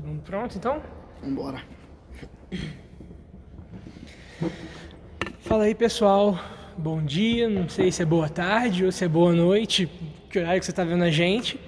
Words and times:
Todo 0.00 0.08
mundo 0.08 0.22
pronto, 0.22 0.56
então? 0.56 0.82
Vambora. 1.22 1.62
Fala 5.40 5.64
aí, 5.64 5.74
pessoal. 5.74 6.38
Bom 6.78 7.04
dia. 7.04 7.50
Não 7.50 7.68
sei 7.68 7.92
se 7.92 8.00
é 8.00 8.06
boa 8.06 8.26
tarde 8.26 8.82
ou 8.82 8.90
se 8.90 9.04
é 9.04 9.08
boa 9.08 9.34
noite, 9.34 9.90
que 10.30 10.38
horário 10.38 10.58
que 10.58 10.64
você 10.64 10.72
está 10.72 10.84
vendo 10.84 11.04
a 11.04 11.10
gente. 11.10 11.60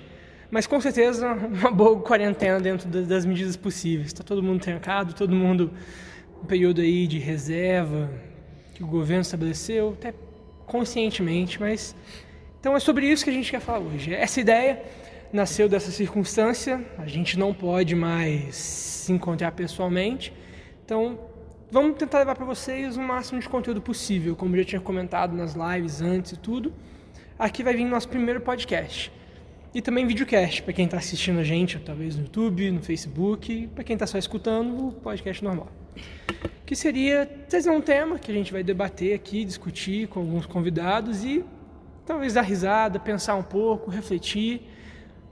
Mas 0.50 0.66
com 0.66 0.80
certeza 0.80 1.30
uma 1.30 1.71
boa 1.71 2.00
quarentena 2.00 2.58
dentro 2.58 2.88
das 2.88 3.26
medidas 3.26 3.54
possíveis. 3.54 4.06
Está 4.06 4.24
todo 4.24 4.42
mundo 4.42 4.62
trancado, 4.62 5.12
todo 5.12 5.34
mundo 5.34 5.70
um 6.42 6.46
período 6.46 6.80
aí 6.80 7.06
de 7.06 7.18
reserva 7.18 8.10
que 8.74 8.82
o 8.82 8.86
governo 8.86 9.20
estabeleceu, 9.20 9.90
até 9.90 10.14
conscientemente, 10.66 11.60
mas 11.60 11.94
então 12.58 12.74
é 12.74 12.80
sobre 12.80 13.06
isso 13.06 13.24
que 13.24 13.30
a 13.30 13.32
gente 13.32 13.50
quer 13.50 13.60
falar 13.60 13.80
hoje. 13.80 14.14
Essa 14.14 14.40
ideia 14.40 14.82
nasceu 15.32 15.68
dessa 15.68 15.90
circunstância, 15.90 16.84
a 16.98 17.06
gente 17.06 17.38
não 17.38 17.54
pode 17.54 17.94
mais 17.94 18.54
se 18.54 19.12
encontrar 19.12 19.52
pessoalmente, 19.52 20.32
então 20.84 21.18
vamos 21.70 21.96
tentar 21.96 22.18
levar 22.18 22.34
para 22.34 22.45
vocês 22.45 22.96
o 22.98 23.00
máximo 23.00 23.40
de 23.40 23.48
conteúdo 23.48 23.80
possível, 23.80 24.37
como 24.37 24.54
eu 24.54 24.62
já 24.62 24.68
tinha 24.68 24.80
comentado 24.80 25.34
nas 25.34 25.54
lives 25.54 26.02
antes 26.02 26.32
e 26.32 26.37
tudo. 26.37 26.73
Aqui 27.38 27.62
vai 27.62 27.74
vir 27.74 27.87
nosso 27.87 28.09
primeiro 28.09 28.42
podcast. 28.42 29.10
E 29.74 29.80
também 29.80 30.06
videocast, 30.06 30.62
para 30.62 30.74
quem 30.74 30.84
está 30.84 30.98
assistindo 30.98 31.38
a 31.38 31.45
gente, 31.45 31.78
talvez 31.78 32.14
no 32.14 32.24
YouTube, 32.24 32.70
no 32.70 32.82
Facebook, 32.82 33.68
para 33.68 33.82
quem 33.82 33.95
está 33.95 34.06
só 34.06 34.18
escutando, 34.18 34.88
o 34.88 34.92
podcast 34.92 35.42
normal. 35.42 35.68
Que 36.66 36.76
seria 36.76 37.24
trazer 37.48 37.70
um 37.70 37.80
tema 37.80 38.18
que 38.18 38.30
a 38.30 38.34
gente 38.34 38.52
vai 38.52 38.62
debater 38.62 39.14
aqui, 39.14 39.46
discutir 39.46 40.09
com 40.09 40.20
alguns 40.20 40.45
convidados 40.45 41.24
e 41.24 41.42
talvez 42.04 42.34
dar 42.34 42.42
risada, 42.42 43.01
pensar 43.01 43.34
um 43.34 43.42
pouco, 43.42 43.90
refletir 43.90 44.68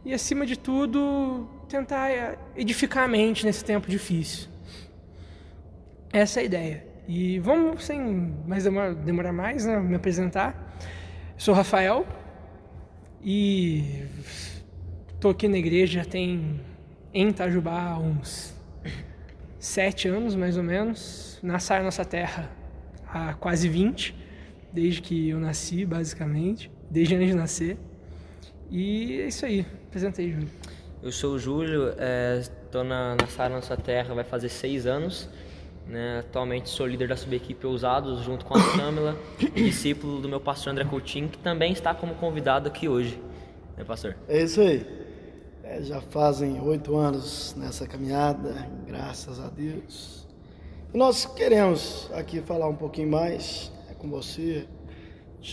e, 0.04 0.14
acima 0.14 0.46
de 0.46 0.58
tudo, 0.58 1.48
tentar 1.68 2.10
eh, 2.10 2.38
edificar 2.56 3.04
a 3.04 3.08
mente 3.08 3.44
nesse 3.44 3.64
tempo 3.64 3.88
difícil. 3.88 4.48
Essa 6.12 6.40
é 6.40 6.42
a 6.42 6.44
ideia. 6.44 6.86
E 7.06 7.38
vamos, 7.38 7.84
sem 7.84 8.00
mais 8.46 8.64
demorar, 8.64 8.94
demorar 8.94 9.32
mais, 9.32 9.66
né, 9.66 9.78
me 9.78 9.94
apresentar. 9.94 10.76
Sou 11.36 11.54
Rafael 11.54 12.06
e 13.22 14.04
estou 15.14 15.30
aqui 15.30 15.48
na 15.48 15.58
igreja 15.58 16.04
tem 16.04 16.60
em 17.12 17.28
Itajubá 17.28 17.98
uns 17.98 18.54
sete 19.58 20.08
anos, 20.08 20.34
mais 20.34 20.56
ou 20.56 20.62
menos. 20.62 21.38
Nasci 21.42 21.72
na 21.72 21.82
nossa 21.82 22.04
terra 22.04 22.50
há 23.06 23.34
quase 23.34 23.68
20, 23.68 24.14
desde 24.72 25.02
que 25.02 25.30
eu 25.30 25.40
nasci, 25.40 25.84
basicamente, 25.84 26.70
desde 26.90 27.14
antes 27.14 27.28
de 27.28 27.34
nascer. 27.34 27.76
E 28.70 29.20
é 29.20 29.26
isso 29.26 29.44
aí. 29.44 29.66
Apresenta 29.88 30.20
aí, 30.20 30.30
Júlio. 30.30 30.48
Eu 31.02 31.10
sou 31.10 31.34
o 31.34 31.38
Júlio, 31.38 31.88
estou 32.38 32.82
é, 32.82 32.84
na, 32.84 33.16
na 33.16 33.26
Sara 33.26 33.54
Nossa 33.54 33.76
Terra, 33.76 34.14
vai 34.14 34.22
fazer 34.22 34.48
seis 34.48 34.86
anos. 34.86 35.28
Né? 35.88 36.20
Atualmente 36.20 36.68
sou 36.68 36.86
líder 36.86 37.08
da 37.08 37.16
subequipe 37.16 37.66
Ousados, 37.66 38.22
junto 38.22 38.44
com 38.44 38.56
a 38.56 38.60
Samela, 38.76 39.18
discípulo 39.54 40.20
do 40.20 40.28
meu 40.28 40.40
pastor 40.40 40.72
André 40.72 40.84
Coutinho, 40.84 41.28
que 41.28 41.38
também 41.38 41.72
está 41.72 41.92
como 41.92 42.14
convidado 42.14 42.68
aqui 42.68 42.88
hoje. 42.88 43.20
Né, 43.76 43.82
pastor? 43.82 44.16
É 44.28 44.42
isso 44.42 44.60
aí. 44.60 44.86
É, 45.64 45.82
já 45.82 46.00
fazem 46.00 46.60
oito 46.60 46.96
anos 46.96 47.56
nessa 47.58 47.88
caminhada, 47.88 48.68
graças 48.86 49.40
a 49.40 49.48
Deus. 49.48 50.28
E 50.94 50.98
nós 50.98 51.24
queremos 51.24 52.08
aqui 52.14 52.40
falar 52.40 52.68
um 52.68 52.76
pouquinho 52.76 53.10
mais 53.10 53.72
né, 53.88 53.94
com 53.98 54.08
você, 54.08 54.68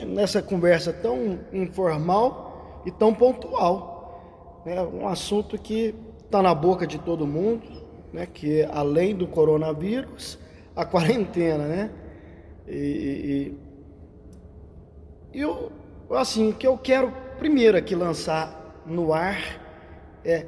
nessa 0.05 0.39
conversa 0.39 0.93
tão 0.93 1.39
informal 1.51 2.46
e 2.87 2.91
tão 2.91 3.13
pontual. 3.13 4.63
É 4.65 4.81
um 4.81 5.07
assunto 5.07 5.57
que 5.57 5.93
está 6.23 6.41
na 6.41 6.55
boca 6.55 6.87
de 6.87 6.97
todo 6.97 7.27
mundo, 7.27 7.83
né, 8.13 8.25
que 8.25 8.61
é, 8.61 8.69
além 8.71 9.13
do 9.13 9.27
coronavírus, 9.27 10.39
a 10.73 10.85
quarentena, 10.85 11.65
né? 11.65 11.91
E, 12.65 13.53
e, 15.33 15.37
e 15.37 15.41
eu, 15.41 15.71
assim, 16.11 16.49
o 16.49 16.53
que 16.53 16.65
eu 16.65 16.77
quero 16.77 17.11
primeiro 17.37 17.77
aqui 17.77 17.93
lançar 17.93 18.83
no 18.85 19.13
ar 19.13 19.37
é 20.23 20.45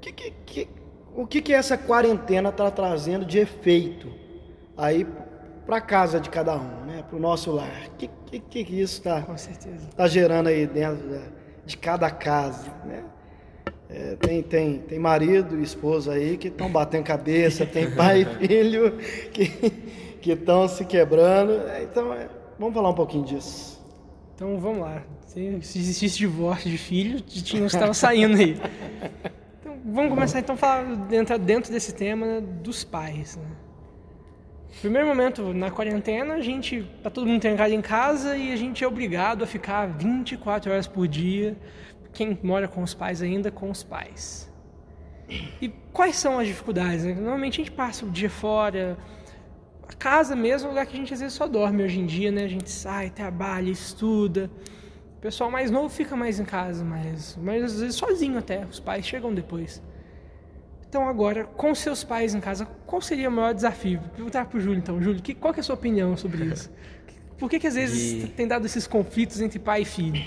que, 0.00 0.12
que, 0.12 0.30
que, 0.46 0.68
o 1.16 1.26
que, 1.26 1.42
que 1.42 1.52
essa 1.52 1.76
quarentena 1.76 2.50
está 2.50 2.70
trazendo 2.70 3.24
de 3.24 3.38
efeito 3.38 4.08
aí 4.76 5.04
para 5.64 5.80
casa 5.80 6.20
de 6.20 6.30
cada 6.30 6.54
um, 6.54 6.84
né? 6.86 7.04
Para 7.08 7.16
o 7.16 7.20
nosso 7.20 7.50
lar. 7.50 7.88
O 7.88 7.96
que, 7.96 8.08
que, 8.38 8.64
que 8.64 8.80
isso 8.80 8.98
está 8.98 9.24
tá 9.96 10.06
gerando 10.06 10.48
aí 10.48 10.64
dentro 10.64 11.08
de 11.66 11.76
cada 11.76 12.10
casa, 12.10 12.72
né? 12.84 13.02
É, 13.88 14.16
tem, 14.16 14.42
tem, 14.42 14.78
tem 14.78 14.98
marido 14.98 15.58
e 15.58 15.62
esposa 15.62 16.12
aí 16.12 16.36
que 16.36 16.48
estão 16.48 16.70
batendo 16.70 17.04
cabeça, 17.04 17.64
tem 17.64 17.90
pai 17.94 18.22
e 18.22 18.46
filho 18.46 18.98
que 19.30 20.32
estão 20.32 20.66
se 20.66 20.84
quebrando. 20.84 21.52
É, 21.68 21.84
então, 21.84 22.12
é, 22.12 22.28
vamos 22.58 22.74
falar 22.74 22.90
um 22.90 22.94
pouquinho 22.94 23.24
disso. 23.24 23.80
Então, 24.34 24.58
vamos 24.58 24.80
lá. 24.80 25.02
Se, 25.26 25.62
se 25.62 25.78
existisse 25.78 26.18
divórcio 26.18 26.70
de 26.70 26.78
filho, 26.78 27.22
que 27.22 27.38
estavam 27.58 27.94
saindo 27.94 28.36
aí. 28.36 28.56
Então, 29.58 29.76
vamos 29.84 30.10
começar 30.10 30.38
então 30.38 30.54
a 30.54 30.58
falar, 30.58 31.12
entrar 31.12 31.38
dentro 31.38 31.72
desse 31.72 31.92
tema 31.92 32.40
dos 32.40 32.84
pais. 32.84 33.36
Né? 33.36 33.46
Primeiro 34.80 35.06
momento, 35.06 35.54
na 35.54 35.70
quarentena, 35.70 36.34
a 36.34 36.40
gente 36.40 36.86
tá 37.02 37.10
todo 37.10 37.26
mundo 37.26 37.40
trancado 37.40 37.72
em 37.72 37.80
casa 37.80 38.36
e 38.36 38.52
a 38.52 38.56
gente 38.56 38.84
é 38.84 38.86
obrigado 38.86 39.42
a 39.42 39.46
ficar 39.46 39.86
24 39.86 40.70
horas 40.70 40.86
por 40.86 41.08
dia 41.08 41.56
quem 42.16 42.38
mora 42.42 42.66
com 42.66 42.82
os 42.82 42.94
pais 42.94 43.20
ainda 43.20 43.50
com 43.50 43.70
os 43.70 43.82
pais. 43.82 44.50
E 45.60 45.68
quais 45.92 46.16
são 46.16 46.38
as 46.38 46.46
dificuldades? 46.46 47.04
Normalmente 47.04 47.60
a 47.60 47.64
gente 47.64 47.72
passa 47.72 48.06
o 48.06 48.10
dia 48.10 48.30
fora, 48.30 48.96
a 49.86 49.92
casa 49.92 50.34
mesmo 50.34 50.66
é 50.66 50.68
um 50.68 50.72
lugar 50.72 50.86
que 50.86 50.96
a 50.96 50.98
gente 50.98 51.12
às 51.12 51.20
vezes 51.20 51.34
só 51.34 51.46
dorme 51.46 51.82
hoje 51.82 52.00
em 52.00 52.06
dia, 52.06 52.32
né? 52.32 52.44
A 52.44 52.48
gente 52.48 52.70
sai, 52.70 53.10
trabalha, 53.10 53.70
estuda. 53.70 54.50
O 55.18 55.20
pessoal 55.20 55.50
mais 55.50 55.70
novo 55.70 55.90
fica 55.90 56.16
mais 56.16 56.40
em 56.40 56.44
casa, 56.44 56.82
mas, 56.84 57.38
mas 57.42 57.62
às 57.62 57.80
vezes 57.80 57.96
sozinho 57.96 58.38
até. 58.38 58.64
Os 58.64 58.80
pais 58.80 59.06
chegam 59.06 59.34
depois. 59.34 59.82
Então 60.96 61.06
agora, 61.06 61.44
com 61.44 61.74
seus 61.74 62.02
pais 62.02 62.34
em 62.34 62.40
casa, 62.40 62.66
qual 62.86 63.02
seria 63.02 63.28
o 63.28 63.32
maior 63.32 63.52
desafio? 63.52 64.00
Vou 64.00 64.08
perguntar 64.08 64.46
para 64.46 64.56
o 64.56 64.60
Júlio 64.62 64.78
então. 64.78 65.02
Júlio, 65.02 65.20
que, 65.20 65.34
qual 65.34 65.52
que 65.52 65.60
é 65.60 65.62
a 65.62 65.62
sua 65.62 65.74
opinião 65.74 66.16
sobre 66.16 66.42
isso? 66.48 66.72
Por 67.36 67.50
que, 67.50 67.60
que 67.60 67.66
às 67.66 67.74
vezes 67.74 68.24
e... 68.24 68.28
tem 68.28 68.48
dado 68.48 68.64
esses 68.64 68.86
conflitos 68.86 69.42
entre 69.42 69.58
pai 69.58 69.82
e 69.82 69.84
filho? 69.84 70.24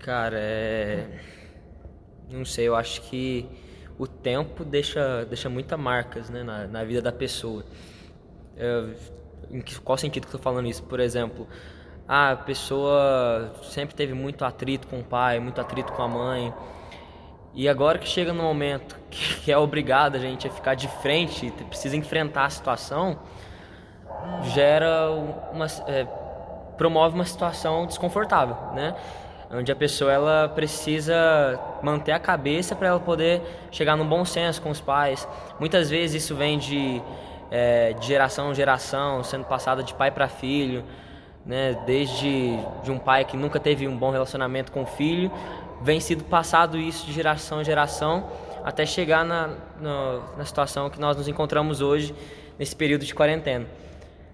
Cara, 0.00 0.36
é. 0.38 1.06
Não 2.30 2.44
sei, 2.44 2.68
eu 2.68 2.76
acho 2.76 3.00
que 3.00 3.48
o 3.98 4.06
tempo 4.06 4.66
deixa, 4.66 5.24
deixa 5.24 5.48
muitas 5.48 5.80
marcas 5.80 6.28
né, 6.28 6.42
na, 6.42 6.66
na 6.66 6.84
vida 6.84 7.00
da 7.00 7.10
pessoa. 7.10 7.64
Eu, 8.54 8.94
em 9.50 9.62
qual 9.82 9.96
sentido 9.96 10.26
que 10.26 10.28
eu 10.28 10.38
tô 10.38 10.44
falando 10.44 10.68
isso? 10.68 10.82
Por 10.82 11.00
exemplo, 11.00 11.48
a 12.06 12.36
pessoa 12.36 13.50
sempre 13.62 13.94
teve 13.94 14.12
muito 14.12 14.44
atrito 14.44 14.88
com 14.88 15.00
o 15.00 15.04
pai, 15.04 15.40
muito 15.40 15.58
atrito 15.58 15.90
com 15.94 16.02
a 16.02 16.08
mãe. 16.08 16.52
E 17.54 17.68
agora 17.68 17.98
que 17.98 18.08
chega 18.08 18.32
no 18.32 18.42
momento 18.42 18.96
que 19.10 19.52
é 19.52 19.58
obrigado 19.58 20.16
a 20.16 20.18
gente 20.18 20.46
a 20.46 20.50
ficar 20.50 20.74
de 20.74 20.88
frente, 20.88 21.50
precisa 21.68 21.96
enfrentar 21.96 22.46
a 22.46 22.50
situação, 22.50 23.18
gera 24.54 25.10
uma. 25.52 25.66
É, 25.86 26.06
promove 26.76 27.14
uma 27.14 27.24
situação 27.24 27.86
desconfortável, 27.86 28.56
né? 28.74 28.94
onde 29.52 29.70
a 29.70 29.76
pessoa 29.76 30.10
ela 30.10 30.48
precisa 30.48 31.60
manter 31.82 32.12
a 32.12 32.18
cabeça 32.18 32.74
para 32.74 32.88
ela 32.88 33.00
poder 33.00 33.42
chegar 33.70 33.96
num 33.96 34.06
bom 34.06 34.24
senso 34.24 34.62
com 34.62 34.70
os 34.70 34.80
pais. 34.80 35.28
Muitas 35.60 35.90
vezes 35.90 36.24
isso 36.24 36.34
vem 36.34 36.58
de, 36.58 37.02
é, 37.50 37.92
de 37.92 38.06
geração 38.06 38.50
em 38.50 38.54
geração, 38.54 39.22
sendo 39.22 39.44
passada 39.44 39.82
de 39.82 39.92
pai 39.92 40.10
para 40.10 40.26
filho, 40.26 40.82
né? 41.44 41.78
desde 41.84 42.56
de 42.82 42.90
um 42.90 42.98
pai 42.98 43.26
que 43.26 43.36
nunca 43.36 43.60
teve 43.60 43.86
um 43.86 43.96
bom 43.96 44.10
relacionamento 44.10 44.72
com 44.72 44.82
o 44.82 44.86
filho, 44.86 45.30
vem 45.82 46.00
sido 46.00 46.24
passado 46.24 46.78
isso 46.78 47.06
de 47.06 47.12
geração 47.12 47.60
em 47.60 47.64
geração 47.64 48.28
até 48.64 48.86
chegar 48.86 49.24
na, 49.24 49.50
na, 49.80 50.20
na 50.38 50.44
situação 50.44 50.88
que 50.88 51.00
nós 51.00 51.16
nos 51.16 51.26
encontramos 51.26 51.80
hoje, 51.80 52.14
nesse 52.58 52.74
período 52.76 53.04
de 53.04 53.14
quarentena. 53.14 53.66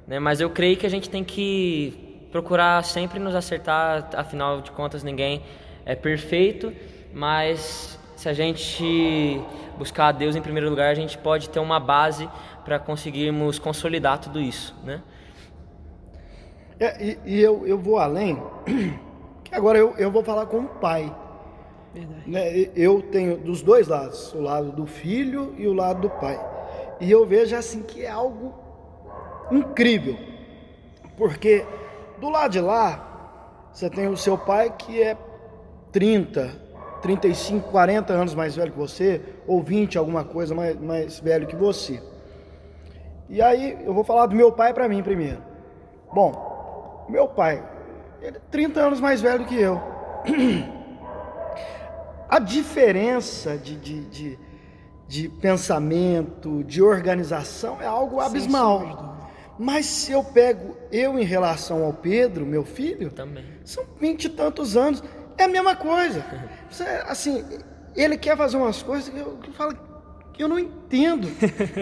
Né? 0.07 0.19
Mas 0.19 0.41
eu 0.41 0.51
creio 0.51 0.77
que 0.77 0.87
a 0.87 0.91
gente 0.91 1.09
tem 1.09 1.25
que 1.25 2.27
procurar 2.31 2.85
sempre 2.85 3.19
nos 3.19 3.35
acertar, 3.35 4.11
afinal 4.15 4.61
de 4.61 4.71
contas 4.71 5.03
ninguém 5.03 5.43
é 5.87 5.95
perfeito, 5.95 6.73
mas 7.13 7.99
se 8.17 8.29
a 8.29 8.35
gente 8.35 9.41
buscar 9.79 10.09
a 10.09 10.13
Deus 10.13 10.37
em 10.37 10.43
primeiro 10.43 10.69
lugar, 10.69 10.91
a 10.91 10.95
gente 10.95 11.17
pode 11.17 11.49
ter 11.49 11.59
uma 11.59 11.81
base 11.81 12.29
para 12.65 12.79
conseguirmos 12.79 13.59
consolidar 13.59 14.19
tudo 14.19 14.41
isso, 14.41 14.75
né? 14.85 15.01
É, 16.79 17.03
e, 17.03 17.19
e 17.25 17.41
eu, 17.41 17.67
eu 17.67 17.79
vou 17.79 17.99
além, 17.99 18.41
que 19.43 19.55
agora 19.55 19.79
eu, 19.79 19.95
eu 19.97 20.11
vou 20.11 20.23
falar 20.23 20.47
com 20.47 20.59
o 20.61 20.69
pai. 20.69 21.13
Verdade. 21.99 22.31
Né? 22.31 22.71
Eu 22.77 23.03
tenho 23.03 23.37
dos 23.37 23.63
dois 23.63 23.89
lados, 23.89 24.33
o 24.33 24.41
lado 24.41 24.71
do 24.71 24.87
filho 24.87 25.55
e 25.59 25.67
o 25.67 25.73
lado 25.73 26.03
do 26.03 26.11
pai. 26.11 26.39
E 27.01 27.11
eu 27.11 27.27
vejo 27.27 27.57
assim 27.57 27.83
que 27.83 28.05
é 28.05 28.11
algo 28.11 28.55
incrível, 29.51 30.17
porque 31.17 31.65
do 32.21 32.29
lado 32.29 32.53
de 32.53 32.61
lá, 32.61 33.69
você 33.73 33.89
tem 33.89 34.09
o 34.09 34.17
seu 34.17 34.37
pai 34.37 34.75
que 34.77 35.03
é 35.03 35.17
30, 35.91 36.51
35, 37.03 37.71
40 37.71 38.13
anos 38.13 38.35
mais 38.35 38.55
velho 38.55 38.73
que 38.73 38.79
você, 38.79 39.21
ou 39.47 39.63
20, 39.63 39.99
alguma 39.99 40.25
coisa 40.25 40.55
mais, 40.55 40.79
mais 40.81 41.19
velho 41.19 41.47
que 41.47 41.57
você. 41.57 42.03
E 43.29 43.43
aí 43.43 43.79
eu 43.85 43.93
vou 43.93 44.05
falar 44.05 44.27
do 44.27 44.37
meu 44.37 44.53
pai 44.53 44.73
para 44.73 44.89
mim 44.89 45.03
primeiro. 45.03 45.43
Bom, 46.13 47.07
meu 47.09 47.29
pai, 47.29 47.63
ele 48.21 48.37
é 48.37 48.41
30 48.51 48.81
anos 48.81 49.01
mais 49.01 49.21
velho 49.21 49.45
que 49.45 49.61
eu. 49.61 49.81
A 52.29 52.39
diferença 52.39 53.57
de, 53.57 53.75
de, 53.77 54.05
de, 54.05 54.39
de 55.09 55.29
pensamento, 55.29 56.63
de 56.65 56.83
organização 56.83 57.81
é 57.81 57.87
algo 57.87 58.21
abismal. 58.21 59.17
Mas 59.59 59.87
se 59.87 60.13
eu 60.13 60.23
pego 60.23 60.77
eu 60.93 61.19
em 61.19 61.25
relação 61.25 61.83
ao 61.83 61.93
Pedro, 61.93 62.47
meu 62.47 62.65
filho, 62.65 63.11
Também. 63.11 63.45
são 63.65 63.85
vinte 63.99 64.27
e 64.27 64.29
tantos 64.29 64.77
anos, 64.77 65.03
é 65.37 65.45
a 65.45 65.49
mesma 65.49 65.75
coisa. 65.75 66.25
Você, 66.71 66.85
assim, 67.07 67.45
ele 67.97 68.17
quer 68.17 68.37
fazer 68.37 68.57
umas 68.57 68.83
coisas 68.83 69.09
que 69.09 69.19
eu, 69.19 69.39
que 69.39 69.49
eu 69.49 69.55
falo 69.55 69.77
que 70.33 70.43
eu 70.45 70.49
não 70.49 70.59
entendo. 70.59 71.29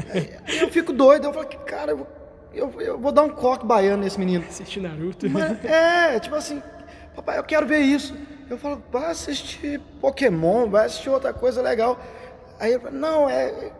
eu 0.61 0.69
fico 0.71 0.93
doido, 0.93 1.25
eu 1.25 1.33
falo 1.33 1.47
que, 1.47 1.59
cara, 1.59 1.91
eu, 1.91 2.07
eu, 2.55 2.81
eu 2.81 2.99
vou 2.99 3.13
dar 3.13 3.23
um 3.23 3.29
coque 3.29 3.67
baiano 3.67 4.03
nesse 4.03 4.19
menino. 4.19 4.45
Assistir 4.49 4.81
Naruto. 4.81 5.29
Mas, 5.29 5.63
é, 5.63 6.19
tipo 6.19 6.35
assim, 6.35 6.63
papai, 7.15 7.39
eu 7.39 7.45
quero 7.45 7.67
ver 7.67 7.81
isso. 7.81 8.15
Eu 8.49 8.57
falo, 8.57 8.81
vai 8.93 9.11
assistir 9.11 9.81
Pokémon, 10.01 10.69
vai 10.69 10.87
assistir 10.87 11.11
outra 11.11 11.33
coisa 11.33 11.61
legal. 11.61 11.99
Aí 12.61 12.73
eu 12.73 12.81
falo, 12.81 12.97
não, 12.97 13.29
é. 13.29 13.73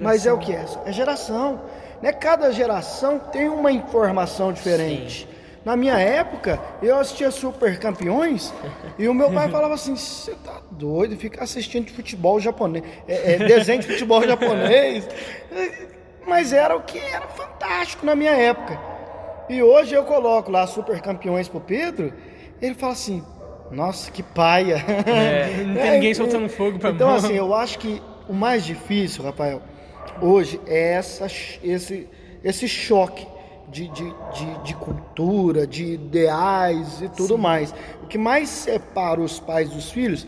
Mas 0.00 0.26
é 0.26 0.32
o 0.32 0.38
que 0.38 0.52
é? 0.52 0.64
É 0.84 0.92
geração. 0.92 1.60
Né? 2.00 2.12
Cada 2.12 2.50
geração 2.50 3.18
tem 3.18 3.48
uma 3.48 3.70
informação 3.70 4.52
diferente. 4.52 5.28
Na 5.64 5.76
minha 5.76 5.98
época, 5.98 6.60
eu 6.80 6.96
assistia 6.96 7.30
Super 7.30 7.78
Campeões 7.80 8.54
e 8.96 9.08
o 9.08 9.14
meu 9.14 9.32
pai 9.32 9.48
falava 9.50 9.74
assim: 9.74 9.96
você 9.96 10.32
tá 10.44 10.62
doido, 10.70 11.16
ficar 11.16 11.42
assistindo 11.42 11.90
futebol 11.90 12.38
japonês, 12.38 12.84
é, 13.08 13.34
é, 13.34 13.38
desenho 13.38 13.80
de 13.80 13.88
futebol 13.88 14.22
japonês. 14.26 15.08
Mas 16.24 16.52
era 16.52 16.76
o 16.76 16.82
que 16.82 16.98
era 16.98 17.26
fantástico 17.26 18.06
na 18.06 18.14
minha 18.14 18.30
época. 18.30 18.78
E 19.48 19.60
hoje 19.60 19.92
eu 19.92 20.04
coloco 20.04 20.52
lá 20.52 20.68
Super 20.68 21.00
Campeões 21.00 21.48
pro 21.48 21.60
Pedro, 21.60 22.12
ele 22.62 22.74
fala 22.76 22.92
assim: 22.92 23.24
nossa, 23.70 24.10
que 24.10 24.22
paia. 24.22 24.76
É, 25.06 25.64
não 25.64 25.74
tem 25.74 25.90
ninguém 25.92 26.14
soltando 26.14 26.48
fogo 26.48 26.78
pra 26.78 26.90
Então, 26.90 27.08
mão. 27.08 27.16
assim, 27.16 27.32
eu 27.34 27.54
acho 27.54 27.78
que 27.78 28.02
o 28.28 28.32
mais 28.32 28.64
difícil, 28.64 29.24
Rafael, 29.24 29.62
hoje 30.20 30.60
é 30.66 30.92
essa, 30.94 31.26
esse, 31.62 32.08
esse 32.42 32.68
choque 32.68 33.26
de, 33.68 33.88
de, 33.88 34.04
de, 34.32 34.58
de 34.64 34.74
cultura, 34.76 35.66
de 35.66 35.84
ideais 35.94 37.02
e 37.02 37.08
tudo 37.08 37.36
mais. 37.36 37.74
O 38.02 38.06
que 38.06 38.18
mais 38.18 38.48
separa 38.48 39.20
os 39.20 39.38
pais 39.40 39.70
dos 39.70 39.90
filhos, 39.90 40.26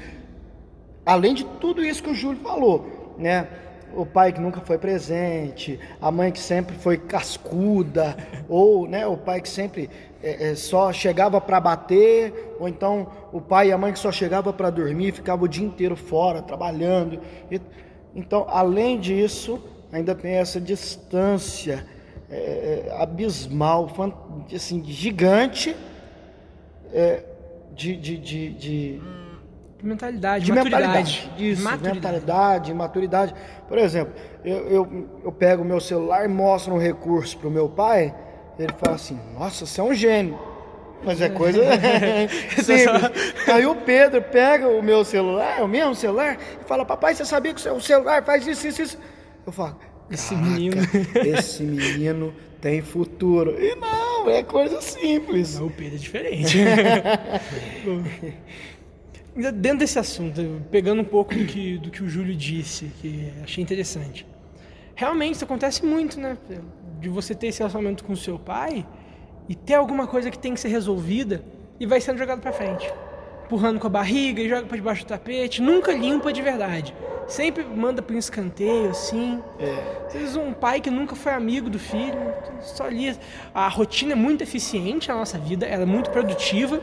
além 1.06 1.34
de 1.34 1.44
tudo 1.44 1.84
isso 1.84 2.02
que 2.02 2.10
o 2.10 2.14
Júlio 2.14 2.40
falou, 2.42 3.14
né? 3.18 3.46
O 3.94 4.04
pai 4.04 4.32
que 4.32 4.40
nunca 4.40 4.60
foi 4.60 4.76
presente, 4.76 5.80
a 6.00 6.10
mãe 6.10 6.30
que 6.30 6.38
sempre 6.38 6.76
foi 6.76 6.98
cascuda, 6.98 8.16
ou 8.48 8.86
né, 8.86 9.06
o 9.06 9.16
pai 9.16 9.40
que 9.40 9.48
sempre 9.48 9.88
é, 10.22 10.50
é, 10.50 10.54
só 10.54 10.92
chegava 10.92 11.40
para 11.40 11.60
bater, 11.60 12.54
ou 12.58 12.68
então 12.68 13.06
o 13.32 13.40
pai 13.40 13.68
e 13.68 13.72
a 13.72 13.78
mãe 13.78 13.92
que 13.92 13.98
só 13.98 14.10
chegava 14.10 14.52
para 14.52 14.70
dormir, 14.70 15.12
ficava 15.12 15.44
o 15.44 15.48
dia 15.48 15.64
inteiro 15.66 15.94
fora 15.96 16.42
trabalhando. 16.42 17.20
Então, 18.14 18.46
além 18.48 18.98
disso, 18.98 19.60
ainda 19.92 20.14
tem 20.14 20.32
essa 20.34 20.60
distância 20.60 21.86
é, 22.30 22.94
abismal, 22.98 23.88
fan- 23.88 24.12
assim, 24.54 24.82
gigante 24.84 25.76
é, 26.92 27.22
de, 27.74 27.96
de, 27.96 28.18
de, 28.18 28.50
de, 28.54 29.00
De 29.78 29.84
mentalidade, 29.86 30.44
de 30.44 30.52
maturidade. 30.52 30.86
mentalidade. 30.86 31.30
Isso, 31.38 31.62
maturidade. 31.62 31.94
mentalidade, 31.94 32.74
maturidade. 32.74 33.34
Por 33.68 33.78
exemplo, 33.78 34.12
eu, 34.44 34.56
eu, 34.68 35.08
eu 35.24 35.32
pego 35.32 35.62
o 35.62 35.64
meu 35.64 35.80
celular 35.80 36.24
e 36.24 36.28
mostro 36.28 36.74
um 36.74 36.78
recurso 36.78 37.38
pro 37.38 37.50
meu 37.50 37.68
pai, 37.68 38.12
ele 38.58 38.72
fala 38.78 38.96
assim, 38.96 39.18
nossa, 39.38 39.64
você 39.66 39.80
é 39.80 39.84
um 39.84 39.94
gênio. 39.94 40.38
Mas 41.04 41.20
é 41.20 41.28
coisa 41.28 41.60
simples. 42.56 43.48
Aí 43.48 43.64
o 43.66 43.76
Pedro 43.76 44.20
pega 44.20 44.68
o 44.68 44.82
meu 44.82 45.04
celular, 45.04 45.62
o 45.62 45.68
mesmo 45.68 45.94
celular, 45.94 46.38
e 46.60 46.64
fala, 46.64 46.84
papai, 46.84 47.14
você 47.14 47.24
sabia 47.24 47.54
que 47.54 47.68
o 47.68 47.80
celular 47.80 48.24
faz 48.24 48.46
isso, 48.46 48.66
isso, 48.66 48.82
isso? 48.82 48.98
Eu 49.46 49.52
falo, 49.52 49.76
Esse 50.10 50.34
"Caraca, 50.34 50.50
menino." 50.50 50.76
esse 51.24 51.62
menino 51.62 52.34
tem 52.60 52.82
futuro. 52.82 53.56
E 53.62 53.74
não, 53.76 54.28
é 54.28 54.42
coisa 54.42 54.80
simples. 54.80 55.58
O 55.60 55.70
Pedro 55.70 55.94
é 55.94 55.98
diferente. 55.98 56.58
Dentro 59.54 59.78
desse 59.78 59.98
assunto, 60.00 60.62
pegando 60.68 61.00
um 61.00 61.04
pouco 61.04 61.32
do 61.32 61.44
que, 61.44 61.78
do 61.78 61.90
que 61.90 62.02
o 62.02 62.08
Júlio 62.08 62.34
disse, 62.34 62.86
que 63.00 63.32
achei 63.44 63.62
interessante. 63.62 64.26
Realmente 64.96 65.36
isso 65.36 65.44
acontece 65.44 65.84
muito, 65.86 66.18
né? 66.18 66.36
De 67.00 67.08
você 67.08 67.34
ter 67.34 67.48
esse 67.48 67.58
relacionamento 67.58 68.04
com 68.04 68.12
o 68.12 68.16
seu 68.16 68.38
pai 68.38 68.86
e 69.48 69.54
ter 69.54 69.74
alguma 69.74 70.06
coisa 70.06 70.30
que 70.30 70.38
tem 70.38 70.54
que 70.54 70.60
ser 70.60 70.68
resolvida 70.68 71.42
e 71.80 71.86
vai 71.86 72.00
sendo 72.00 72.18
jogado 72.18 72.40
pra 72.40 72.52
frente. 72.52 72.92
Empurrando 73.46 73.80
com 73.80 73.86
a 73.86 73.90
barriga 73.90 74.42
e 74.42 74.48
joga 74.48 74.66
pra 74.66 74.76
debaixo 74.76 75.04
do 75.04 75.08
tapete, 75.08 75.62
nunca 75.62 75.92
limpa 75.92 76.32
de 76.32 76.42
verdade. 76.42 76.94
Sempre 77.26 77.64
manda 77.64 78.02
para 78.02 78.14
um 78.14 78.18
escanteio, 78.18 78.90
assim. 78.90 79.42
Às 80.06 80.12
vezes 80.12 80.36
um 80.36 80.52
pai 80.52 80.80
que 80.80 80.90
nunca 80.90 81.14
foi 81.14 81.32
amigo 81.32 81.70
do 81.70 81.78
filho, 81.78 82.18
só 82.60 82.84
ali. 82.84 83.16
A 83.54 83.68
rotina 83.68 84.12
é 84.12 84.14
muito 84.14 84.42
eficiente 84.42 85.08
na 85.08 85.14
nossa 85.14 85.38
vida, 85.38 85.66
ela 85.66 85.82
é 85.82 85.86
muito 85.86 86.10
produtiva, 86.10 86.80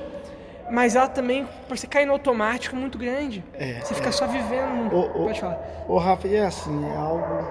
mas 0.71 0.95
ela 0.95 1.07
também, 1.07 1.47
por 1.67 1.77
você 1.77 1.87
cair 1.87 2.05
no 2.05 2.13
automático, 2.13 2.75
é 2.75 2.79
muito 2.79 2.97
grande. 2.97 3.43
É, 3.53 3.79
você 3.81 3.93
fica 3.93 4.11
só 4.11 4.27
vivendo. 4.27 4.95
Ô, 4.95 5.09
Pode 5.25 5.39
falar. 5.39 5.85
Ô, 5.87 5.97
Rafa, 5.97 6.27
é 6.27 6.45
assim, 6.45 6.85
é 6.85 6.95
algo, 6.95 7.47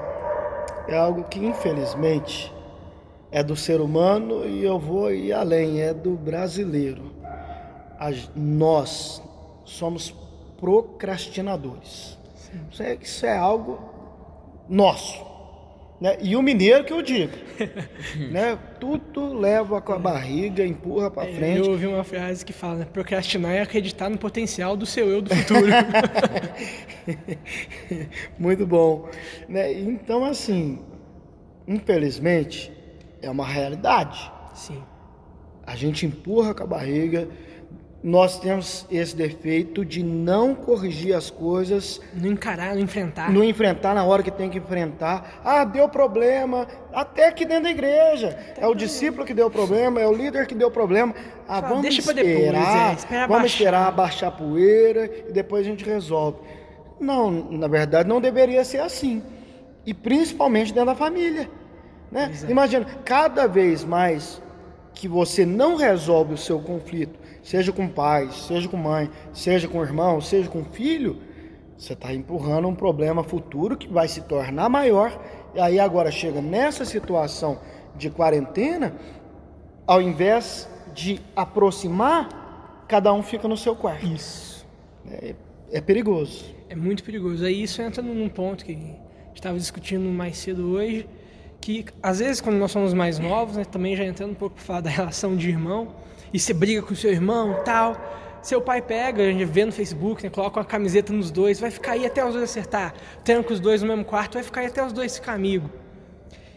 é 0.88 0.96
algo 0.96 1.24
que 1.24 1.44
infelizmente 1.44 2.53
é 3.34 3.42
do 3.42 3.56
ser 3.56 3.80
humano 3.80 4.46
e 4.46 4.62
eu 4.64 4.78
vou 4.78 5.12
ir 5.12 5.32
além, 5.32 5.80
é 5.80 5.92
do 5.92 6.12
brasileiro. 6.12 7.10
As- 7.98 8.30
nós 8.36 9.20
somos 9.64 10.14
procrastinadores. 10.56 12.16
Isso 12.70 12.80
é, 12.82 12.96
isso 13.02 13.26
é 13.26 13.36
algo 13.36 13.80
nosso. 14.68 15.20
Né? 16.00 16.16
E 16.22 16.36
o 16.36 16.42
mineiro 16.42 16.84
que 16.84 16.92
eu 16.92 17.02
digo. 17.02 17.32
né? 18.30 18.56
Tudo 18.78 19.32
leva 19.32 19.80
com 19.80 19.92
a 19.92 19.98
barriga, 19.98 20.64
empurra 20.64 21.10
para 21.10 21.24
frente. 21.32 21.58
É, 21.58 21.60
Eu 21.66 21.72
ouvi 21.72 21.86
uma 21.88 22.04
frase 22.04 22.44
que 22.44 22.52
fala: 22.52 22.76
né, 22.76 22.86
procrastinar 22.92 23.50
é 23.52 23.62
acreditar 23.62 24.08
no 24.08 24.16
potencial 24.18 24.76
do 24.76 24.86
seu 24.86 25.08
eu 25.10 25.20
do 25.20 25.34
futuro. 25.34 25.66
Muito 28.38 28.64
bom. 28.64 29.08
Né? 29.48 29.72
Então, 29.72 30.24
assim, 30.24 30.78
infelizmente, 31.66 32.70
é 33.24 33.30
uma 33.30 33.46
realidade. 33.46 34.30
Sim. 34.54 34.82
A 35.66 35.74
gente 35.74 36.04
empurra 36.06 36.54
com 36.54 36.62
a 36.62 36.66
barriga. 36.66 37.28
Nós 38.02 38.38
temos 38.38 38.84
esse 38.90 39.16
defeito 39.16 39.82
de 39.82 40.02
não 40.02 40.54
corrigir 40.54 41.14
as 41.16 41.30
coisas, 41.30 42.02
Não 42.12 42.30
encarar, 42.32 42.74
não 42.74 42.82
enfrentar. 42.82 43.32
não 43.32 43.42
enfrentar 43.42 43.94
na 43.94 44.04
hora 44.04 44.22
que 44.22 44.30
tem 44.30 44.50
que 44.50 44.58
enfrentar. 44.58 45.40
Ah, 45.42 45.64
deu 45.64 45.88
problema, 45.88 46.68
até 46.92 47.28
aqui 47.28 47.46
dentro 47.46 47.62
da 47.64 47.70
igreja. 47.70 48.38
É 48.58 48.66
o 48.66 48.74
discípulo 48.74 49.24
que 49.24 49.32
deu 49.32 49.50
problema, 49.50 50.02
é 50.02 50.06
o 50.06 50.12
líder 50.12 50.46
que 50.46 50.54
deu 50.54 50.70
problema. 50.70 51.14
Ah, 51.48 51.62
Fala, 51.62 51.68
vamos 51.76 51.98
pra 52.00 52.12
depois, 52.12 52.36
esperar, 52.36 52.90
é, 52.90 52.94
espera 52.94 53.26
vamos 53.26 53.42
baixar. 53.42 53.46
esperar 53.56 53.92
baixar 53.92 54.26
a 54.28 54.32
poeira 54.32 55.10
e 55.26 55.32
depois 55.32 55.66
a 55.66 55.70
gente 55.70 55.82
resolve. 55.82 56.36
Não, 57.00 57.30
na 57.52 57.68
verdade 57.68 58.06
não 58.06 58.20
deveria 58.20 58.64
ser 58.66 58.80
assim. 58.80 59.22
E 59.86 59.94
principalmente 59.94 60.74
dentro 60.74 60.90
da 60.90 60.94
família. 60.94 61.48
Né? 62.10 62.32
É. 62.46 62.50
Imagina, 62.50 62.84
cada 63.04 63.46
vez 63.46 63.84
mais 63.84 64.40
que 64.94 65.08
você 65.08 65.44
não 65.44 65.76
resolve 65.76 66.34
o 66.34 66.38
seu 66.38 66.60
conflito, 66.60 67.18
seja 67.42 67.72
com 67.72 67.88
pai, 67.88 68.28
seja 68.30 68.68
com 68.68 68.76
mãe, 68.76 69.10
seja 69.32 69.66
com 69.66 69.82
irmão, 69.82 70.20
seja 70.20 70.48
com 70.48 70.64
filho, 70.64 71.20
você 71.76 71.92
está 71.92 72.14
empurrando 72.14 72.68
um 72.68 72.74
problema 72.74 73.22
futuro 73.24 73.76
que 73.76 73.88
vai 73.88 74.08
se 74.08 74.22
tornar 74.22 74.68
maior. 74.68 75.20
E 75.54 75.60
aí 75.60 75.78
agora 75.78 76.10
chega 76.10 76.40
nessa 76.40 76.84
situação 76.84 77.58
de 77.96 78.10
quarentena, 78.10 78.94
ao 79.86 80.00
invés 80.00 80.68
de 80.94 81.20
aproximar, 81.34 82.84
cada 82.88 83.12
um 83.12 83.22
fica 83.22 83.48
no 83.48 83.56
seu 83.56 83.74
quarto. 83.74 84.06
Isso. 84.06 84.66
É, 85.10 85.34
é 85.72 85.80
perigoso. 85.80 86.54
É 86.68 86.76
muito 86.76 87.02
perigoso. 87.04 87.44
Aí 87.44 87.62
isso 87.62 87.82
entra 87.82 88.02
num 88.02 88.28
ponto 88.28 88.64
que 88.64 88.96
estava 89.34 89.58
discutindo 89.58 90.08
mais 90.08 90.38
cedo 90.38 90.70
hoje, 90.70 91.08
que 91.64 91.86
às 92.02 92.18
vezes 92.18 92.42
quando 92.42 92.56
nós 92.56 92.70
somos 92.70 92.92
mais 92.92 93.18
novos, 93.18 93.56
né, 93.56 93.64
também 93.64 93.96
já 93.96 94.04
entrando 94.04 94.32
um 94.32 94.34
pouco 94.34 94.54
para 94.56 94.64
falar 94.64 94.80
da 94.82 94.90
relação 94.90 95.34
de 95.34 95.48
irmão, 95.48 95.94
e 96.30 96.38
você 96.38 96.52
briga 96.52 96.82
com 96.82 96.94
seu 96.94 97.10
irmão 97.10 97.62
tal, 97.64 97.96
seu 98.42 98.60
pai 98.60 98.82
pega, 98.82 99.22
a 99.22 99.30
gente 99.30 99.46
vê 99.46 99.64
no 99.64 99.72
Facebook, 99.72 100.22
né, 100.22 100.28
coloca 100.28 100.60
uma 100.60 100.66
camiseta 100.66 101.10
nos 101.10 101.30
dois, 101.30 101.58
vai 101.58 101.70
ficar 101.70 101.92
aí 101.92 102.04
até 102.04 102.22
os 102.22 102.34
dois 102.34 102.44
acertar, 102.44 102.92
tranca 103.24 103.50
os 103.50 103.60
dois 103.60 103.80
no 103.80 103.88
mesmo 103.88 104.04
quarto, 104.04 104.34
vai 104.34 104.42
ficar 104.42 104.60
aí 104.60 104.66
até 104.66 104.84
os 104.84 104.92
dois 104.92 105.16
ficar 105.16 105.32
amigo. 105.32 105.70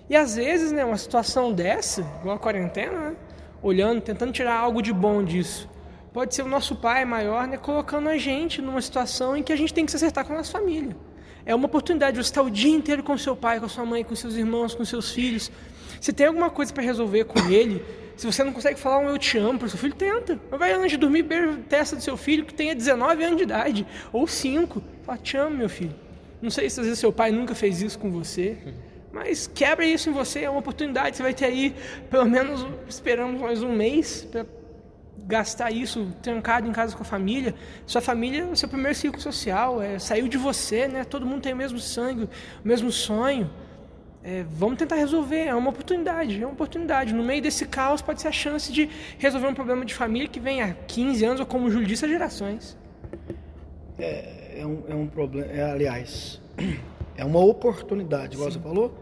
E 0.10 0.16
às 0.16 0.36
vezes, 0.36 0.74
né, 0.74 0.84
uma 0.84 0.98
situação 0.98 1.54
dessa, 1.54 2.02
igual 2.20 2.36
a 2.36 2.40
quarentena, 2.40 3.12
né, 3.12 3.16
olhando, 3.64 4.02
tentando 4.02 4.34
tirar 4.34 4.56
algo 4.56 4.82
de 4.82 4.92
bom 4.92 5.24
disso, 5.24 5.70
pode 6.12 6.36
ser 6.36 6.42
o 6.42 6.50
nosso 6.50 6.76
pai 6.76 7.06
maior, 7.06 7.48
né, 7.48 7.56
colocando 7.56 8.10
a 8.10 8.18
gente 8.18 8.62
numa 8.62 8.82
situação 8.82 9.38
em 9.38 9.42
que 9.42 9.54
a 9.54 9.56
gente 9.56 9.74
tem 9.74 9.86
que 9.86 9.92
se 9.92 9.96
acertar 9.96 10.26
com 10.26 10.34
a 10.34 10.36
nossa 10.36 10.52
família. 10.52 10.98
É 11.48 11.56
uma 11.56 11.66
oportunidade 11.66 12.18
de 12.18 12.22
você 12.22 12.28
estar 12.28 12.42
o 12.42 12.52
dia 12.52 12.76
inteiro 12.76 13.02
com 13.02 13.18
seu 13.18 13.34
pai, 13.34 13.58
com 13.58 13.70
sua 13.70 13.86
mãe, 13.86 14.04
com 14.04 14.14
seus 14.14 14.36
irmãos, 14.36 14.76
com 14.76 14.84
seus 14.84 15.14
filhos. 15.14 15.50
Se 16.02 16.12
tem 16.12 16.28
alguma 16.28 16.50
coisa 16.50 16.74
para 16.74 16.84
resolver 16.84 17.24
com 17.24 17.40
ele, 17.50 17.82
se 18.18 18.26
você 18.26 18.44
não 18.44 18.52
consegue 18.52 18.78
falar 18.78 19.00
um 19.00 19.08
eu 19.08 19.18
te 19.18 19.38
amo 19.38 19.58
para 19.58 19.70
seu 19.70 19.80
filho, 19.80 19.96
tenta. 19.96 20.38
Vai 20.52 20.74
antes 20.74 20.92
de 20.92 20.98
dormir, 20.98 21.24
beija 21.24 21.52
a 21.52 21.58
testa 21.70 21.96
do 21.96 22.02
seu 22.02 22.18
filho 22.18 22.44
que 22.44 22.54
tenha 22.54 22.76
19 22.76 23.24
anos 23.24 23.38
de 23.38 23.44
idade, 23.44 23.88
ou 24.12 24.28
5. 24.28 24.84
Fala, 25.04 25.18
te 25.18 25.38
amo, 25.38 25.56
meu 25.56 25.70
filho. 25.70 25.96
Não 26.42 26.50
sei 26.50 26.70
se 26.70 26.82
às 26.82 26.86
vezes 26.86 27.00
seu 27.00 27.14
pai 27.14 27.32
nunca 27.32 27.56
fez 27.56 27.82
isso 27.82 27.98
com 27.98 28.12
você, 28.12 28.58
mas 29.14 29.48
quebra 29.48 29.86
isso 29.86 30.10
em 30.10 30.14
você, 30.14 30.42
é 30.42 30.50
uma 30.50 30.60
oportunidade. 30.60 31.16
Você 31.16 31.24
vai 31.24 31.34
ter 31.34 31.46
aí, 31.46 31.74
pelo 32.10 32.26
menos, 32.26 32.68
esperamos 32.90 33.40
mais 33.40 33.64
um 33.64 33.72
mês 33.72 34.28
para 34.30 34.46
gastar 35.26 35.72
isso 35.72 36.12
trancado 36.22 36.68
em 36.68 36.72
casa 36.72 36.96
com 36.96 37.02
a 37.02 37.06
família. 37.06 37.56
Sua 37.86 38.02
família 38.02 38.42
é 38.42 38.46
o 38.46 38.56
seu 38.56 38.70
primeiro 38.70 38.96
ciclo 38.96 39.20
social, 39.20 39.82
é, 39.82 40.00
saiu 40.00 40.28
de 40.28 40.38
você, 40.38 40.88
né? 40.88 41.04
Todo 41.04 41.26
mundo 41.26 41.42
tem 41.42 41.54
o 41.54 41.56
mesmo 41.56 41.80
sangue, 41.80 42.24
o 42.24 42.68
mesmo 42.68 42.92
sonho. 42.92 43.50
É, 44.24 44.44
vamos 44.50 44.78
tentar 44.78 44.96
resolver, 44.96 45.46
é 45.46 45.56
uma 45.56 45.70
oportunidade, 45.70 46.42
é 46.42 46.46
uma 46.46 46.54
oportunidade. 46.54 47.14
No 47.14 47.24
meio 47.24 47.42
desse 47.42 47.66
caos 47.66 48.02
pode 48.02 48.22
ser 48.22 48.28
a 48.28 48.32
chance 48.32 48.72
de 48.72 48.90
resolver 49.18 49.48
um 49.48 49.54
problema 49.54 49.86
de 49.86 49.94
família 49.94 50.28
que 50.28 50.40
vem 50.40 50.62
há 50.62 50.74
15 50.74 51.26
anos, 51.26 51.40
ou 51.40 51.46
como 51.46 51.70
Júlio 51.70 51.88
disse, 51.88 52.06
há 52.06 52.08
gerações. 52.08 52.78
É, 53.98 54.60
é, 54.60 54.66
um, 54.66 54.84
é 54.88 54.96
um 54.96 55.08
problema, 55.08 55.52
é, 55.52 55.72
aliás, 55.72 56.42
é 57.16 57.24
uma 57.24 57.40
oportunidade, 57.40 58.36
igual 58.36 58.52
Sim. 58.52 58.60
você 58.60 58.64
falou, 58.64 58.94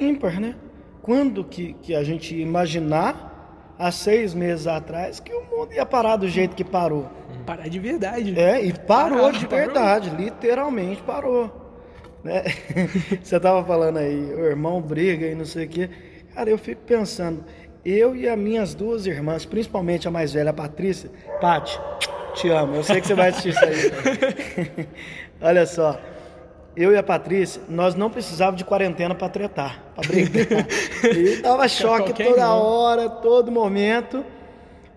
ímpar, 0.00 0.40
né? 0.40 0.54
Quando 1.02 1.44
que, 1.44 1.74
que 1.74 1.94
a 1.94 2.02
gente 2.02 2.34
imaginar 2.34 3.31
há 3.82 3.90
seis 3.90 4.32
meses 4.32 4.68
atrás 4.68 5.18
que 5.18 5.32
o 5.32 5.42
mundo 5.44 5.72
ia 5.72 5.84
parar 5.84 6.14
do 6.14 6.28
jeito 6.28 6.54
que 6.54 6.62
parou. 6.62 7.10
Parar 7.44 7.68
de 7.68 7.78
verdade. 7.80 8.38
É, 8.38 8.64
e 8.64 8.72
parou 8.72 9.32
de 9.32 9.44
verdade, 9.44 10.08
parou. 10.08 10.24
literalmente 10.24 11.02
parou. 11.02 11.50
Né? 12.22 12.44
Você 13.20 13.36
estava 13.36 13.64
falando 13.64 13.98
aí, 13.98 14.32
o 14.34 14.44
irmão 14.44 14.80
briga 14.80 15.26
e 15.26 15.34
não 15.34 15.44
sei 15.44 15.66
o 15.66 15.68
quê. 15.68 15.90
Cara, 16.32 16.48
eu 16.48 16.56
fico 16.56 16.82
pensando, 16.82 17.44
eu 17.84 18.14
e 18.14 18.28
as 18.28 18.38
minhas 18.38 18.72
duas 18.72 19.04
irmãs, 19.04 19.44
principalmente 19.44 20.06
a 20.06 20.10
mais 20.12 20.32
velha, 20.32 20.50
a 20.50 20.54
Patrícia, 20.54 21.10
Pati, 21.40 21.78
te 22.34 22.48
amo, 22.50 22.76
eu 22.76 22.84
sei 22.84 23.00
que 23.00 23.08
você 23.08 23.14
vai 23.14 23.30
assistir 23.30 23.48
isso 23.48 23.64
aí. 23.64 24.88
Olha 25.42 25.66
só, 25.66 25.98
eu 26.76 26.92
e 26.92 26.96
a 26.96 27.02
Patrícia, 27.02 27.62
nós 27.68 27.94
não 27.94 28.10
precisávamos 28.10 28.58
de 28.58 28.64
quarentena 28.64 29.14
para 29.14 29.28
tretar, 29.28 29.92
para 29.94 30.08
brigar. 30.08 30.66
e 31.14 31.36
tava 31.42 31.68
choque 31.68 32.12
toda 32.12 32.54
hora, 32.54 33.08
todo 33.08 33.50
momento. 33.50 34.24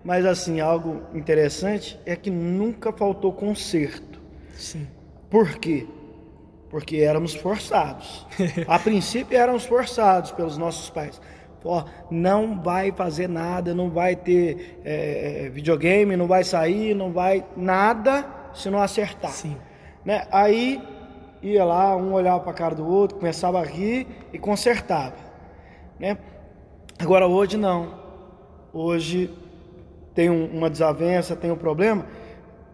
Mas 0.02 0.24
assim, 0.24 0.60
algo 0.60 1.02
interessante 1.12 1.98
é 2.06 2.14
que 2.14 2.30
nunca 2.30 2.92
faltou 2.92 3.32
conserto. 3.32 4.20
Sim. 4.54 4.86
Por 5.28 5.58
quê? 5.58 5.86
Porque 6.70 6.98
éramos 6.98 7.34
forçados. 7.34 8.26
a 8.68 8.78
princípio 8.78 9.36
éramos 9.36 9.66
forçados 9.66 10.30
pelos 10.30 10.56
nossos 10.56 10.88
pais. 10.88 11.20
Ó, 11.64 11.84
não 12.10 12.62
vai 12.62 12.92
fazer 12.92 13.28
nada, 13.28 13.74
não 13.74 13.90
vai 13.90 14.14
ter 14.14 14.80
é, 14.84 15.50
videogame, 15.52 16.16
não 16.16 16.28
vai 16.28 16.44
sair, 16.44 16.94
não 16.94 17.10
vai 17.10 17.44
nada 17.56 18.24
se 18.54 18.70
não 18.70 18.80
acertar. 18.80 19.32
Sim. 19.32 19.56
Né? 20.04 20.26
Aí 20.30 20.80
ia 21.52 21.64
lá, 21.64 21.96
um 21.96 22.12
olhava 22.12 22.40
para 22.40 22.50
a 22.50 22.54
cara 22.54 22.74
do 22.74 22.86
outro, 22.86 23.18
começava 23.18 23.60
a 23.60 23.64
rir 23.64 24.06
e 24.32 24.38
consertava. 24.38 25.16
Né? 25.98 26.18
Agora 26.98 27.26
hoje 27.26 27.56
não. 27.56 28.06
Hoje 28.72 29.30
tem 30.14 30.30
um, 30.30 30.46
uma 30.46 30.68
desavença, 30.68 31.36
tem 31.36 31.50
um 31.50 31.56
problema. 31.56 32.06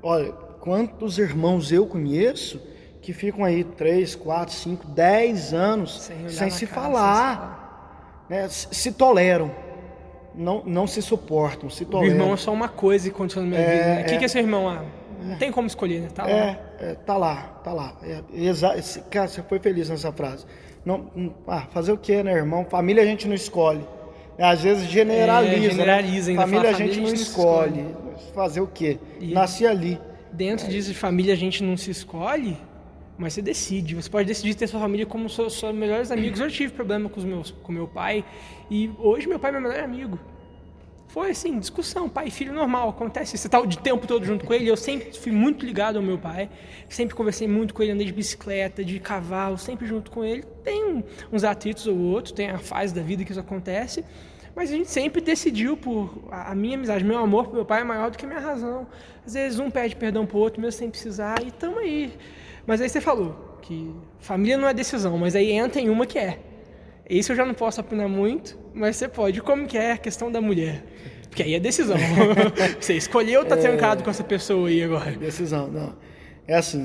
Olha, 0.03 0.33
quantos 0.61 1.19
irmãos 1.19 1.71
eu 1.73 1.87
conheço 1.87 2.61
que 3.01 3.13
ficam 3.13 3.45
aí 3.45 3.65
3, 3.65 4.15
4, 4.15 4.55
5, 4.55 4.87
10 4.87 5.55
anos 5.55 6.03
sem, 6.03 6.29
sem 6.29 6.51
se 6.51 6.67
cara, 6.67 6.81
falar, 6.81 8.25
sem 8.29 8.49
se, 8.49 8.67
né? 8.67 8.73
se 8.73 8.93
toleram. 8.93 9.51
Não, 10.35 10.63
não 10.65 10.87
se 10.87 11.03
suportam, 11.03 11.69
se 11.69 11.85
toleram. 11.85 12.15
O 12.15 12.17
irmão 12.17 12.35
é 12.35 12.37
só 12.39 12.53
uma 12.53 12.69
coisa 12.69 13.11
que 13.11 13.15
aconteceu 13.15 13.43
na 13.43 13.49
minha 13.49 13.61
é, 13.61 13.77
vida. 13.77 13.87
Né? 13.87 14.03
O 14.03 14.05
que, 14.07 14.15
é, 14.15 14.19
que 14.19 14.25
é 14.25 14.29
seu 14.29 14.41
irmão? 14.41 14.69
Ah, 14.69 14.83
não 15.23 15.37
tem 15.37 15.53
como 15.53 15.67
escolher, 15.67 16.01
né? 16.01 16.09
Tá 16.15 16.25
lá. 16.25 16.31
É, 16.31 16.59
é 16.81 16.95
tá 16.95 17.17
lá, 17.17 17.37
tá 17.65 17.73
lá. 17.73 17.97
É, 18.03 18.23
exa... 18.35 18.75
Cara, 19.11 19.29
você 19.29 19.43
foi 19.43 19.59
feliz 19.59 19.89
nessa 19.89 20.13
frase. 20.13 20.45
Não, 20.85 21.33
ah, 21.47 21.67
fazer 21.71 21.93
o 21.93 21.99
quê, 21.99 22.23
né, 22.23 22.33
irmão? 22.33 22.65
Família 22.65 23.03
a 23.03 23.07
gente 23.07 23.29
não 23.29 23.35
escolhe. 23.35 23.87
Às 24.39 24.63
vezes 24.63 24.89
generaliza. 24.89 25.67
É, 25.67 25.71
generaliza 25.71 26.33
né? 26.33 26.37
família, 26.37 26.71
a 26.71 26.73
gente, 26.73 27.01
não 27.01 27.13
escolhe. 27.13 27.81
escolhe. 27.81 28.33
Fazer 28.35 28.61
o 28.61 28.67
quê? 28.67 28.99
E 29.21 29.33
Nasci 29.33 29.67
ali. 29.67 29.99
Dentro 30.33 30.67
disso 30.69 30.89
de 30.89 30.99
família 30.99 31.35
a 31.35 31.37
gente 31.37 31.63
não 31.63 31.77
se 31.77 31.91
escolhe, 31.91 32.57
mas 33.19 33.35
você 33.35 33.43
decide. 33.43 33.95
Você 33.95 34.09
pode 34.09 34.27
decidir 34.27 34.55
ter 34.55 34.67
sua 34.67 34.81
família 34.81 35.05
como 35.05 35.29
seus, 35.29 35.59
seus 35.59 35.75
melhores 35.75 36.11
amigos. 36.11 36.41
Eu 36.41 36.51
tive 36.51 36.73
problema 36.73 37.09
com, 37.09 37.21
os 37.21 37.25
meus, 37.25 37.51
com 37.51 37.71
meu 37.71 37.87
pai 37.87 38.25
e 38.71 38.91
hoje 38.99 39.29
meu 39.29 39.39
pai 39.39 39.51
é 39.51 39.53
meu 39.53 39.61
melhor 39.61 39.85
amigo. 39.85 40.19
Foi 41.13 41.33
assim, 41.33 41.59
discussão, 41.59 42.09
pai 42.09 42.29
e 42.29 42.31
filho 42.31 42.55
normal, 42.55 42.89
acontece. 42.89 43.37
Você 43.37 43.47
tá 43.47 43.61
o 43.61 43.67
tempo 43.69 44.07
todo 44.07 44.25
junto 44.25 44.47
com 44.47 44.55
ele. 44.55 44.67
Eu 44.67 44.79
sempre 44.79 45.13
fui 45.13 45.31
muito 45.31 45.67
ligado 45.67 45.97
ao 45.97 46.03
meu 46.03 46.17
pai, 46.17 46.49
sempre 46.89 47.15
conversei 47.15 47.47
muito 47.47 47.75
com 47.75 47.83
ele, 47.83 47.93
andei 47.93 48.07
de 48.07 48.15
bicicleta, 48.15 48.83
de 48.83 48.99
cavalo, 48.99 49.59
sempre 49.59 49.87
junto 49.87 50.11
com 50.11 50.25
ele. 50.25 50.43
Tem 50.65 51.05
uns 51.31 51.45
atritos 51.45 51.87
ou 51.87 51.99
outros, 51.99 52.33
tem 52.33 52.49
a 52.49 52.57
fase 52.57 52.95
da 52.95 53.03
vida 53.03 53.27
que 53.27 53.31
isso 53.31 53.39
acontece, 53.39 54.03
mas 54.57 54.71
a 54.71 54.75
gente 54.75 54.91
sempre 54.91 55.21
decidiu 55.21 55.77
por 55.77 56.25
a 56.31 56.55
minha 56.55 56.79
amizade, 56.79 57.05
meu 57.05 57.19
amor 57.19 57.45
pro 57.45 57.57
meu 57.57 57.67
pai 57.67 57.83
é 57.83 57.85
maior 57.85 58.11
do 58.11 58.17
que 58.17 58.25
a 58.25 58.29
minha 58.29 58.41
razão. 58.41 58.87
Às 59.27 59.35
vezes 59.35 59.59
um 59.59 59.71
pede 59.71 59.95
perdão 59.95 60.25
pro 60.25 60.39
outro, 60.39 60.63
mesmo 60.63 60.79
sem 60.79 60.89
precisar, 60.89 61.43
e 61.47 61.51
tamo 61.51 61.79
aí. 61.79 62.11
Mas 62.67 62.81
aí 62.81 62.89
você 62.89 63.03
falou 63.03 63.59
que 63.61 63.95
família 64.19 64.57
não 64.57 64.67
é 64.67 64.73
decisão, 64.73 65.19
mas 65.19 65.37
aí 65.37 65.53
entra 65.53 65.79
em 65.79 65.91
uma 65.91 66.07
que 66.07 66.19
é. 66.19 66.52
Isso 67.19 67.33
eu 67.33 67.37
já 67.37 67.45
não 67.45 67.53
posso 67.53 67.79
opinar 67.79 68.09
muito, 68.09 68.59
mas 68.73 68.97
você 68.97 69.07
pode. 69.07 69.43
Como 69.43 69.67
que 69.67 69.77
é 69.77 69.93
a 69.93 69.99
questão 69.99 70.33
da 70.33 70.41
mulher? 70.41 70.83
Porque 71.29 71.43
aí 71.43 71.55
é 71.55 71.61
decisão. 71.61 71.97
você 72.81 72.95
escolheu 72.95 73.41
ou 73.41 73.47
tá 73.47 73.55
é... 73.55 73.59
trancado 73.59 74.03
com 74.03 74.09
essa 74.09 74.25
pessoa 74.25 74.69
aí 74.69 74.83
agora? 74.83 75.11
Decisão, 75.13 75.69
não. 75.69 75.95
É 76.49 76.57
assim, 76.57 76.81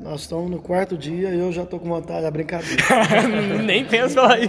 nós 0.00 0.20
estamos 0.20 0.48
no 0.48 0.62
quarto 0.62 0.96
dia 0.96 1.30
e 1.30 1.38
eu 1.38 1.50
já 1.50 1.64
estou 1.64 1.80
com 1.80 1.88
vontade 1.88 2.22
da 2.22 2.30
brincadeira. 2.30 2.80
Nem 3.64 3.84
penso 3.84 4.16
lá 4.16 4.34
aí. 4.34 4.48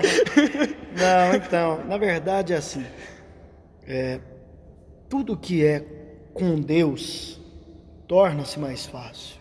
não, 0.95 1.35
então, 1.35 1.83
na 1.87 1.97
verdade 1.97 2.53
é 2.53 2.57
assim. 2.57 2.85
É, 3.87 4.19
tudo 5.09 5.35
que 5.35 5.65
é 5.65 5.83
com 6.31 6.61
Deus 6.61 7.41
torna-se 8.07 8.59
mais 8.59 8.85
fácil. 8.85 9.35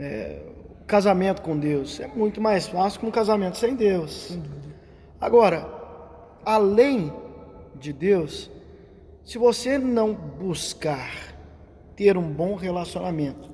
É, 0.00 0.40
casamento 0.84 1.42
com 1.42 1.56
Deus 1.56 2.00
é 2.00 2.08
muito 2.08 2.40
mais 2.40 2.66
fácil 2.66 2.98
que 2.98 3.06
um 3.06 3.10
casamento 3.10 3.56
sem 3.56 3.76
Deus. 3.76 4.36
Agora, 5.24 5.66
além 6.44 7.10
de 7.76 7.94
Deus, 7.94 8.50
se 9.24 9.38
você 9.38 9.78
não 9.78 10.12
buscar 10.12 11.34
ter 11.96 12.18
um 12.18 12.30
bom 12.30 12.54
relacionamento 12.56 13.48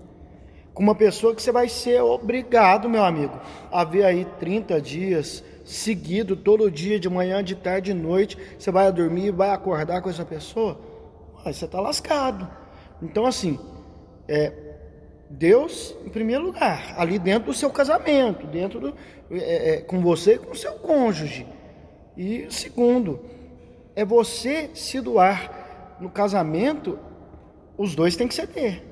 com 0.74 0.82
uma 0.82 0.96
pessoa 0.96 1.32
que 1.32 1.40
você 1.40 1.52
vai 1.52 1.68
ser 1.68 2.02
obrigado, 2.02 2.90
meu 2.90 3.04
amigo, 3.04 3.38
a 3.70 3.84
ver 3.84 4.04
aí 4.04 4.24
30 4.40 4.80
dias 4.80 5.44
seguido, 5.64 6.34
todo 6.34 6.68
dia, 6.68 6.98
de 6.98 7.08
manhã, 7.08 7.40
de 7.40 7.54
tarde, 7.54 7.94
de 7.94 8.00
noite, 8.00 8.36
você 8.58 8.72
vai 8.72 8.90
dormir, 8.90 9.30
vai 9.30 9.50
acordar 9.50 10.02
com 10.02 10.10
essa 10.10 10.24
pessoa, 10.24 10.76
aí 11.44 11.54
você 11.54 11.66
está 11.66 11.80
lascado. 11.80 12.50
Então, 13.00 13.24
assim, 13.24 13.60
é, 14.26 14.52
Deus 15.30 15.94
em 16.04 16.08
primeiro 16.08 16.46
lugar, 16.46 16.96
ali 16.98 17.16
dentro 17.16 17.52
do 17.52 17.54
seu 17.54 17.70
casamento, 17.70 18.44
dentro 18.48 18.80
do, 18.80 18.94
é, 19.30 19.74
é, 19.74 19.80
com 19.82 20.00
você 20.00 20.34
e 20.34 20.38
com 20.38 20.50
o 20.50 20.56
seu 20.56 20.72
cônjuge. 20.72 21.46
E 22.20 22.48
segundo, 22.50 23.18
é 23.96 24.04
você 24.04 24.68
se 24.74 25.00
doar 25.00 25.96
no 25.98 26.10
casamento, 26.10 26.98
os 27.78 27.94
dois 27.94 28.14
têm 28.14 28.28
que 28.28 28.34
ceder. 28.34 28.84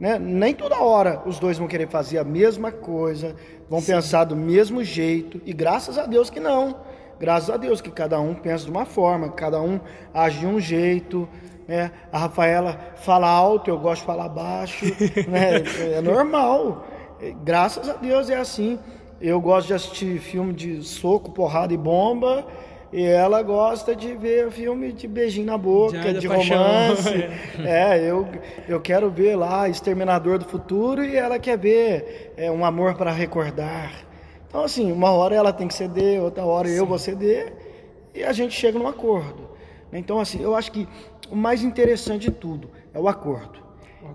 Né? 0.00 0.18
Nem 0.18 0.52
toda 0.52 0.82
hora 0.82 1.22
os 1.24 1.38
dois 1.38 1.56
vão 1.56 1.68
querer 1.68 1.86
fazer 1.86 2.18
a 2.18 2.24
mesma 2.24 2.72
coisa, 2.72 3.36
vão 3.70 3.80
Sim. 3.80 3.92
pensar 3.92 4.24
do 4.24 4.34
mesmo 4.34 4.82
jeito, 4.82 5.40
e 5.46 5.52
graças 5.52 5.98
a 5.98 6.04
Deus 6.04 6.30
que 6.30 6.40
não. 6.40 6.74
Graças 7.20 7.48
a 7.48 7.56
Deus 7.56 7.80
que 7.80 7.92
cada 7.92 8.18
um 8.18 8.34
pensa 8.34 8.64
de 8.64 8.72
uma 8.72 8.84
forma, 8.84 9.28
cada 9.28 9.62
um 9.62 9.78
age 10.12 10.40
de 10.40 10.46
um 10.46 10.58
jeito. 10.58 11.28
Né? 11.68 11.92
A 12.10 12.18
Rafaela 12.18 12.76
fala 12.96 13.28
alto, 13.28 13.70
eu 13.70 13.78
gosto 13.78 14.00
de 14.00 14.06
falar 14.06 14.28
baixo. 14.28 14.84
né? 15.30 15.62
É 15.96 16.00
normal. 16.00 16.84
Graças 17.44 17.88
a 17.88 17.92
Deus 17.92 18.28
é 18.28 18.36
assim. 18.36 18.80
Eu 19.20 19.40
gosto 19.40 19.68
de 19.68 19.74
assistir 19.74 20.18
filme 20.20 20.52
de 20.52 20.82
soco, 20.82 21.30
porrada 21.32 21.72
e 21.74 21.76
bomba. 21.76 22.46
E 22.92 23.02
ela 23.02 23.42
gosta 23.42 23.94
de 23.94 24.14
ver 24.14 24.50
filme 24.50 24.92
de 24.92 25.06
beijinho 25.06 25.46
na 25.46 25.58
boca, 25.58 26.14
de 26.14 26.26
romance. 26.26 27.10
é, 27.64 28.00
eu, 28.00 28.26
eu 28.66 28.80
quero 28.80 29.10
ver 29.10 29.36
lá 29.36 29.68
Exterminador 29.68 30.38
do 30.38 30.46
Futuro 30.46 31.04
e 31.04 31.16
ela 31.16 31.38
quer 31.38 31.58
ver 31.58 32.32
é, 32.36 32.50
Um 32.50 32.64
Amor 32.64 32.94
para 32.94 33.12
Recordar. 33.12 33.92
Então, 34.48 34.64
assim, 34.64 34.90
uma 34.90 35.10
hora 35.10 35.34
ela 35.34 35.52
tem 35.52 35.68
que 35.68 35.74
ceder, 35.74 36.22
outra 36.22 36.44
hora 36.44 36.68
Sim. 36.68 36.76
eu 36.76 36.86
vou 36.86 36.98
ceder 36.98 37.52
e 38.14 38.24
a 38.24 38.32
gente 38.32 38.54
chega 38.54 38.78
num 38.78 38.88
acordo. 38.88 39.50
Então, 39.92 40.18
assim, 40.18 40.42
eu 40.42 40.54
acho 40.54 40.72
que 40.72 40.88
o 41.30 41.36
mais 41.36 41.62
interessante 41.62 42.22
de 42.22 42.30
tudo 42.30 42.70
é 42.94 42.98
o 42.98 43.06
acordo. 43.06 43.60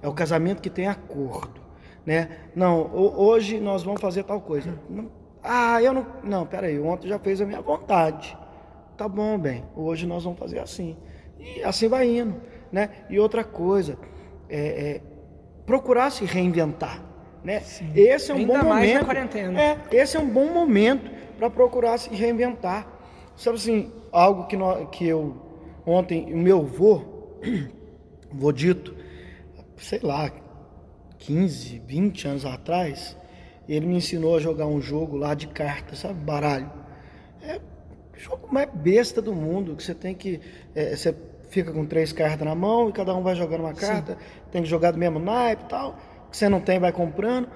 É 0.01 0.07
o 0.07 0.13
casamento 0.13 0.62
que 0.62 0.69
tem 0.69 0.88
acordo, 0.88 1.62
né? 2.05 2.29
Não, 2.55 2.93
hoje 2.93 3.60
nós 3.60 3.83
vamos 3.83 4.01
fazer 4.01 4.24
tal 4.24 4.41
coisa. 4.41 4.77
Ah, 5.41 5.81
eu 5.81 5.93
não. 5.93 6.05
Não, 6.24 6.45
peraí, 6.45 6.79
ontem 6.79 7.07
já 7.07 7.19
fez 7.19 7.41
a 7.41 7.45
minha 7.45 7.62
vontade. 7.62 8.38
Tá 8.98 9.07
bom, 9.07 9.38
bem, 9.38 9.63
hoje 9.75 10.05
nós 10.05 10.24
vamos 10.24 10.39
fazer 10.39 10.60
assim. 10.60 10.95
E 11.39 11.63
assim 11.63 11.88
vai 11.88 12.07
indo, 12.07 12.36
né? 12.72 12.89
E 13.10 13.19
outra 13.19 13.43
coisa, 13.43 13.98
é, 14.50 14.60
é 14.60 15.01
procurar 15.65 16.12
se 16.12 16.25
reinventar, 16.25 17.03
né? 17.43 17.60
Sim. 17.62 17.91
Esse 17.95 18.31
é 18.31 18.36
um 18.36 18.38
Ainda 18.38 18.53
bom 18.60 18.69
mais 18.69 18.88
momento. 18.88 19.00
Na 19.00 19.05
quarentena. 19.05 19.62
É, 19.62 19.77
esse 19.91 20.15
é 20.15 20.19
um 20.19 20.29
bom 20.29 20.53
momento 20.53 21.12
para 21.38 21.50
procurar 21.50 21.98
se 21.98 22.13
reinventar. 22.13 22.88
Sabe 23.36 23.57
assim, 23.57 23.91
algo 24.12 24.45
que, 24.45 24.55
nós, 24.55 24.88
que 24.91 25.07
eu 25.07 25.36
ontem, 25.86 26.33
o 26.33 26.38
meu 26.38 26.60
avô, 26.60 27.01
vô 28.31 28.51
dito, 28.51 28.95
sei 29.77 30.00
lá, 30.01 30.31
15, 31.25 31.81
20 31.85 32.27
anos 32.27 32.45
atrás, 32.45 33.17
ele 33.67 33.85
me 33.85 33.95
ensinou 33.95 34.35
a 34.35 34.39
jogar 34.39 34.65
um 34.65 34.81
jogo 34.81 35.15
lá 35.15 35.33
de 35.33 35.47
cartas, 35.47 35.99
sabe? 35.99 36.15
Baralho. 36.15 36.69
É 37.41 37.59
o 38.15 38.19
jogo 38.19 38.47
mais 38.51 38.69
besta 38.73 39.21
do 39.21 39.33
mundo, 39.33 39.75
que 39.75 39.83
você 39.83 39.93
tem 39.93 40.13
que. 40.13 40.41
É, 40.75 40.95
você 40.95 41.15
fica 41.49 41.71
com 41.71 41.85
três 41.85 42.11
cartas 42.11 42.45
na 42.45 42.55
mão 42.55 42.89
e 42.89 42.91
cada 42.91 43.15
um 43.15 43.21
vai 43.21 43.35
jogando 43.35 43.61
uma 43.61 43.73
carta, 43.73 44.13
Sim. 44.13 44.19
tem 44.51 44.63
que 44.63 44.67
jogar 44.67 44.91
do 44.91 44.97
mesmo 44.97 45.19
naipe 45.19 45.63
e 45.63 45.67
tal. 45.67 45.97
Que 46.29 46.35
você 46.35 46.49
não 46.49 46.59
tem, 46.59 46.79
vai 46.79 46.91
comprando. 46.91 47.47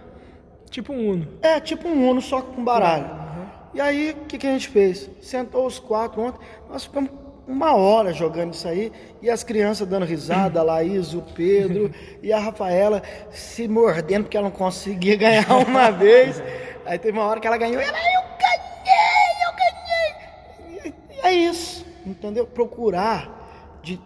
Tipo 0.70 0.94
um 0.94 1.10
Uno. 1.10 1.28
É, 1.42 1.60
tipo 1.60 1.88
um 1.88 2.10
Uno, 2.10 2.22
só 2.22 2.42
com 2.42 2.64
baralho. 2.64 3.06
Uhum. 3.06 3.48
E 3.74 3.82
aí, 3.82 4.12
o 4.12 4.26
que, 4.26 4.38
que 4.38 4.48
a 4.48 4.52
gente 4.52 4.70
fez? 4.70 5.10
Sentou 5.22 5.66
os 5.66 5.80
quatro 5.80 6.22
ontem, 6.22 6.40
nós 6.70 6.86
ficamos 6.86 7.10
uma 7.48 7.74
hora 7.76 8.12
jogando 8.14 8.54
isso 8.54 8.68
aí, 8.68 8.92
e 9.22 9.30
as 9.30 9.44
crianças 9.44 9.88
dando 9.88 10.06
risada, 10.06 10.60
a 10.60 10.64
Laís, 10.64 11.14
o 11.14 11.22
Pedro 11.22 11.92
e 12.22 12.34
a 12.34 12.40
Rafaela 12.40 13.02
se 13.32 13.68
mordendo 13.68 14.24
porque 14.24 14.36
ela 14.36 14.50
não 14.50 14.56
conseguia 14.56 15.16
ganhar 15.16 15.50
uma 15.66 15.90
vez. 15.92 16.44
Aí 16.86 17.00
teve 17.00 17.18
uma 17.18 17.28
hora 17.28 17.40
que 17.40 17.48
ela 17.48 17.58
ganhou, 17.58 17.82
ela, 17.82 17.98
eu 17.98 18.22
ganhei, 18.38 19.46
eu 19.46 20.84
ganhei. 20.84 20.94
E 21.12 21.28
é 21.28 21.34
isso, 21.34 21.86
entendeu? 22.06 22.46
Procurar 22.46 23.80
de 23.82 24.00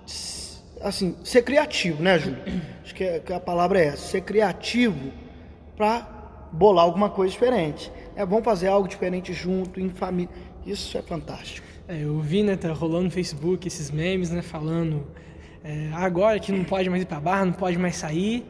assim, 0.81 1.15
ser 1.23 1.43
criativo, 1.43 2.01
né, 2.01 2.19
Júlio? 2.19 2.41
Acho 2.83 2.95
que, 2.95 3.03
é, 3.03 3.19
que 3.19 3.33
a 3.33 3.39
palavra 3.39 3.79
é 3.79 3.87
essa, 3.87 4.07
ser 4.07 4.21
criativo 4.21 5.11
para 5.75 6.07
bolar 6.51 6.85
alguma 6.85 7.09
coisa 7.09 7.31
diferente. 7.31 7.91
É 8.15 8.25
bom 8.25 8.43
fazer 8.43 8.67
algo 8.67 8.87
diferente 8.87 9.33
junto, 9.33 9.79
em 9.79 9.89
família. 9.89 10.29
Isso 10.65 10.97
é 10.97 11.01
fantástico. 11.01 11.70
É, 11.91 12.05
eu 12.05 12.17
vi, 12.21 12.41
né, 12.41 12.55
tá 12.55 12.71
rolando 12.71 13.05
no 13.05 13.11
Facebook 13.11 13.67
esses 13.67 13.91
memes, 13.91 14.31
né, 14.31 14.41
falando 14.41 15.05
é, 15.61 15.89
agora 15.93 16.39
que 16.39 16.49
não 16.49 16.63
pode 16.63 16.89
mais 16.89 17.03
ir 17.03 17.05
pra 17.05 17.19
bar, 17.19 17.45
não 17.45 17.51
pode 17.51 17.77
mais 17.77 17.97
sair. 17.97 18.45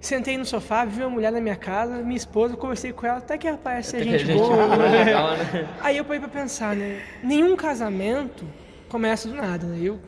Sentei 0.00 0.38
no 0.38 0.46
sofá, 0.46 0.86
vi 0.86 1.02
uma 1.02 1.10
mulher 1.10 1.30
na 1.30 1.38
minha 1.38 1.56
casa, 1.56 2.02
minha 2.02 2.16
esposa, 2.16 2.56
conversei 2.56 2.94
com 2.94 3.06
ela, 3.06 3.18
até 3.18 3.36
que 3.36 3.46
ela 3.46 3.58
parece 3.58 3.90
ser 3.90 4.04
gente, 4.04 4.24
gente 4.24 4.38
boa. 4.38 4.76
Né? 4.78 5.04
Legal, 5.04 5.36
né? 5.36 5.68
Aí 5.80 5.98
eu 5.98 6.06
parei 6.06 6.20
pra 6.20 6.28
pensar, 6.30 6.74
né, 6.74 7.02
nenhum 7.22 7.54
casamento 7.54 8.46
começa 8.88 9.28
do 9.28 9.34
nada, 9.34 9.66
né? 9.66 9.78
Eu 9.82 10.00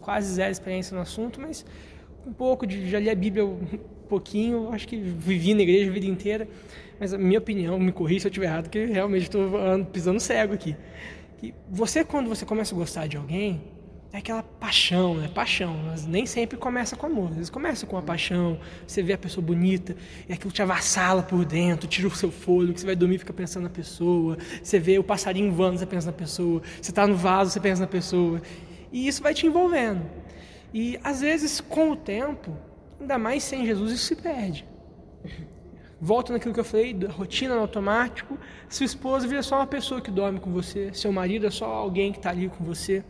quase 0.00 0.32
zero 0.32 0.50
experiência 0.50 0.94
no 0.94 1.02
assunto, 1.02 1.38
mas 1.38 1.66
um 2.26 2.32
pouco 2.32 2.66
de 2.66 2.88
já 2.88 2.98
li 2.98 3.10
a 3.10 3.14
Bíblia 3.14 3.44
um 3.44 3.58
pouquinho, 4.08 4.72
acho 4.72 4.88
que 4.88 4.96
vivi 4.96 5.52
na 5.52 5.60
igreja 5.60 5.90
a 5.90 5.92
vida 5.92 6.06
inteira, 6.06 6.48
mas 6.98 7.12
a 7.12 7.18
minha 7.18 7.38
opinião, 7.38 7.78
me 7.78 7.92
corri 7.92 8.18
se 8.18 8.26
eu 8.26 8.30
estiver 8.30 8.46
errado, 8.46 8.70
que 8.70 8.86
realmente 8.86 9.24
estou 9.24 9.50
pisando 9.92 10.18
cego 10.18 10.54
aqui 10.54 10.74
que 11.38 11.54
você 11.70 12.04
quando 12.04 12.28
você 12.28 12.44
começa 12.44 12.74
a 12.74 12.78
gostar 12.78 13.06
de 13.06 13.16
alguém, 13.16 13.62
é 14.12 14.18
aquela 14.18 14.42
paixão, 14.42 15.14
né? 15.14 15.28
Paixão, 15.28 15.76
mas 15.84 16.06
nem 16.06 16.24
sempre 16.24 16.56
começa 16.56 16.96
com 16.96 17.06
amor. 17.06 17.28
Às 17.30 17.36
vezes 17.36 17.50
começa 17.50 17.86
com 17.86 17.96
a 17.96 18.02
paixão, 18.02 18.58
você 18.86 19.02
vê 19.02 19.12
a 19.12 19.18
pessoa 19.18 19.44
bonita, 19.44 19.96
e 20.28 20.32
aquilo 20.32 20.50
te 20.50 20.62
avassala 20.62 21.22
por 21.22 21.44
dentro, 21.44 21.86
tira 21.86 22.08
o 22.08 22.10
seu 22.10 22.30
fôlego, 22.30 22.78
você 22.78 22.86
vai 22.86 22.96
dormir 22.96 23.18
fica 23.18 23.32
pensando 23.32 23.64
na 23.64 23.70
pessoa, 23.70 24.38
você 24.62 24.78
vê 24.78 24.98
o 24.98 25.04
passarinho 25.04 25.52
voando, 25.52 25.78
você 25.78 25.86
pensa 25.86 26.06
na 26.06 26.12
pessoa, 26.16 26.62
você 26.80 26.90
está 26.90 27.06
no 27.06 27.16
vaso, 27.16 27.50
você 27.50 27.60
pensa 27.60 27.82
na 27.82 27.86
pessoa. 27.86 28.40
E 28.90 29.06
isso 29.06 29.22
vai 29.22 29.34
te 29.34 29.46
envolvendo. 29.46 30.02
E 30.72 30.98
às 31.02 31.20
vezes, 31.20 31.60
com 31.60 31.90
o 31.90 31.96
tempo, 31.96 32.56
ainda 33.00 33.18
mais 33.18 33.42
sem 33.42 33.66
Jesus, 33.66 33.92
isso 33.92 34.04
se 34.06 34.16
perde 34.16 34.64
volta 36.00 36.32
naquilo 36.32 36.52
que 36.52 36.60
eu 36.60 36.64
falei, 36.64 36.92
da 36.92 37.08
rotina 37.08 37.54
no 37.54 37.60
automático. 37.60 38.38
Sua 38.68 38.86
esposa 38.86 39.26
vira 39.26 39.42
só 39.42 39.56
uma 39.56 39.66
pessoa 39.66 40.00
que 40.00 40.10
dorme 40.10 40.40
com 40.40 40.50
você, 40.50 40.92
seu 40.92 41.12
marido 41.12 41.46
é 41.46 41.50
só 41.50 41.66
alguém 41.66 42.12
que 42.12 42.18
está 42.18 42.30
ali 42.30 42.48
com 42.48 42.64
você. 42.64 43.04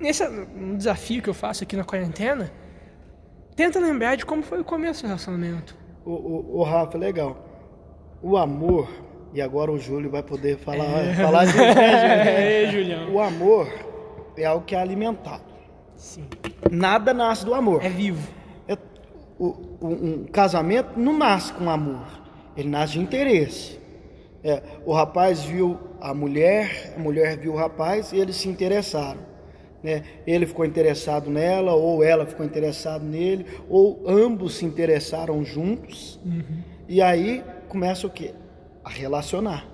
Nesse 0.00 0.26
um 0.26 0.76
desafio 0.76 1.22
que 1.22 1.28
eu 1.28 1.34
faço 1.34 1.64
aqui 1.64 1.76
na 1.76 1.84
quarentena, 1.84 2.52
tenta 3.56 3.78
lembrar 3.80 4.16
de 4.16 4.24
como 4.24 4.42
foi 4.42 4.60
o 4.60 4.64
começo 4.64 5.02
do 5.02 5.06
relacionamento. 5.06 5.76
O, 6.04 6.12
o, 6.12 6.58
o 6.58 6.62
Rafa, 6.62 6.96
legal. 6.96 7.44
O 8.22 8.36
amor, 8.36 8.88
e 9.34 9.40
agora 9.42 9.70
o 9.70 9.78
Júlio 9.78 10.10
vai 10.10 10.22
poder 10.22 10.56
falar, 10.58 11.04
é. 11.04 11.14
falar 11.14 11.44
de 11.44 11.56
né, 11.56 12.64
é, 12.64 12.70
Julião. 12.70 13.12
O 13.12 13.20
amor 13.20 13.68
é 14.36 14.44
algo 14.44 14.64
que 14.64 14.74
é 14.74 14.80
alimentado. 14.80 15.44
Sim. 15.96 16.26
Nada 16.70 17.12
nasce 17.12 17.44
do 17.44 17.52
amor. 17.52 17.84
É 17.84 17.88
vivo 17.88 18.38
o, 19.38 19.67
um 19.80 20.24
casamento 20.24 20.98
não 20.98 21.16
nasce 21.16 21.52
com 21.52 21.70
amor, 21.70 22.06
ele 22.56 22.68
nasce 22.68 22.94
de 22.94 23.00
interesse. 23.00 23.78
É, 24.42 24.62
o 24.84 24.92
rapaz 24.92 25.44
viu 25.44 25.78
a 26.00 26.14
mulher, 26.14 26.94
a 26.96 27.00
mulher 27.00 27.36
viu 27.36 27.52
o 27.52 27.56
rapaz 27.56 28.12
e 28.12 28.16
eles 28.18 28.36
se 28.36 28.48
interessaram. 28.48 29.20
Né? 29.82 30.02
Ele 30.26 30.46
ficou 30.46 30.64
interessado 30.64 31.30
nela, 31.30 31.72
ou 31.72 32.02
ela 32.02 32.26
ficou 32.26 32.44
interessada 32.44 33.04
nele, 33.04 33.46
ou 33.68 34.04
ambos 34.06 34.56
se 34.56 34.64
interessaram 34.64 35.44
juntos. 35.44 36.20
Uhum. 36.24 36.62
E 36.88 37.02
aí 37.02 37.44
começa 37.68 38.06
o 38.06 38.10
que? 38.10 38.34
A 38.84 38.90
relacionar. 38.90 39.66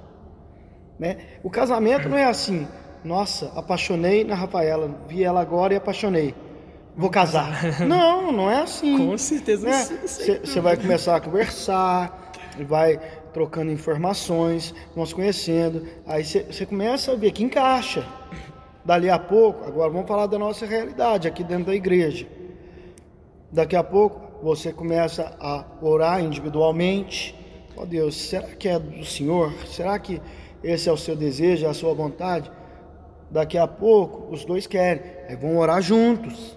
Né? 0.99 1.19
O 1.43 1.51
casamento 1.51 2.09
não 2.09 2.19
é 2.19 2.25
assim, 2.25 2.67
nossa, 3.05 3.53
apaixonei 3.55 4.25
na 4.25 4.35
Rafaela, 4.35 4.91
vi 5.09 5.23
ela 5.23 5.41
agora 5.41 5.75
e 5.75 5.77
apaixonei 5.77 6.35
vou 6.97 7.11
casar. 7.11 7.81
Não, 7.87 8.33
não 8.33 8.51
é 8.51 8.63
assim. 8.63 8.97
Com 8.97 9.19
certeza. 9.19 9.69
Você 10.07 10.39
né? 10.57 10.61
vai 10.61 10.77
começar 10.77 11.17
a 11.17 11.21
conversar, 11.21 12.33
vai 12.67 12.99
trocando 13.33 13.73
informações, 13.73 14.75
vão 14.95 15.05
se 15.05 15.15
conhecendo. 15.15 15.87
Aí 16.07 16.25
você 16.25 16.65
começa 16.65 17.13
a 17.13 17.17
ver 17.17 17.33
que 17.33 17.43
encaixa. 17.43 18.07
Dali 18.85 19.09
a 19.09 19.19
pouco, 19.19 19.67
agora 19.67 19.91
vamos 19.91 20.07
falar 20.07 20.27
da 20.27 20.39
nossa 20.39 20.67
realidade 20.67 21.27
aqui 21.27 21.43
dentro 21.43 21.67
da 21.67 21.75
igreja. 21.75 22.27
Daqui 23.51 23.75
a 23.75 23.83
pouco 23.83 24.45
você 24.45 24.73
começa 24.73 25.35
a 25.41 25.65
orar 25.81 26.23
individualmente. 26.23 27.35
Ó 27.77 27.83
oh 27.83 27.87
Deus, 27.87 28.15
será 28.15 28.47
que 28.49 28.69
é 28.69 28.79
do 28.79 29.05
Senhor? 29.05 29.53
Será 29.67 29.99
que 29.99 30.21
esse 30.63 30.89
é 30.89 30.93
o 30.93 30.97
seu 30.97 31.17
desejo, 31.17 31.67
é 31.67 31.69
a 31.69 31.75
sua 31.75 31.95
vontade? 31.95 32.51
Daqui 33.31 33.57
a 33.57 33.67
pouco 33.67 34.33
os 34.33 34.45
dois 34.45 34.67
querem, 34.67 35.03
aí 35.29 35.35
vão 35.35 35.57
orar 35.57 35.81
juntos 35.81 36.57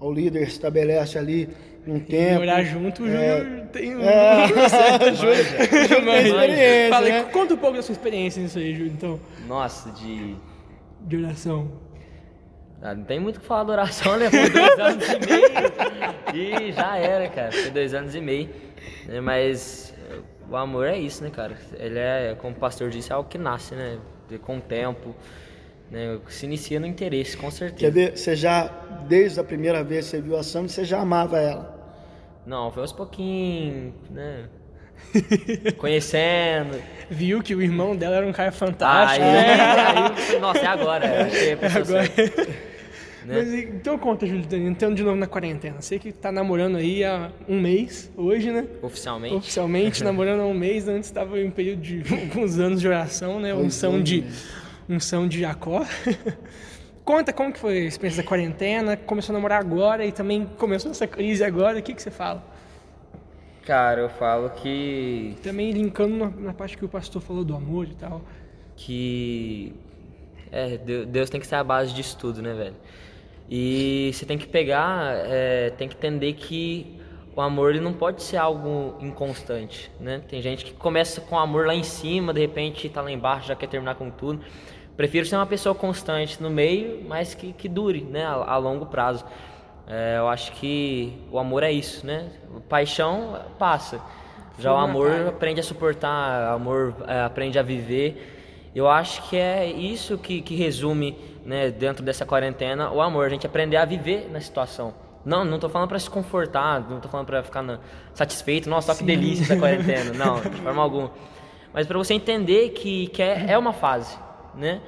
o 0.00 0.12
líder 0.12 0.42
estabelece 0.42 1.18
ali 1.18 1.48
um 1.86 2.00
tempo. 2.00 2.34
E 2.34 2.38
orar 2.38 2.64
junto, 2.64 3.06
é, 3.06 3.66
tem 3.72 3.96
um 3.96 4.02
é, 4.02 4.48
certo, 4.68 5.14
Júlio, 5.14 5.34
Júlio 5.88 6.04
tem 6.04 6.26
experiência. 6.26 6.90
Fala, 6.90 7.08
né? 7.08 7.22
conta 7.32 7.54
um 7.54 7.58
pouco 7.58 7.76
da 7.76 7.82
sua 7.82 7.92
experiência 7.92 8.42
nisso 8.42 8.58
aí, 8.58 8.74
Júlio, 8.74 8.92
então. 8.92 9.20
Nossa, 9.46 9.90
de... 9.90 10.36
De 11.00 11.16
oração. 11.18 11.70
Ah, 12.82 12.94
não 12.94 13.04
tem 13.04 13.18
muito 13.18 13.36
o 13.36 13.40
que 13.40 13.46
falar 13.46 13.64
de 13.64 13.70
oração, 13.70 14.16
né? 14.16 14.28
Foi 14.28 14.50
dois 14.50 14.78
anos 14.78 15.08
e 15.08 16.34
meio 16.34 16.62
e 16.68 16.72
já 16.72 16.96
era, 16.96 17.28
cara. 17.28 17.52
Foi 17.52 17.70
dois 17.70 17.94
anos 17.94 18.14
e 18.14 18.20
meio. 18.20 18.50
Né? 19.06 19.20
Mas 19.20 19.94
o 20.50 20.56
amor 20.56 20.86
é 20.86 20.98
isso, 20.98 21.24
né, 21.24 21.30
cara? 21.30 21.56
Ele 21.78 21.98
é, 21.98 22.36
como 22.38 22.54
o 22.54 22.58
pastor 22.58 22.90
disse, 22.90 23.12
é 23.12 23.14
algo 23.14 23.28
que 23.28 23.38
nasce, 23.38 23.74
né? 23.74 23.98
Com 24.42 24.58
o 24.58 24.60
tempo. 24.60 25.14
Né? 25.90 26.18
Se 26.28 26.46
inicia 26.46 26.80
no 26.80 26.86
interesse, 26.86 27.36
com 27.36 27.50
certeza. 27.50 27.80
Quer 27.80 27.90
ver, 27.90 28.16
você 28.16 28.34
já, 28.34 28.66
desde 29.08 29.38
a 29.38 29.44
primeira 29.44 29.84
vez 29.84 30.06
que 30.06 30.10
você 30.12 30.20
viu 30.20 30.36
a 30.36 30.42
Sam, 30.42 30.68
você 30.68 30.84
já 30.84 31.00
amava 31.00 31.38
ela? 31.38 31.76
Não, 32.46 32.70
foi 32.70 32.82
aos 32.82 32.92
pouquinhos, 32.92 33.92
né? 34.10 34.44
Conhecendo. 35.78 36.80
Viu 37.10 37.42
que 37.42 37.54
o 37.54 37.62
irmão 37.62 37.94
dela 37.94 38.16
era 38.16 38.26
um 38.26 38.32
cara 38.32 38.52
fantástico. 38.52 39.24
Aí, 39.24 39.32
né? 39.32 39.62
aí, 39.62 40.40
nossa, 40.40 40.60
é 40.60 40.66
agora. 40.66 41.06
É 41.28 41.66
agora. 41.66 42.02
Né? 43.26 43.34
Mas, 43.38 43.52
então 43.52 43.98
conta, 43.98 44.24
Júlio, 44.24 44.46
entrando 44.54 44.94
de 44.94 45.02
novo 45.02 45.16
na 45.16 45.26
quarentena. 45.26 45.82
Sei 45.82 45.98
que 45.98 46.12
tá 46.12 46.30
namorando 46.30 46.76
aí 46.76 47.02
há 47.02 47.32
um 47.48 47.60
mês, 47.60 48.10
hoje, 48.16 48.52
né? 48.52 48.66
Oficialmente. 48.80 49.34
Oficialmente, 49.34 50.04
namorando 50.04 50.42
há 50.42 50.46
um 50.46 50.54
mês. 50.54 50.86
Antes 50.86 51.08
estava 51.08 51.38
em 51.40 51.48
um 51.48 51.50
período 51.50 51.82
de 51.82 52.04
alguns 52.14 52.58
anos 52.60 52.80
de 52.80 52.86
oração, 52.86 53.40
né? 53.40 53.52
Unção 53.52 54.00
de 54.00 54.24
unção 54.88 55.26
de 55.28 55.40
Jacó. 55.40 55.84
Conta 57.04 57.32
como 57.32 57.52
que 57.52 57.58
foi 57.58 57.78
a 57.78 57.84
experiência 57.84 58.22
da 58.22 58.28
quarentena, 58.28 58.96
começou 58.96 59.32
a 59.32 59.38
namorar 59.38 59.60
agora 59.60 60.04
e 60.04 60.10
também 60.10 60.44
começou 60.58 60.90
essa 60.90 61.06
crise 61.06 61.44
agora, 61.44 61.78
o 61.78 61.82
que, 61.82 61.94
que 61.94 62.02
você 62.02 62.10
fala? 62.10 62.42
Cara, 63.64 64.00
eu 64.00 64.08
falo 64.08 64.50
que... 64.50 65.36
Também 65.42 65.70
linkando 65.70 66.16
na, 66.16 66.30
na 66.30 66.52
parte 66.52 66.76
que 66.76 66.84
o 66.84 66.88
pastor 66.88 67.22
falou 67.22 67.44
do 67.44 67.54
amor 67.54 67.86
e 67.86 67.94
tal. 67.94 68.22
Que... 68.76 69.74
É, 70.50 70.78
Deus 70.78 71.30
tem 71.30 71.40
que 71.40 71.46
ser 71.46 71.56
a 71.56 71.64
base 71.64 71.92
disso 71.92 72.16
tudo, 72.18 72.40
né, 72.42 72.54
velho? 72.54 72.76
E 73.48 74.10
você 74.12 74.26
tem 74.26 74.36
que 74.38 74.46
pegar, 74.46 75.14
é, 75.26 75.70
tem 75.70 75.88
que 75.88 75.96
entender 75.96 76.32
que 76.32 77.00
o 77.36 77.40
amor 77.40 77.70
ele 77.70 77.80
não 77.80 77.92
pode 77.92 78.22
ser 78.22 78.38
algo 78.38 78.96
inconstante, 79.00 79.90
né? 80.00 80.22
Tem 80.26 80.40
gente 80.40 80.64
que 80.64 80.72
começa 80.72 81.20
com 81.20 81.38
amor 81.38 81.66
lá 81.66 81.74
em 81.74 81.82
cima, 81.82 82.32
de 82.32 82.40
repente 82.40 82.88
tá 82.88 83.02
lá 83.02 83.10
embaixo, 83.12 83.48
já 83.48 83.54
quer 83.54 83.68
terminar 83.68 83.94
com 83.94 84.10
tudo. 84.10 84.44
Prefiro 84.96 85.26
ser 85.26 85.36
uma 85.36 85.46
pessoa 85.46 85.74
constante 85.74 86.42
no 86.42 86.48
meio, 86.48 87.04
mas 87.06 87.34
que, 87.34 87.52
que 87.52 87.68
dure, 87.68 88.00
né, 88.00 88.24
a, 88.24 88.32
a 88.32 88.56
longo 88.56 88.86
prazo. 88.86 89.24
É, 89.86 90.16
eu 90.18 90.28
acho 90.28 90.52
que 90.52 91.12
o 91.30 91.38
amor 91.38 91.62
é 91.62 91.70
isso, 91.70 92.04
né? 92.04 92.28
Paixão 92.68 93.40
passa. 93.58 94.00
Já 94.58 94.72
o 94.72 94.76
amor 94.76 95.28
aprende 95.28 95.60
a 95.60 95.62
suportar, 95.62 96.52
o 96.52 96.54
amor 96.56 96.94
é, 97.06 97.20
aprende 97.20 97.58
a 97.58 97.62
viver. 97.62 98.70
Eu 98.74 98.88
acho 98.88 99.28
que 99.28 99.36
é 99.36 99.66
isso 99.66 100.18
que, 100.18 100.40
que 100.40 100.54
resume, 100.56 101.16
né, 101.44 101.70
dentro 101.70 102.02
dessa 102.02 102.24
quarentena, 102.24 102.90
o 102.90 103.00
amor. 103.00 103.26
A 103.26 103.28
gente 103.28 103.46
aprender 103.46 103.76
a 103.76 103.84
viver 103.84 104.28
na 104.30 104.40
situação. 104.40 104.94
Não, 105.24 105.44
não 105.44 105.58
tô 105.58 105.68
falando 105.68 105.88
para 105.88 105.98
se 105.98 106.08
confortar, 106.08 106.88
não 106.88 107.00
tô 107.00 107.08
falando 107.08 107.26
para 107.26 107.42
ficar 107.42 107.60
na, 107.60 107.80
satisfeito, 108.14 108.70
nossa, 108.70 108.92
só 108.92 108.98
que 108.98 109.04
delícia 109.04 109.42
essa 109.42 109.56
quarentena. 109.56 110.12
Não, 110.14 110.40
de 110.40 110.56
forma 110.62 110.82
alguma. 110.82 111.10
Mas 111.72 111.86
para 111.86 111.98
você 111.98 112.14
entender 112.14 112.70
que, 112.70 113.08
que 113.08 113.20
é, 113.20 113.46
é 113.48 113.58
uma 113.58 113.72
fase, 113.72 114.16
né? 114.56 114.80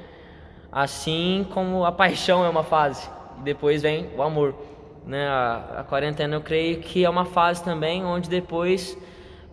Assim 0.71 1.47
como 1.53 1.85
a 1.85 1.93
paixão 1.93 2.45
é 2.45 2.49
uma 2.49 2.63
fase, 2.65 3.09
e 3.39 3.43
depois 3.43 3.83
vem 3.83 4.11
o 4.17 4.23
amor. 4.23 4.55
Né? 5.07 5.27
A, 5.27 5.77
a 5.79 5.85
quarentena 5.85 6.37
eu 6.37 6.41
creio 6.41 6.81
que 6.81 7.05
é 7.05 7.09
uma 7.09 7.25
fase 7.25 7.65
também 7.65 8.05
onde 8.05 8.29
depois 8.29 8.97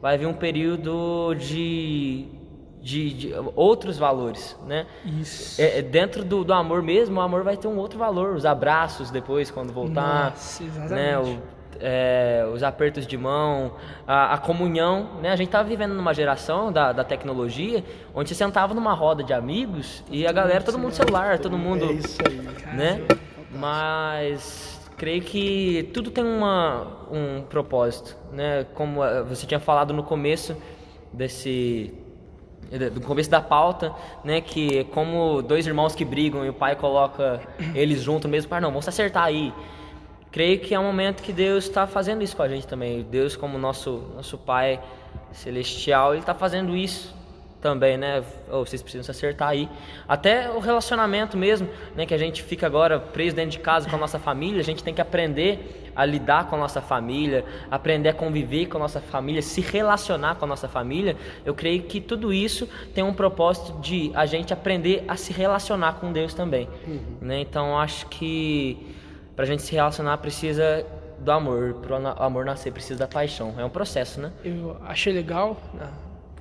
vai 0.01 0.17
vir 0.17 0.27
um 0.27 0.33
período 0.33 1.33
de, 1.35 2.27
de, 2.81 3.13
de 3.13 3.33
outros 3.55 3.97
valores, 3.97 4.55
né? 4.67 4.85
Isso. 5.03 5.61
É, 5.61 5.79
é, 5.79 5.81
dentro 5.81 6.23
do, 6.23 6.43
do 6.43 6.53
amor 6.53 6.83
mesmo, 6.83 7.19
o 7.19 7.21
amor 7.21 7.43
vai 7.43 7.57
ter 7.57 7.67
um 7.67 7.77
outro 7.77 7.97
valor, 7.97 8.35
os 8.35 8.45
abraços 8.45 9.09
depois 9.09 9.49
quando 9.49 9.71
voltar, 9.71 10.31
Nossa, 10.31 10.63
né? 10.63 10.69
exatamente. 10.69 11.39
O, 11.39 11.54
é, 11.79 12.47
os 12.53 12.63
apertos 12.63 13.05
de 13.05 13.17
mão, 13.17 13.73
a, 14.07 14.33
a, 14.33 14.37
comunhão, 14.37 15.09
né? 15.21 15.31
A 15.31 15.35
gente 15.35 15.49
tá 15.49 15.61
vivendo 15.61 15.93
numa 15.93 16.13
geração 16.13 16.71
da, 16.71 16.91
da 16.91 17.03
tecnologia 17.03 17.83
onde 18.13 18.29
você 18.29 18.35
sentava 18.35 18.73
numa 18.73 18.93
roda 18.93 19.23
de 19.23 19.33
amigos 19.33 20.03
e 20.09 20.25
a 20.25 20.31
galera, 20.31 20.63
todo 20.63 20.77
mundo 20.77 20.93
celular, 20.93 21.39
todo 21.39 21.57
mundo, 21.57 21.85
É 21.85 21.93
isso 21.93 22.17
aí. 22.25 22.75
né? 22.75 23.01
Mas 23.51 24.89
creio 24.97 25.21
que 25.21 25.89
tudo 25.93 26.11
tem 26.11 26.23
uma, 26.23 26.87
um 27.11 27.41
propósito, 27.41 28.15
né? 28.31 28.65
Como 28.73 29.03
eh, 29.03 29.23
você 29.23 29.45
tinha 29.45 29.59
falado 29.59 29.93
no 29.93 30.03
começo 30.03 30.55
desse 31.11 31.93
do 32.93 32.99
começo 33.01 33.29
da 33.29 33.39
pauta, 33.41 33.93
né, 34.23 34.41
que 34.41 34.79
é 34.79 34.83
como 34.83 35.41
dois 35.41 35.67
irmãos 35.67 35.93
que 35.93 36.03
brigam 36.03 36.43
e 36.43 36.49
o 36.49 36.53
pai 36.53 36.75
coloca 36.75 37.39
eles 37.75 38.01
junto 38.01 38.27
mesmo, 38.27 38.49
para 38.49 38.59
não, 38.59 38.69
vamos 38.69 38.85
se 38.85 38.89
acertar 38.89 39.25
aí. 39.25 39.53
Creio 40.35 40.59
que 40.59 40.75
é 40.75 40.79
um 40.79 40.83
momento 40.83 41.23
que 41.23 41.31
Deus 41.31 41.63
está 41.63 41.87
fazendo 41.87 42.21
isso 42.21 42.35
com 42.35 42.43
a 42.43 42.49
gente 42.49 42.67
também. 42.67 43.03
Deus, 43.09 43.37
como 43.37 43.57
nosso 43.57 44.11
nosso 44.13 44.37
Pai 44.37 44.81
celestial, 45.31 46.11
ele 46.11 46.19
está 46.19 46.33
fazendo 46.33 46.75
isso 46.75 47.15
também, 47.61 47.95
né? 47.95 48.21
Oh, 48.51 48.65
vocês 48.65 48.81
precisam 48.81 49.01
se 49.01 49.11
acertar 49.11 49.47
aí. 49.47 49.69
Até 50.05 50.49
o 50.49 50.59
relacionamento 50.59 51.37
mesmo, 51.37 51.69
né? 51.95 52.05
Que 52.05 52.13
a 52.13 52.17
gente 52.17 52.43
fica 52.43 52.67
agora 52.67 52.99
preso 52.99 53.33
dentro 53.33 53.51
de 53.51 53.59
casa 53.59 53.89
com 53.89 53.95
a 53.95 53.97
nossa 53.97 54.19
família, 54.19 54.59
a 54.59 54.63
gente 54.63 54.83
tem 54.83 54.93
que 54.93 54.99
aprender 54.99 55.89
a 55.95 56.03
lidar 56.03 56.49
com 56.49 56.57
a 56.57 56.59
nossa 56.59 56.81
família, 56.81 57.45
aprender 57.71 58.09
a 58.09 58.13
conviver 58.13 58.65
com 58.65 58.75
a 58.75 58.81
nossa 58.81 58.99
família, 58.99 59.41
se 59.41 59.61
relacionar 59.61 60.35
com 60.35 60.43
a 60.43 60.47
nossa 60.49 60.67
família. 60.67 61.15
Eu 61.45 61.53
creio 61.53 61.83
que 61.83 62.01
tudo 62.01 62.33
isso 62.33 62.67
tem 62.93 63.05
um 63.05 63.13
propósito 63.13 63.79
de 63.79 64.11
a 64.13 64.25
gente 64.25 64.51
aprender 64.51 65.05
a 65.07 65.15
se 65.15 65.31
relacionar 65.31 65.93
com 65.93 66.11
Deus 66.11 66.33
também, 66.33 66.67
uhum. 66.85 66.99
né? 67.21 67.39
Então 67.39 67.79
acho 67.79 68.05
que 68.07 68.94
para 69.35 69.43
a 69.43 69.47
gente 69.47 69.61
se 69.61 69.73
relacionar 69.73 70.17
precisa 70.17 70.85
do 71.19 71.31
amor, 71.31 71.75
para 71.75 71.99
o 71.99 72.23
amor 72.23 72.45
nascer 72.45 72.71
precisa 72.71 72.99
da 72.99 73.07
paixão. 73.07 73.53
É 73.57 73.65
um 73.65 73.69
processo, 73.69 74.19
né? 74.21 74.31
Eu 74.43 74.77
achei 74.83 75.13
legal 75.13 75.57
né, 75.73 75.89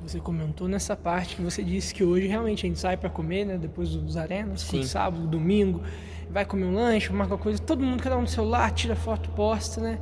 você 0.04 0.20
comentou 0.20 0.68
nessa 0.68 0.94
parte 0.94 1.36
que 1.36 1.42
você 1.42 1.62
disse 1.62 1.94
que 1.94 2.04
hoje 2.04 2.26
realmente 2.26 2.66
a 2.66 2.68
gente 2.68 2.78
sai 2.78 2.96
para 2.96 3.08
comer, 3.08 3.46
né? 3.46 3.56
Depois 3.56 3.90
dos 3.90 4.16
arenas, 4.16 4.60
sábado, 4.84 5.26
domingo, 5.26 5.82
vai 6.30 6.44
comer 6.44 6.66
um 6.66 6.74
lanche, 6.74 7.10
marca 7.10 7.38
coisa, 7.38 7.58
todo 7.58 7.82
mundo 7.82 8.02
cada 8.02 8.16
um 8.18 8.22
no 8.22 8.28
celular, 8.28 8.70
tira 8.72 8.94
foto, 8.94 9.30
posta, 9.30 9.80
né? 9.80 9.98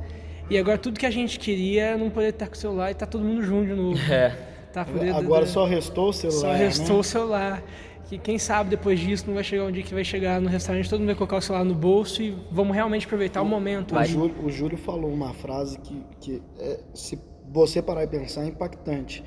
E 0.49 0.57
agora 0.57 0.77
tudo 0.77 0.99
que 0.99 1.05
a 1.05 1.11
gente 1.11 1.39
queria 1.39 1.85
é 1.85 1.97
não 1.97 2.09
poder 2.09 2.29
estar 2.29 2.47
com 2.47 2.53
o 2.53 2.57
celular 2.57 2.91
e 2.91 2.93
tá 2.93 3.05
todo 3.05 3.23
mundo 3.23 3.41
junto 3.43 3.67
de 3.67 3.73
novo. 3.73 3.99
É. 4.11 4.51
Tá 4.73 4.83
agora 5.15 5.45
só 5.45 5.65
restou 5.65 6.09
o 6.09 6.13
celular. 6.13 6.41
Só 6.41 6.51
restou 6.51 6.95
né? 6.95 6.99
o 6.99 7.03
celular. 7.03 7.63
Que 8.05 8.17
quem 8.17 8.37
sabe 8.37 8.69
depois 8.69 8.99
disso 8.99 9.25
não 9.27 9.33
vai 9.33 9.43
chegar 9.43 9.65
um 9.65 9.71
dia 9.71 9.83
que 9.83 9.93
vai 9.93 10.03
chegar 10.03 10.41
no 10.41 10.49
restaurante, 10.49 10.89
todo 10.89 10.99
mundo 10.99 11.07
vai 11.07 11.15
colocar 11.15 11.37
o 11.37 11.41
celular 11.41 11.63
no 11.63 11.73
bolso 11.73 12.21
e 12.21 12.37
vamos 12.51 12.75
realmente 12.75 13.05
aproveitar 13.05 13.41
o, 13.41 13.45
o 13.45 13.47
momento. 13.47 13.95
O 13.95 14.03
Júlio, 14.03 14.45
o 14.45 14.49
Júlio, 14.49 14.77
falou 14.77 15.11
uma 15.11 15.33
frase 15.33 15.79
que, 15.79 16.03
que 16.19 16.41
é, 16.59 16.79
se 16.93 17.19
você 17.51 17.81
parar 17.81 18.03
e 18.03 18.07
pensar, 18.07 18.43
é 18.43 18.47
impactante 18.47 19.23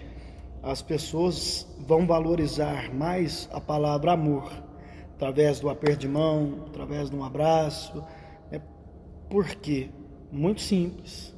as 0.66 0.82
pessoas 0.82 1.64
vão 1.78 2.04
valorizar 2.08 2.92
mais 2.92 3.48
a 3.52 3.60
palavra 3.60 4.12
amor, 4.12 4.50
através 5.14 5.60
do 5.60 5.68
aperto 5.68 6.00
de 6.00 6.08
mão, 6.08 6.64
através 6.66 7.08
de 7.08 7.14
um 7.14 7.22
abraço. 7.22 8.04
Né? 8.50 8.60
Por 9.30 9.46
quê? 9.46 9.90
Muito 10.32 10.60
simples. 10.60 11.32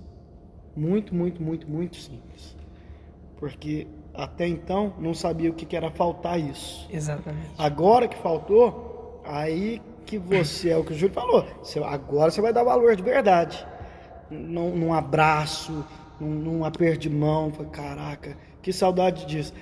Muito, 0.74 1.14
muito, 1.14 1.42
muito, 1.42 1.68
muito 1.68 1.96
simples. 1.96 2.56
Porque 3.36 3.86
até 4.18 4.48
então 4.48 4.92
não 4.98 5.14
sabia 5.14 5.48
o 5.48 5.54
que 5.54 5.76
era 5.76 5.92
faltar 5.92 6.40
isso. 6.40 6.88
Exatamente. 6.92 7.50
Agora 7.56 8.08
que 8.08 8.18
faltou, 8.18 9.22
aí 9.24 9.80
que 10.04 10.18
você, 10.18 10.70
é 10.70 10.76
o 10.76 10.82
que 10.82 10.92
o 10.92 10.96
Júlio 10.96 11.14
falou, 11.14 11.46
agora 11.86 12.30
você 12.30 12.40
vai 12.40 12.52
dar 12.52 12.64
valor 12.64 12.96
de 12.96 13.02
verdade. 13.02 13.64
Num, 14.28 14.74
num 14.74 14.92
abraço, 14.92 15.84
num, 16.18 16.30
num 16.30 16.64
aperto 16.64 16.98
de 16.98 17.10
mão, 17.10 17.52
caraca, 17.70 18.36
que 18.60 18.72
saudade 18.72 19.24
disso. 19.24 19.52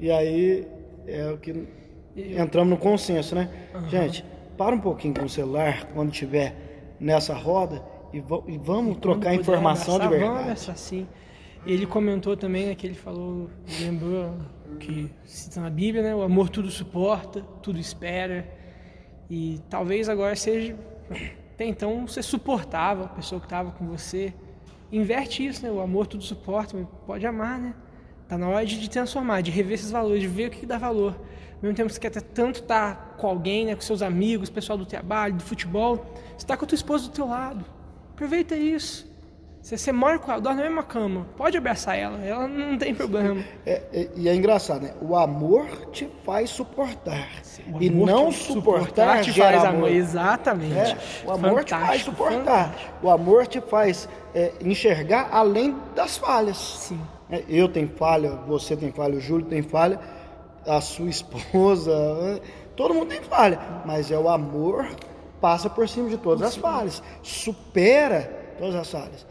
E 0.00 0.10
aí 0.10 0.66
é 1.06 1.30
o 1.30 1.36
que 1.36 1.68
entramos 2.16 2.70
no 2.70 2.78
consenso, 2.78 3.34
né? 3.34 3.50
Uhum. 3.74 3.88
Gente, 3.90 4.24
para 4.56 4.74
um 4.74 4.80
pouquinho 4.80 5.12
com 5.12 5.26
o 5.26 5.28
celular 5.28 5.84
quando 5.92 6.10
estiver 6.10 6.96
nessa 6.98 7.34
roda 7.34 7.82
e, 8.14 8.16
e 8.16 8.58
vamos 8.58 8.96
e 8.96 9.00
trocar 9.00 9.34
informação 9.34 9.96
abraçar, 9.96 10.12
de 10.12 10.24
verdade. 10.24 10.44
Vamos 10.44 10.68
assim. 10.70 11.00
E 11.02 11.25
ele 11.66 11.86
comentou 11.86 12.36
também, 12.36 12.66
né, 12.66 12.74
que 12.74 12.86
ele 12.86 12.94
falou, 12.94 13.50
lembrou 13.80 14.36
que 14.78 15.10
cita 15.24 15.60
na 15.60 15.70
Bíblia, 15.70 16.02
né, 16.02 16.14
o 16.14 16.22
amor 16.22 16.48
tudo 16.48 16.70
suporta, 16.70 17.40
tudo 17.62 17.78
espera. 17.78 18.46
E 19.28 19.60
talvez 19.68 20.08
agora 20.08 20.36
seja 20.36 20.76
até 21.56 21.64
então 21.64 22.06
você 22.06 22.22
suportava 22.22 23.06
a 23.06 23.08
pessoa 23.08 23.40
que 23.40 23.46
estava 23.46 23.70
com 23.70 23.86
você. 23.86 24.34
Inverte 24.92 25.44
isso, 25.44 25.62
né? 25.62 25.70
O 25.70 25.80
amor 25.80 26.06
tudo 26.06 26.22
suporta, 26.22 26.76
pode 27.06 27.26
amar, 27.26 27.58
né? 27.58 27.74
Tá 28.28 28.36
na 28.36 28.46
hora 28.46 28.66
de, 28.66 28.90
transformar, 28.90 29.40
de 29.40 29.50
rever 29.50 29.72
esses 29.72 29.90
valores, 29.90 30.20
de 30.20 30.28
ver 30.28 30.48
o 30.48 30.50
que, 30.50 30.66
dá 30.66 30.76
valor. 30.76 31.12
Ao 31.12 31.62
mesmo 31.62 31.74
tempo 31.74 31.88
que 31.88 31.94
você 31.94 32.00
quer 32.00 32.10
tanto 32.10 32.60
estar 32.60 32.94
tá 32.94 33.14
com 33.16 33.26
alguém, 33.26 33.64
né, 33.64 33.74
com 33.74 33.80
seus 33.80 34.02
amigos, 34.02 34.50
pessoal 34.50 34.76
do 34.76 34.84
trabalho, 34.84 35.34
do 35.34 35.42
futebol, 35.42 35.96
você 36.36 36.44
está 36.44 36.58
com 36.58 36.66
a 36.66 36.68
tua 36.68 36.76
esposa 36.76 37.08
do 37.08 37.14
teu 37.14 37.26
lado. 37.26 37.64
Aproveita 38.12 38.54
isso. 38.54 39.10
Você, 39.66 39.76
você 39.76 39.90
mora 39.90 40.16
com 40.16 40.30
ela, 40.30 40.40
dorme 40.40 40.60
na 40.60 40.68
mesma 40.68 40.84
cama, 40.84 41.26
pode 41.36 41.58
abraçar 41.58 41.98
ela, 41.98 42.24
ela 42.24 42.46
não 42.46 42.78
tem 42.78 42.94
problema. 42.94 43.44
É, 43.66 43.82
é, 43.92 44.08
e 44.14 44.28
é 44.28 44.34
engraçado, 44.36 44.82
né? 44.82 44.94
O 45.02 45.16
amor 45.16 45.66
te 45.90 46.08
faz 46.24 46.50
suportar. 46.50 47.28
e 47.80 47.90
não 47.90 48.30
suportar, 48.30 49.24
suportar 49.24 49.24
te 49.24 49.32
faz 49.32 49.64
amor. 49.64 49.74
amor. 49.74 49.90
Exatamente. 49.90 50.92
É, 50.92 50.96
o 51.26 51.32
amor 51.32 51.64
fantástico, 51.64 51.64
te 51.64 51.86
faz 51.88 52.02
suportar. 52.02 52.64
Fantástico. 52.68 52.92
O 53.02 53.10
amor 53.10 53.46
te 53.48 53.60
faz 53.60 54.08
é, 54.32 54.52
enxergar 54.60 55.30
além 55.32 55.76
das 55.96 56.16
falhas. 56.16 56.58
Sim. 56.58 57.00
É, 57.28 57.42
eu 57.48 57.68
tenho 57.68 57.88
falha, 57.88 58.36
você 58.46 58.76
tem 58.76 58.92
falha, 58.92 59.16
o 59.16 59.20
Júlio 59.20 59.46
tem 59.46 59.62
falha, 59.62 59.98
a 60.64 60.80
sua 60.80 61.10
esposa, 61.10 61.90
é, 61.90 62.40
todo 62.76 62.94
mundo 62.94 63.08
tem 63.08 63.20
falha, 63.20 63.58
mas 63.84 64.12
é 64.12 64.16
o 64.16 64.28
amor 64.28 64.88
passa 65.40 65.68
por 65.68 65.88
cima 65.88 66.08
de 66.08 66.18
todas 66.18 66.42
as 66.42 66.56
falhas, 66.56 67.02
supera 67.20 68.46
todas 68.60 68.76
as 68.76 68.88
falhas. 68.88 69.26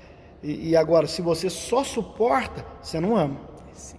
E, 0.46 0.70
e 0.70 0.78
agora, 0.78 1.08
se 1.08 1.24
você 1.24 1.50
só 1.50 1.84
suporta, 1.84 2.64
você 2.80 3.00
não 3.00 3.18
ama. 3.18 3.36
Sim. 3.74 3.98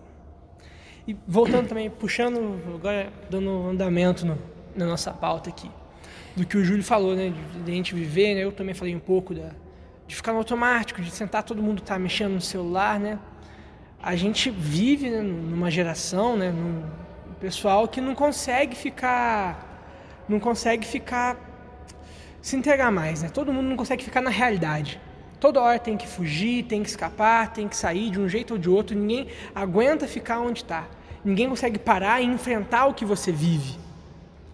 E 1.06 1.16
voltando 1.26 1.68
também, 1.68 1.90
puxando, 1.90 2.60
agora 2.72 3.12
dando 3.28 3.50
andamento 3.68 4.24
no, 4.24 4.38
na 4.76 4.86
nossa 4.86 5.12
pauta 5.12 5.50
aqui, 5.50 5.68
do 6.36 6.46
que 6.46 6.56
o 6.56 6.64
Júlio 6.64 6.84
falou, 6.84 7.16
né, 7.16 7.30
de, 7.30 7.62
de 7.62 7.72
a 7.72 7.74
gente 7.74 7.94
viver, 7.96 8.36
né, 8.36 8.44
eu 8.44 8.52
também 8.52 8.76
falei 8.76 8.94
um 8.94 9.00
pouco 9.00 9.34
da, 9.34 9.50
de 10.06 10.14
ficar 10.14 10.30
no 10.30 10.38
automático, 10.38 11.02
de 11.02 11.10
sentar 11.10 11.42
todo 11.42 11.60
mundo 11.60 11.82
tá 11.82 11.98
mexendo 11.98 12.34
no 12.34 12.40
celular, 12.40 13.00
né? 13.00 13.18
A 14.00 14.14
gente 14.14 14.48
vive 14.48 15.10
né, 15.10 15.22
numa 15.22 15.68
geração, 15.68 16.36
né, 16.36 16.50
num 16.52 16.84
pessoal 17.40 17.88
que 17.88 18.00
não 18.00 18.14
consegue 18.14 18.76
ficar, 18.76 20.24
não 20.28 20.38
consegue 20.38 20.86
ficar 20.86 21.36
se 22.40 22.54
entregar 22.54 22.92
mais, 22.92 23.24
né? 23.24 23.30
Todo 23.30 23.52
mundo 23.52 23.68
não 23.68 23.76
consegue 23.76 24.04
ficar 24.04 24.20
na 24.20 24.30
realidade. 24.30 25.00
Toda 25.38 25.60
hora 25.60 25.78
tem 25.78 25.96
que 25.96 26.06
fugir, 26.06 26.64
tem 26.64 26.82
que 26.82 26.88
escapar, 26.88 27.52
tem 27.52 27.68
que 27.68 27.76
sair 27.76 28.10
de 28.10 28.20
um 28.20 28.28
jeito 28.28 28.54
ou 28.54 28.58
de 28.58 28.68
outro. 28.68 28.96
Ninguém 28.96 29.28
aguenta 29.54 30.06
ficar 30.06 30.40
onde 30.40 30.62
está. 30.62 30.88
Ninguém 31.24 31.48
consegue 31.48 31.78
parar 31.78 32.20
e 32.20 32.24
enfrentar 32.24 32.86
o 32.86 32.94
que 32.94 33.04
você 33.04 33.32
vive. 33.32 33.86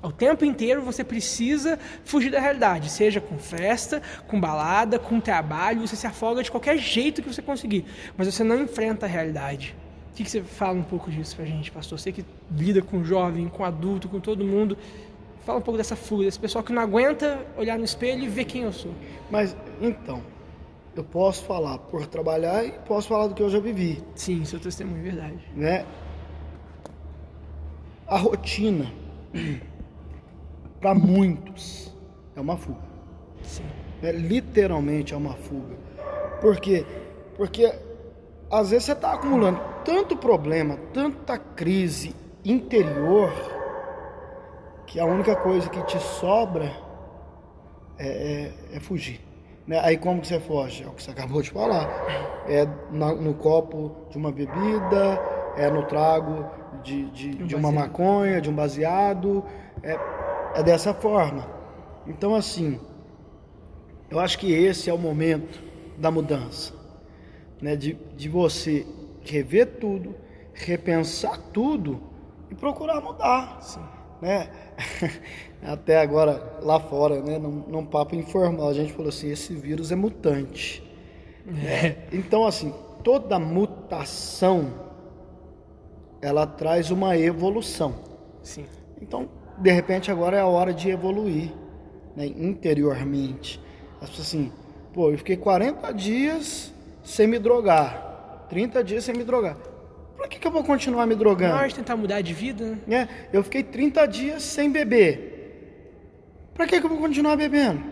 O 0.02 0.10
tempo 0.10 0.44
inteiro 0.44 0.82
você 0.82 1.04
precisa 1.04 1.78
fugir 2.04 2.32
da 2.32 2.40
realidade, 2.40 2.90
seja 2.90 3.20
com 3.20 3.38
festa, 3.38 4.02
com 4.26 4.40
balada, 4.40 4.98
com 4.98 5.20
trabalho, 5.20 5.86
você 5.86 5.94
se 5.94 6.08
afoga 6.08 6.42
de 6.42 6.50
qualquer 6.50 6.76
jeito 6.76 7.22
que 7.22 7.32
você 7.32 7.40
conseguir, 7.40 7.84
mas 8.16 8.26
você 8.26 8.42
não 8.42 8.60
enfrenta 8.62 9.06
a 9.06 9.08
realidade. 9.08 9.76
O 10.10 10.14
que, 10.14 10.28
você 10.28 10.42
fala 10.42 10.76
um 10.76 10.82
pouco 10.82 11.08
disso 11.08 11.36
pra 11.36 11.44
gente, 11.44 11.70
pastor? 11.70 11.98
Você 12.00 12.10
que 12.10 12.24
lida 12.50 12.82
com 12.82 13.04
jovem, 13.04 13.48
com 13.48 13.64
adulto, 13.64 14.08
com 14.08 14.18
todo 14.18 14.44
mundo, 14.44 14.76
fala 15.46 15.58
um 15.58 15.62
pouco 15.62 15.78
dessa 15.78 15.94
fuga, 15.94 16.24
desse 16.24 16.38
pessoal 16.38 16.64
que 16.64 16.72
não 16.72 16.82
aguenta 16.82 17.38
olhar 17.56 17.78
no 17.78 17.84
espelho 17.84 18.24
e 18.24 18.28
ver 18.28 18.44
quem 18.44 18.62
eu 18.62 18.72
sou. 18.72 18.92
Mas, 19.30 19.56
então, 19.80 20.22
eu 20.94 21.04
posso 21.04 21.44
falar 21.44 21.78
por 21.78 22.06
trabalhar 22.06 22.64
e 22.64 22.72
posso 22.86 23.08
falar 23.08 23.26
do 23.26 23.34
que 23.34 23.42
eu 23.42 23.48
já 23.48 23.58
vivi. 23.58 24.02
Sim, 24.14 24.44
seu 24.44 24.60
testemunho 24.60 25.00
é 25.00 25.02
verdade. 25.02 25.48
Né? 25.54 25.86
A 28.06 28.18
rotina 28.18 28.92
para 30.82 30.94
muitos, 30.94 31.94
é 32.34 32.40
uma 32.40 32.56
fuga. 32.56 32.80
Sim. 33.44 33.64
É, 34.02 34.10
literalmente 34.10 35.14
é 35.14 35.16
uma 35.16 35.34
fuga. 35.34 35.76
Por 36.40 36.58
quê? 36.60 36.84
Porque 37.36 37.72
às 38.50 38.70
vezes 38.70 38.86
você 38.86 38.92
está 38.92 39.12
acumulando 39.12 39.60
tanto 39.84 40.16
problema, 40.16 40.76
tanta 40.92 41.38
crise 41.38 42.14
interior, 42.44 43.32
que 44.86 44.98
a 44.98 45.04
única 45.04 45.36
coisa 45.36 45.70
que 45.70 45.80
te 45.84 45.98
sobra 46.00 46.70
é, 47.96 48.08
é, 48.08 48.76
é 48.76 48.80
fugir. 48.80 49.20
Né? 49.66 49.80
Aí 49.82 49.96
como 49.96 50.20
que 50.20 50.26
você 50.26 50.40
foge? 50.40 50.82
É 50.82 50.86
o 50.86 50.90
que 50.90 51.02
você 51.02 51.10
acabou 51.10 51.42
de 51.42 51.50
falar. 51.50 51.88
É 52.48 52.66
na, 52.90 53.14
no 53.14 53.34
copo 53.34 54.08
de 54.10 54.18
uma 54.18 54.32
bebida, 54.32 55.20
é 55.56 55.70
no 55.70 55.84
trago 55.84 56.46
de, 56.82 57.10
de, 57.10 57.34
de 57.34 57.54
uma 57.54 57.70
maconha, 57.70 58.40
de 58.40 58.50
um 58.50 58.54
baseado. 58.54 59.44
É, 59.82 59.98
é 60.54 60.62
dessa 60.62 60.92
forma. 60.92 61.46
Então, 62.06 62.34
assim, 62.34 62.80
eu 64.10 64.18
acho 64.18 64.38
que 64.38 64.52
esse 64.52 64.90
é 64.90 64.92
o 64.92 64.98
momento 64.98 65.62
da 65.96 66.10
mudança, 66.10 66.74
né? 67.60 67.76
de, 67.76 67.94
de 68.16 68.28
você 68.28 68.86
rever 69.22 69.78
tudo, 69.78 70.14
repensar 70.52 71.38
tudo 71.52 72.02
e 72.50 72.54
procurar 72.54 73.00
mudar. 73.00 73.62
Sim. 73.62 73.80
Né? 74.22 74.48
Até 75.60 76.00
agora, 76.00 76.60
lá 76.62 76.78
fora, 76.78 77.20
né? 77.20 77.38
num, 77.38 77.64
num 77.66 77.84
papo 77.84 78.14
informal, 78.14 78.68
a 78.68 78.72
gente 78.72 78.92
falou 78.92 79.08
assim: 79.08 79.28
esse 79.30 79.52
vírus 79.52 79.90
é 79.90 79.96
mutante. 79.96 80.82
É. 81.66 81.96
Então, 82.12 82.46
assim, 82.46 82.72
toda 83.02 83.36
mutação 83.38 84.72
ela 86.20 86.46
traz 86.46 86.92
uma 86.92 87.18
evolução. 87.18 87.96
Sim. 88.44 88.64
Então, 89.00 89.28
de 89.58 89.72
repente 89.72 90.08
agora 90.08 90.36
é 90.36 90.40
a 90.40 90.46
hora 90.46 90.72
de 90.72 90.88
evoluir 90.88 91.52
né, 92.14 92.26
interiormente. 92.26 93.60
As 94.00 94.08
pessoas 94.08 94.28
assim, 94.28 94.52
pô, 94.92 95.10
eu 95.10 95.18
fiquei 95.18 95.36
40 95.36 95.92
dias 95.92 96.72
sem 97.02 97.26
me 97.26 97.40
drogar, 97.40 98.46
30 98.48 98.84
dias 98.84 99.04
sem 99.04 99.16
me 99.16 99.24
drogar. 99.24 99.56
Por 100.16 100.28
que, 100.28 100.38
que 100.38 100.46
eu 100.46 100.50
vou 100.50 100.62
continuar 100.62 101.06
me 101.06 101.14
drogando? 101.14 101.54
Nós 101.54 101.72
tentar 101.72 101.96
mudar 101.96 102.20
de 102.20 102.32
vida, 102.32 102.78
né? 102.86 103.08
É, 103.32 103.36
eu 103.36 103.42
fiquei 103.42 103.62
30 103.62 104.06
dias 104.06 104.42
sem 104.42 104.70
beber. 104.70 105.32
Para 106.54 106.66
que, 106.66 106.78
que 106.78 106.86
eu 106.86 106.90
vou 106.90 106.98
continuar 106.98 107.36
bebendo? 107.36 107.82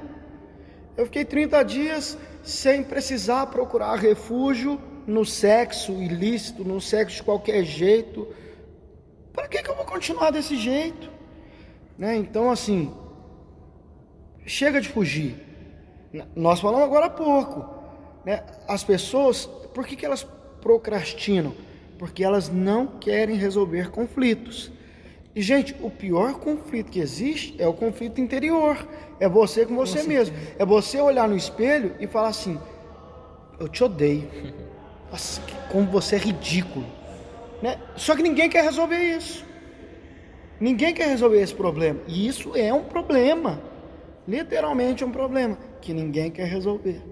Eu 0.97 1.07
fiquei 1.07 1.25
30 1.25 1.63
dias 1.65 2.19
sem 2.43 2.83
precisar 2.83 3.47
procurar 3.47 3.97
refúgio 3.97 4.81
no 5.07 5.25
sexo 5.25 5.93
ilícito, 5.93 6.65
no 6.65 6.81
sexo 6.81 7.17
de 7.17 7.23
qualquer 7.23 7.65
jeito. 7.65 8.29
Para 9.33 9.49
que, 9.49 9.63
que 9.63 9.71
eu 9.71 9.77
vou 9.77 9.85
continuar 9.85 10.31
desse 10.31 10.57
jeito? 10.57 11.11
Né? 11.97 12.17
Então, 12.17 12.51
assim, 12.51 12.95
chega 14.47 14.81
de 14.81 14.89
fugir. 14.89 15.37
Nós 16.35 16.61
falamos 16.61 16.85
agora 16.85 17.07
há 17.07 17.11
pouco. 17.11 17.65
Né? 18.25 18.45
As 18.69 18.85
pessoas, 18.85 19.47
por 19.75 19.87
que, 19.87 19.97
que 19.97 20.05
elas 20.05 20.27
procrastinam? 20.61 21.55
Porque 22.01 22.25
elas 22.25 22.49
não 22.49 22.87
querem 22.87 23.37
resolver 23.37 23.91
conflitos. 23.91 24.73
E, 25.37 25.43
gente, 25.43 25.77
o 25.83 25.91
pior 25.91 26.39
conflito 26.39 26.91
que 26.91 26.99
existe 26.99 27.55
é 27.59 27.69
o 27.69 27.75
conflito 27.75 28.19
interior. 28.19 28.89
É 29.21 29.29
você 29.29 29.67
com 29.67 29.77
você 29.77 30.01
com 30.01 30.09
mesmo. 30.09 30.35
É 30.59 30.65
você 30.65 30.99
olhar 30.99 31.29
no 31.29 31.37
espelho 31.37 31.95
e 32.01 32.07
falar 32.07 32.29
assim: 32.29 32.59
Eu 33.59 33.69
te 33.69 33.85
odeio. 33.85 34.27
Nossa, 35.13 35.43
como 35.71 35.91
você 35.91 36.17
é 36.17 36.19
ridículo. 36.21 36.87
Né? 37.61 37.79
Só 37.97 38.17
que 38.17 38.23
ninguém 38.23 38.49
quer 38.49 38.65
resolver 38.65 38.97
isso. 38.97 39.45
Ninguém 40.59 40.95
quer 40.95 41.07
resolver 41.07 41.43
esse 41.43 41.55
problema. 41.55 42.01
E 42.09 42.27
isso 42.27 42.57
é 42.57 42.73
um 42.73 42.85
problema. 42.85 43.61
Literalmente 44.27 45.05
um 45.05 45.13
problema 45.13 45.59
que 45.83 45.93
ninguém 45.93 46.31
quer 46.31 46.47
resolver. 46.47 47.03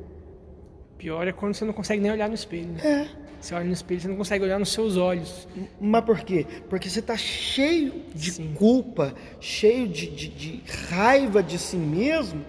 Pior 0.96 1.28
é 1.28 1.32
quando 1.32 1.52
você 1.52 1.66
não 1.66 1.74
consegue 1.74 2.00
nem 2.00 2.10
olhar 2.10 2.26
no 2.26 2.34
espelho. 2.34 2.68
Né? 2.68 2.80
É. 3.14 3.27
Você 3.40 3.54
olha 3.54 3.64
no 3.64 3.72
espelho, 3.72 4.00
você 4.00 4.08
não 4.08 4.16
consegue 4.16 4.44
olhar 4.44 4.58
nos 4.58 4.72
seus 4.72 4.96
olhos. 4.96 5.46
Mas 5.80 6.04
por 6.04 6.20
quê? 6.20 6.46
Porque 6.68 6.90
você 6.90 6.98
está 6.98 7.16
cheio 7.16 8.02
de 8.14 8.32
Sim. 8.32 8.52
culpa, 8.54 9.14
cheio 9.40 9.86
de, 9.86 10.08
de, 10.08 10.28
de, 10.28 10.62
raiva 10.90 11.42
de 11.42 11.58
si 11.58 11.76
mesmo. 11.76 12.44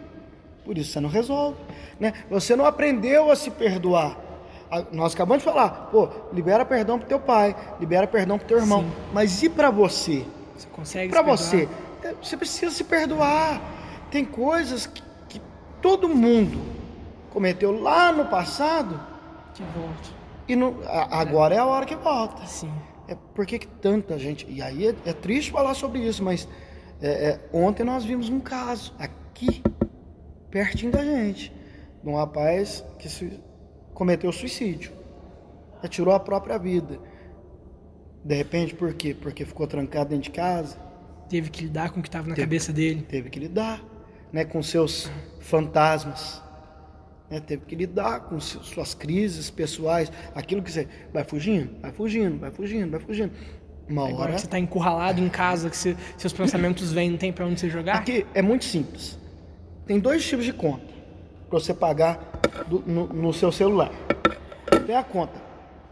Por 0.66 0.78
isso 0.78 0.92
você 0.92 1.00
não 1.00 1.10
resolve. 1.10 1.58
Né? 2.00 2.14
Você 2.30 2.56
não 2.56 2.66
aprendeu 2.66 3.30
a 3.30 3.36
se 3.36 3.52
perdoar. 3.52 4.18
Nós 4.92 5.14
acabamos 5.14 5.44
de 5.44 5.50
falar, 5.50 5.90
pô, 5.92 6.10
libera 6.32 6.64
perdão 6.64 7.00
pro 7.00 7.08
teu 7.08 7.20
pai, 7.20 7.56
libera 7.80 8.06
perdão 8.06 8.38
pro 8.38 8.48
teu 8.48 8.58
irmão. 8.58 8.84
Sim. 8.84 8.92
Mas 9.14 9.44
e 9.44 9.50
para 9.50 9.72
você? 9.72 10.26
Você 10.56 10.68
consegue 10.72 11.10
Para 11.12 11.22
você, 11.22 11.68
você 12.22 12.38
precisa 12.38 12.72
se 12.72 12.84
perdoar. 12.84 13.62
Tem 14.12 14.26
coisas 14.26 14.86
que, 14.86 15.02
que, 15.28 15.42
todo 15.82 16.10
mundo 16.10 16.60
cometeu 17.32 17.80
lá 17.80 18.12
no 18.12 18.26
passado. 18.26 19.00
Que 19.54 19.64
volta. 19.64 20.19
E 20.50 20.88
a, 20.88 21.22
agora 21.22 21.54
é. 21.54 21.58
é. 21.58 21.62
a 21.62 21.66
hora 21.66 21.86
que 21.86 21.96
volta. 21.96 22.46
Sim. 22.48 22.72
É 23.08 23.16
porque 23.36 23.60
que 23.60 23.68
tanta 23.68 24.18
gente. 24.18 24.46
E 24.50 24.62
aí 24.62 24.88
é, 24.88 24.96
é 25.06 25.14
triste 25.14 25.52
falar 25.52 25.76
sobre 25.76 26.00
isso, 26.00 26.24
mas 26.24 26.48
é, 27.02 27.08
é, 27.08 27.40
ontem 27.54 27.84
nós 27.84 28.04
vimos 28.04 28.30
um 28.30 28.40
caso 28.40 28.94
aqui, 28.98 29.62
pertinho 30.50 30.92
da 30.92 31.04
gente, 31.04 31.54
de 32.04 32.10
um 32.10 32.16
rapaz 32.16 32.84
que 32.98 33.08
se, 33.08 33.40
cometeu 33.94 34.32
suicídio. 34.32 34.92
Atirou 35.84 36.14
a 36.14 36.20
própria 36.20 36.58
vida. 36.58 37.00
De 38.24 38.36
repente, 38.36 38.74
por 38.74 38.94
quê? 38.94 39.14
Porque 39.14 39.46
ficou 39.46 39.68
trancado 39.68 40.10
dentro 40.10 40.24
de 40.24 40.32
casa. 40.32 40.78
Teve 41.30 41.50
que 41.50 41.64
lidar 41.64 41.92
com 41.92 42.00
o 42.00 42.04
que 42.04 42.10
estava 42.10 42.28
na 42.28 42.36
teve, 42.36 42.48
cabeça 42.48 42.74
dele. 42.74 43.02
Teve 43.04 43.30
que 43.30 43.40
lidar 43.40 43.82
né, 44.32 44.44
com 44.44 44.62
seus 44.64 45.10
fantasmas. 45.40 46.42
Né, 47.30 47.40
teve 47.40 47.66
que 47.66 47.76
lidar 47.76 48.22
com 48.22 48.40
suas 48.40 48.94
crises 48.94 49.50
pessoais. 49.50 50.12
Aquilo 50.34 50.62
que 50.62 50.72
você 50.72 50.88
vai 51.14 51.24
fugindo, 51.24 51.80
vai 51.82 51.92
fugindo, 51.92 52.40
vai 52.40 52.52
fugindo, 52.52 52.92
vai 52.92 53.00
fugindo. 53.00 53.32
Uma 53.88 54.08
Agora 54.08 54.22
hora. 54.22 54.34
que 54.34 54.40
você 54.42 54.46
está 54.46 54.60
encurralado 54.60 55.20
em 55.20 55.30
casa, 55.30 55.70
que 55.70 55.78
você, 55.78 55.96
seus 56.18 56.34
pensamentos 56.34 56.92
vêm, 56.92 57.12
não 57.12 57.18
tem 57.18 57.34
para 57.34 57.46
onde 57.46 57.60
você 57.60 57.70
jogar? 57.70 57.96
Aqui 57.96 58.26
é 58.34 58.42
muito 58.42 58.66
simples. 58.66 59.18
Tem 59.86 60.00
dois 60.00 60.26
tipos 60.28 60.46
de 60.46 60.54
conta 60.54 60.86
para 61.50 61.60
você 61.60 61.74
pagar 61.74 62.20
do, 62.68 62.84
no, 62.86 63.08
no 63.08 63.34
seu 63.34 63.52
celular. 63.52 63.92
Tem 64.86 64.96
a 64.96 65.04
conta 65.04 65.34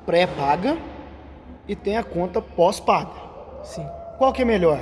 pré-paga 0.06 0.78
e 1.67 1.76
tem 1.76 1.97
a 1.97 2.04
conta 2.04 2.41
pós-paga. 2.41 3.12
Sim. 3.63 3.86
Qual 4.17 4.32
que 4.32 4.43
é 4.43 4.45
melhor? 4.45 4.80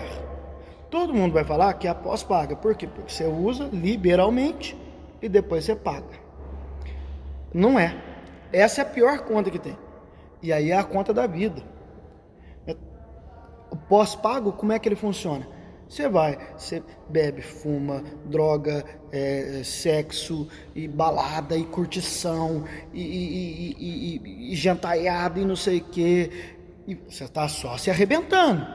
Todo 0.89 1.13
mundo 1.13 1.34
vai 1.34 1.44
falar 1.44 1.74
que 1.74 1.88
é 1.88 1.89
a 1.89 1.96
pós-paga. 1.96 2.56
Por 2.56 2.76
quê? 2.76 2.88
Porque 2.88 3.12
você 3.12 3.26
usa 3.26 3.70
liberalmente 3.72 4.78
e 5.22 5.28
depois 5.28 5.63
você 5.63 5.76
paga. 5.76 6.24
Não 7.56 7.80
é. 7.80 7.96
Essa 8.52 8.82
é 8.82 8.84
a 8.84 8.88
pior 8.88 9.20
conta 9.20 9.50
que 9.50 9.58
tem. 9.58 9.78
E 10.44 10.52
aí 10.52 10.72
é 10.72 10.78
a 10.78 10.84
conta 10.84 11.13
da 11.13 11.26
vida. 11.26 11.63
O 13.72 13.78
pós-pago, 13.78 14.52
como 14.52 14.74
é 14.74 14.78
que 14.80 14.89
ele 14.89 14.98
funciona? 14.98 15.48
Você 15.88 16.10
vai, 16.10 16.38
você 16.58 16.84
bebe, 17.08 17.41
fuma, 17.41 18.04
droga, 18.26 18.84
é, 19.10 19.62
sexo, 19.63 20.50
e 20.74 20.86
balada, 20.86 21.56
e 21.56 21.63
curtição, 21.63 22.65
e, 22.94 23.02
e, 23.02 23.76
e, 23.80 24.52
e 24.52 24.56
jantaiada, 24.56 25.39
e 25.39 25.46
não 25.46 25.56
sei 25.56 25.78
o 25.78 25.84
quê. 25.86 26.30
E 26.86 26.96
você 26.96 27.24
está 27.24 27.48
só 27.48 27.78
se 27.78 27.89
arrebentando. 27.89 28.68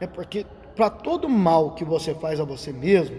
É 0.00 0.06
porque 0.06 0.46
para 0.76 0.88
todo 0.88 1.28
mal 1.28 1.74
que 1.74 1.84
você 1.84 2.14
faz 2.14 2.38
a 2.38 2.44
você 2.44 2.72
mesmo, 2.72 3.16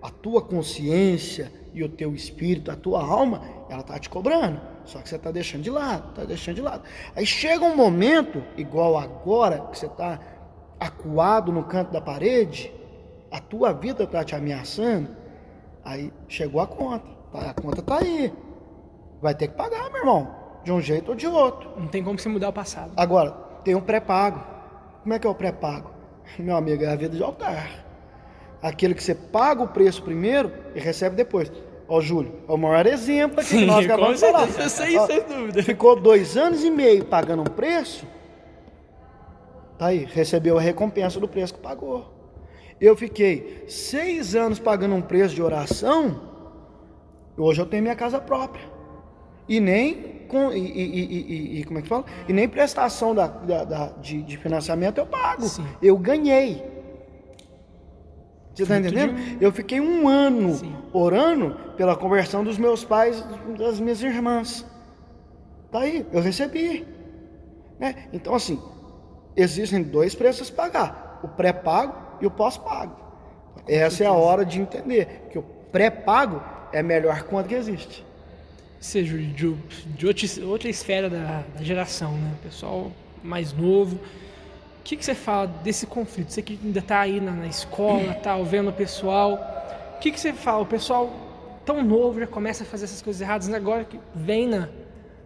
a 0.00 0.10
tua 0.10 0.40
consciência 0.40 1.50
e 1.74 1.82
o 1.82 1.88
teu 1.88 2.14
espírito, 2.14 2.70
a 2.70 2.76
tua 2.76 3.02
alma, 3.02 3.42
ela 3.74 3.82
está 3.82 3.98
te 3.98 4.08
cobrando. 4.08 4.60
Só 4.84 5.00
que 5.00 5.08
você 5.08 5.16
está 5.16 5.30
deixando 5.30 5.62
de 5.62 5.70
lado, 5.70 6.10
está 6.10 6.24
deixando 6.24 6.56
de 6.56 6.62
lado. 6.62 6.82
Aí 7.14 7.26
chega 7.26 7.64
um 7.64 7.76
momento, 7.76 8.42
igual 8.56 8.96
agora, 8.96 9.60
que 9.70 9.78
você 9.78 9.86
está 9.86 10.18
acuado 10.78 11.52
no 11.52 11.64
canto 11.64 11.92
da 11.92 12.00
parede, 12.00 12.72
a 13.30 13.40
tua 13.40 13.72
vida 13.72 14.04
está 14.04 14.22
te 14.24 14.34
ameaçando, 14.34 15.08
aí 15.84 16.12
chegou 16.28 16.60
a 16.60 16.66
conta. 16.66 17.06
Tá? 17.32 17.50
A 17.50 17.54
conta 17.54 17.80
está 17.80 17.98
aí. 17.98 18.32
Vai 19.20 19.34
ter 19.34 19.48
que 19.48 19.54
pagar, 19.54 19.90
meu 19.90 20.00
irmão. 20.00 20.34
De 20.62 20.72
um 20.72 20.80
jeito 20.80 21.10
ou 21.10 21.14
de 21.14 21.26
outro. 21.26 21.70
Não 21.76 21.88
tem 21.88 22.02
como 22.02 22.18
você 22.18 22.28
mudar 22.28 22.50
o 22.50 22.52
passado. 22.52 22.92
Agora, 22.96 23.32
tem 23.64 23.74
um 23.74 23.80
pré-pago. 23.80 24.40
Como 25.02 25.14
é 25.14 25.18
que 25.18 25.26
é 25.26 25.30
o 25.30 25.34
pré-pago? 25.34 25.90
Meu 26.38 26.56
amigo, 26.56 26.84
é 26.84 26.86
a 26.86 26.96
vida 26.96 27.16
de 27.16 27.22
altar. 27.22 27.84
Aquele 28.62 28.94
que 28.94 29.02
você 29.02 29.14
paga 29.14 29.62
o 29.62 29.68
preço 29.68 30.02
primeiro 30.02 30.50
e 30.74 30.80
recebe 30.80 31.16
depois. 31.16 31.50
Ó, 31.86 32.00
Júlio, 32.00 32.32
é 32.48 32.52
o 32.52 32.56
maior 32.56 32.86
exemplo 32.86 33.40
aqui 33.40 33.58
que 33.58 33.66
nós 33.66 33.84
acabamos 33.84 34.20
de 34.20 34.26
falar. 34.32 34.46
sem- 34.48 34.98
Ó, 34.98 35.06
sem 35.06 35.22
dúvida. 35.22 35.62
Ficou 35.62 36.00
dois 36.00 36.36
anos 36.36 36.64
e 36.64 36.70
meio 36.70 37.04
pagando 37.04 37.42
um 37.42 37.46
preço, 37.46 38.06
tá 39.78 39.86
aí, 39.86 40.04
recebeu 40.04 40.56
a 40.58 40.60
recompensa 40.60 41.20
do 41.20 41.28
preço 41.28 41.54
que 41.54 41.60
pagou. 41.60 42.10
Eu 42.80 42.96
fiquei 42.96 43.64
seis 43.68 44.34
anos 44.34 44.58
pagando 44.58 44.94
um 44.94 45.00
preço 45.02 45.34
de 45.34 45.42
oração, 45.42 46.20
hoje 47.36 47.60
eu 47.60 47.66
tenho 47.66 47.82
minha 47.82 47.94
casa 47.96 48.18
própria. 48.18 48.64
E 49.48 49.60
nem 49.60 50.24
com, 50.26 50.50
e, 50.52 50.58
e- 50.58 50.60
e- 50.60 51.26
e- 51.56 51.60
e- 51.60 51.64
como 51.64 51.78
é 51.78 51.82
que 51.82 51.88
fala? 51.88 52.04
E 52.26 52.32
nem 52.32 52.48
prestação 52.48 53.14
da, 53.14 53.26
da- 53.26 53.64
da- 53.64 53.88
de, 54.00 54.22
de 54.22 54.36
financiamento 54.38 54.98
eu 54.98 55.06
pago. 55.06 55.42
Sim. 55.42 55.66
Eu 55.82 55.98
ganhei. 55.98 56.62
Você 58.54 58.62
está 58.62 58.78
entendendo? 58.78 59.42
Eu 59.42 59.50
fiquei 59.50 59.80
um 59.80 60.08
ano 60.08 60.54
Sim. 60.54 60.76
orando 60.92 61.56
pela 61.76 61.96
conversão 61.96 62.44
dos 62.44 62.56
meus 62.56 62.84
pais 62.84 63.22
das 63.58 63.80
minhas 63.80 64.00
irmãs. 64.00 64.64
Tá 65.72 65.80
aí, 65.80 66.06
eu 66.12 66.20
recebi. 66.20 66.86
Né? 67.80 68.08
Então, 68.12 68.34
assim, 68.34 68.62
existem 69.36 69.82
dois 69.82 70.14
preços 70.14 70.50
a 70.50 70.54
pagar: 70.54 71.20
o 71.24 71.28
pré-pago 71.28 71.96
e 72.20 72.26
o 72.26 72.30
pós-pago. 72.30 72.96
Essa 73.66 74.04
é 74.04 74.06
a 74.06 74.12
hora 74.12 74.44
de 74.44 74.60
entender 74.60 75.26
que 75.30 75.38
o 75.38 75.42
pré-pago 75.42 76.40
é 76.72 76.78
a 76.78 76.82
melhor 76.82 77.24
conta 77.24 77.48
que 77.48 77.54
existe. 77.54 78.04
seja 78.78 79.16
de, 79.16 79.32
de 79.52 80.06
outra, 80.06 80.46
outra 80.46 80.68
esfera 80.68 81.10
da, 81.10 81.42
da 81.56 81.64
geração, 81.64 82.12
né? 82.12 82.34
Pessoal 82.42 82.92
mais 83.22 83.52
novo. 83.52 83.98
O 84.84 84.86
que, 84.86 84.98
que 84.98 85.04
você 85.04 85.14
fala 85.14 85.46
desse 85.46 85.86
conflito? 85.86 86.30
Você 86.30 86.42
que 86.42 86.60
ainda 86.62 86.80
está 86.80 87.00
aí 87.00 87.18
na, 87.18 87.30
na 87.30 87.46
escola, 87.46 88.12
tá 88.22 88.36
vendo 88.42 88.68
o 88.68 88.72
pessoal. 88.72 89.32
O 89.96 89.98
que, 89.98 90.12
que 90.12 90.20
você 90.20 90.34
fala? 90.34 90.60
O 90.60 90.66
pessoal 90.66 91.10
tão 91.64 91.82
novo 91.82 92.20
já 92.20 92.26
começa 92.26 92.64
a 92.64 92.66
fazer 92.66 92.84
essas 92.84 93.00
coisas 93.00 93.22
erradas 93.22 93.50
agora 93.50 93.84
que 93.84 93.98
vem 94.14 94.46
na, 94.46 94.68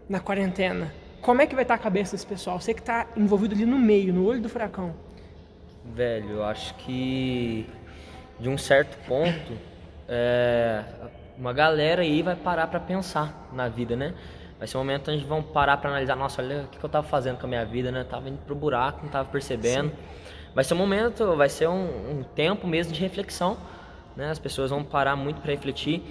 na 0.09 0.21
quarentena. 0.21 0.95
Como 1.21 1.43
é 1.43 1.47
que 1.49 1.57
vai 1.57 1.65
estar 1.65 1.75
a 1.75 1.79
cabeça 1.79 2.13
desse 2.13 2.25
pessoal? 2.25 2.61
Você 2.61 2.73
que 2.73 2.79
está 2.79 3.09
envolvido 3.17 3.53
ali 3.53 3.67
no 3.67 3.81
meio, 3.81 4.15
no 4.15 4.25
olho 4.27 4.41
do 4.41 4.49
furacão. 4.49 4.95
Velho, 5.85 6.35
eu 6.35 6.45
acho 6.45 6.77
que 6.77 7.69
de 8.39 8.49
um 8.49 8.57
certo 8.57 8.97
ponto, 9.09 9.59
é, 10.09 10.85
uma 11.37 11.53
galera 11.53 12.03
aí 12.03 12.23
vai 12.23 12.37
parar 12.37 12.69
pra 12.69 12.79
pensar 12.79 13.49
na 13.53 13.69
vida, 13.69 13.97
né? 13.97 14.15
Vai 14.59 14.67
ser 14.67 14.77
um 14.77 14.81
momento 14.81 15.11
onde 15.11 15.25
vão 15.25 15.41
parar 15.43 15.77
pra 15.77 15.89
analisar, 15.89 16.17
nossa, 16.17 16.43
olha 16.43 16.63
o 16.63 16.69
que 16.69 16.79
que 16.79 16.85
eu 16.85 16.91
tava 16.91 17.07
fazendo 17.07 17.39
com 17.39 17.47
a 17.47 17.49
minha 17.49 17.65
vida, 17.65 17.93
né? 17.93 18.03
Tava 18.03 18.29
indo 18.29 18.39
pro 18.39 18.57
buraco, 18.57 19.01
não 19.05 19.11
tava 19.11 19.29
percebendo. 19.29 19.93
Vai 20.53 20.65
ser 20.65 20.75
um 20.75 20.79
momento, 20.79 21.37
vai 21.37 21.49
ser 21.49 21.69
um, 21.69 22.19
um 22.19 22.25
tempo 22.35 22.67
mesmo 22.67 22.93
de 22.93 23.01
reflexão, 23.01 23.57
né? 24.17 24.31
As 24.31 24.39
pessoas 24.39 24.71
vão 24.71 24.83
parar 24.83 25.15
muito 25.15 25.41
pra 25.41 25.53
refletir. 25.53 26.03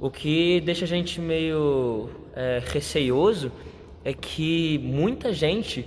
O 0.00 0.10
que 0.10 0.60
deixa 0.62 0.84
a 0.84 0.88
gente 0.88 1.20
meio 1.20 2.10
é, 2.34 2.60
receioso 2.66 3.52
é 4.04 4.12
que 4.12 4.78
muita 4.78 5.32
gente 5.32 5.86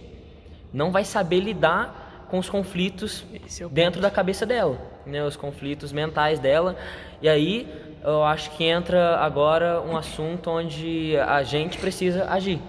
não 0.72 0.92
vai 0.92 1.04
saber 1.04 1.42
lidar 1.42 2.28
com 2.30 2.40
os 2.40 2.50
conflitos 2.50 3.26
é 3.34 3.68
dentro 3.68 4.02
da 4.02 4.10
cabeça 4.10 4.46
dela, 4.46 4.80
né? 5.06 5.24
Os 5.26 5.36
conflitos 5.36 5.92
mentais 5.92 6.40
dela. 6.40 6.78
E 7.22 7.28
aí 7.28 7.68
eu 8.06 8.24
acho 8.24 8.52
que 8.52 8.64
entra 8.64 9.18
agora 9.18 9.82
um 9.82 9.98
assunto 9.98 10.50
onde 10.50 11.18
a 11.18 11.42
gente 11.44 11.78
precisa 11.78 12.30
agir, 12.30 12.60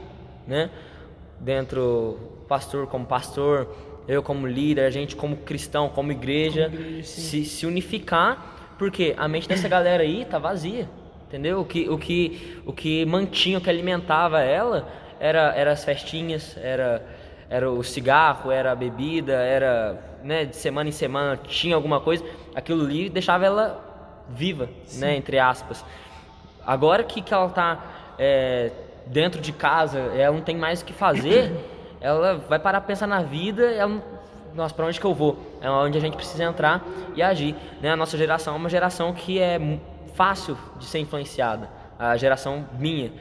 né? 0.46 0.70
Dentro 1.38 2.18
pastor 2.48 2.86
como 2.86 3.04
pastor, 3.04 3.68
eu 4.08 4.22
como 4.22 4.46
líder, 4.46 4.86
a 4.86 4.90
gente 4.90 5.14
como 5.14 5.36
cristão, 5.36 5.88
como 5.90 6.10
igreja, 6.10 6.70
Como 6.70 6.76
igreja, 6.76 7.02
se, 7.02 7.44
se 7.44 7.66
unificar, 7.66 8.74
porque 8.78 9.14
a 9.18 9.28
mente 9.28 9.46
dessa 9.48 9.68
galera 9.68 10.02
aí 10.02 10.24
tá 10.24 10.38
vazia, 10.38 10.88
entendeu? 11.26 11.60
O 11.60 11.64
que, 11.64 11.88
o 11.88 11.98
que, 11.98 12.62
o 12.64 12.72
que 12.72 13.04
mantinha, 13.04 13.58
o 13.58 13.60
que 13.60 13.68
alimentava 13.68 14.40
ela 14.40 14.88
era, 15.20 15.52
era 15.54 15.72
as 15.72 15.84
festinhas, 15.84 16.56
era, 16.56 17.04
era 17.50 17.70
o 17.70 17.82
cigarro, 17.82 18.50
era 18.50 18.72
a 18.72 18.74
bebida, 18.74 19.34
era, 19.34 20.18
né, 20.22 20.46
de 20.46 20.56
semana 20.56 20.88
em 20.88 20.92
semana 20.92 21.36
tinha 21.36 21.74
alguma 21.74 22.00
coisa, 22.00 22.24
aquilo 22.54 22.84
ali 22.84 23.10
deixava 23.10 23.44
ela 23.44 23.85
viva, 24.28 24.68
né, 24.94 25.16
entre 25.16 25.38
aspas. 25.38 25.84
Agora 26.66 27.02
que, 27.04 27.22
que 27.22 27.32
ela 27.32 27.48
tá 27.48 27.78
é, 28.18 28.70
dentro 29.06 29.40
de 29.40 29.52
casa, 29.52 29.98
ela 29.98 30.34
não 30.34 30.42
tem 30.42 30.56
mais 30.56 30.82
o 30.82 30.84
que 30.84 30.92
fazer, 30.92 31.52
ela 32.00 32.36
vai 32.48 32.58
parar 32.58 32.80
pra 32.80 32.88
pensar 32.88 33.06
na 33.06 33.22
vida, 33.22 33.64
ela 33.70 33.88
não, 33.88 34.02
nossa, 34.54 34.74
para 34.74 34.86
onde 34.86 34.98
que 34.98 35.06
eu 35.06 35.14
vou? 35.14 35.36
É 35.60 35.70
onde 35.70 35.98
a 35.98 36.00
gente 36.00 36.16
precisa 36.16 36.42
entrar 36.44 36.82
e 37.14 37.22
agir. 37.22 37.54
Né? 37.80 37.90
A 37.90 37.96
nossa 37.96 38.16
geração 38.16 38.54
é 38.54 38.56
uma 38.56 38.70
geração 38.70 39.12
que 39.12 39.38
é 39.38 39.60
fácil 40.14 40.56
de 40.78 40.86
ser 40.86 40.98
influenciada. 40.98 41.68
A 41.98 42.16
geração 42.16 42.66
minha. 42.78 43.12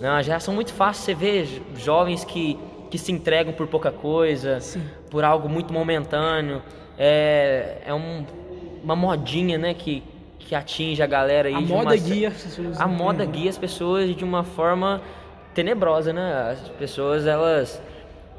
Né? 0.00 0.08
Uma 0.08 0.22
geração 0.22 0.54
muito 0.54 0.72
fácil. 0.72 1.02
Você 1.04 1.14
vê 1.14 1.42
jo- 1.44 1.62
jovens 1.74 2.24
que, 2.24 2.56
que 2.88 2.96
se 2.98 3.10
entregam 3.10 3.52
por 3.52 3.66
pouca 3.66 3.90
coisa, 3.90 4.60
Sim. 4.60 4.80
por 5.10 5.24
algo 5.24 5.48
muito 5.48 5.72
momentâneo. 5.72 6.62
É, 6.96 7.78
é 7.84 7.92
um- 7.92 8.24
uma 8.82 8.94
modinha 8.94 9.58
né? 9.58 9.74
que, 9.74 10.04
que 10.40 10.54
atinge 10.54 11.02
a 11.02 11.06
galera 11.06 11.48
aí. 11.48 11.54
A 11.54 11.58
de 11.60 11.64
moda 11.66 11.90
uma- 11.90 11.96
guia 11.96 12.28
as 12.28 12.42
pessoas. 12.42 12.80
a 12.80 12.86
moda 12.88 13.24
guia 13.24 13.50
as 13.50 13.58
pessoas 13.58 14.16
de 14.16 14.24
uma 14.24 14.42
forma 14.42 15.00
tenebrosa, 15.54 16.12
né? 16.12 16.50
As 16.52 16.68
pessoas, 16.70 17.26
elas. 17.26 17.80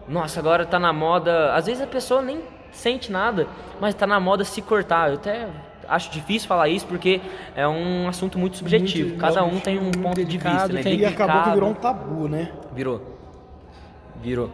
Nossa, 0.08 0.40
agora 0.40 0.66
tá 0.66 0.78
na 0.80 0.92
moda. 0.92 1.54
Às 1.54 1.68
vezes 1.68 1.82
a 1.82 1.88
pessoa 1.88 2.22
nem 2.22 2.42
sente 2.72 3.12
nada, 3.12 3.48
mas 3.80 3.94
tá 3.96 4.06
na 4.08 4.20
moda 4.20 4.44
se 4.44 4.62
cortar. 4.62 5.10
Eu 5.10 5.16
até 5.16 5.48
acho 5.88 6.12
difícil 6.12 6.48
falar 6.48 6.68
isso 6.70 6.86
porque 6.88 7.22
é 7.56 7.68
um 7.68 8.08
assunto 8.08 8.38
muito 8.40 8.58
subjetivo. 8.58 9.10
Muito- 9.10 9.22
Cada 9.22 9.44
um 9.44 9.60
tem 9.60 9.80
um 9.80 9.92
ponto 9.92 10.16
de 10.24 10.38
vista, 10.38 10.68
né? 10.70 10.82
E 10.84 11.06
acabou 11.06 11.44
que 11.44 11.50
virou 11.52 11.70
um 11.70 11.74
tabu, 11.74 12.28
né? 12.28 12.52
Virou. 12.74 13.18
Virou. 14.22 14.50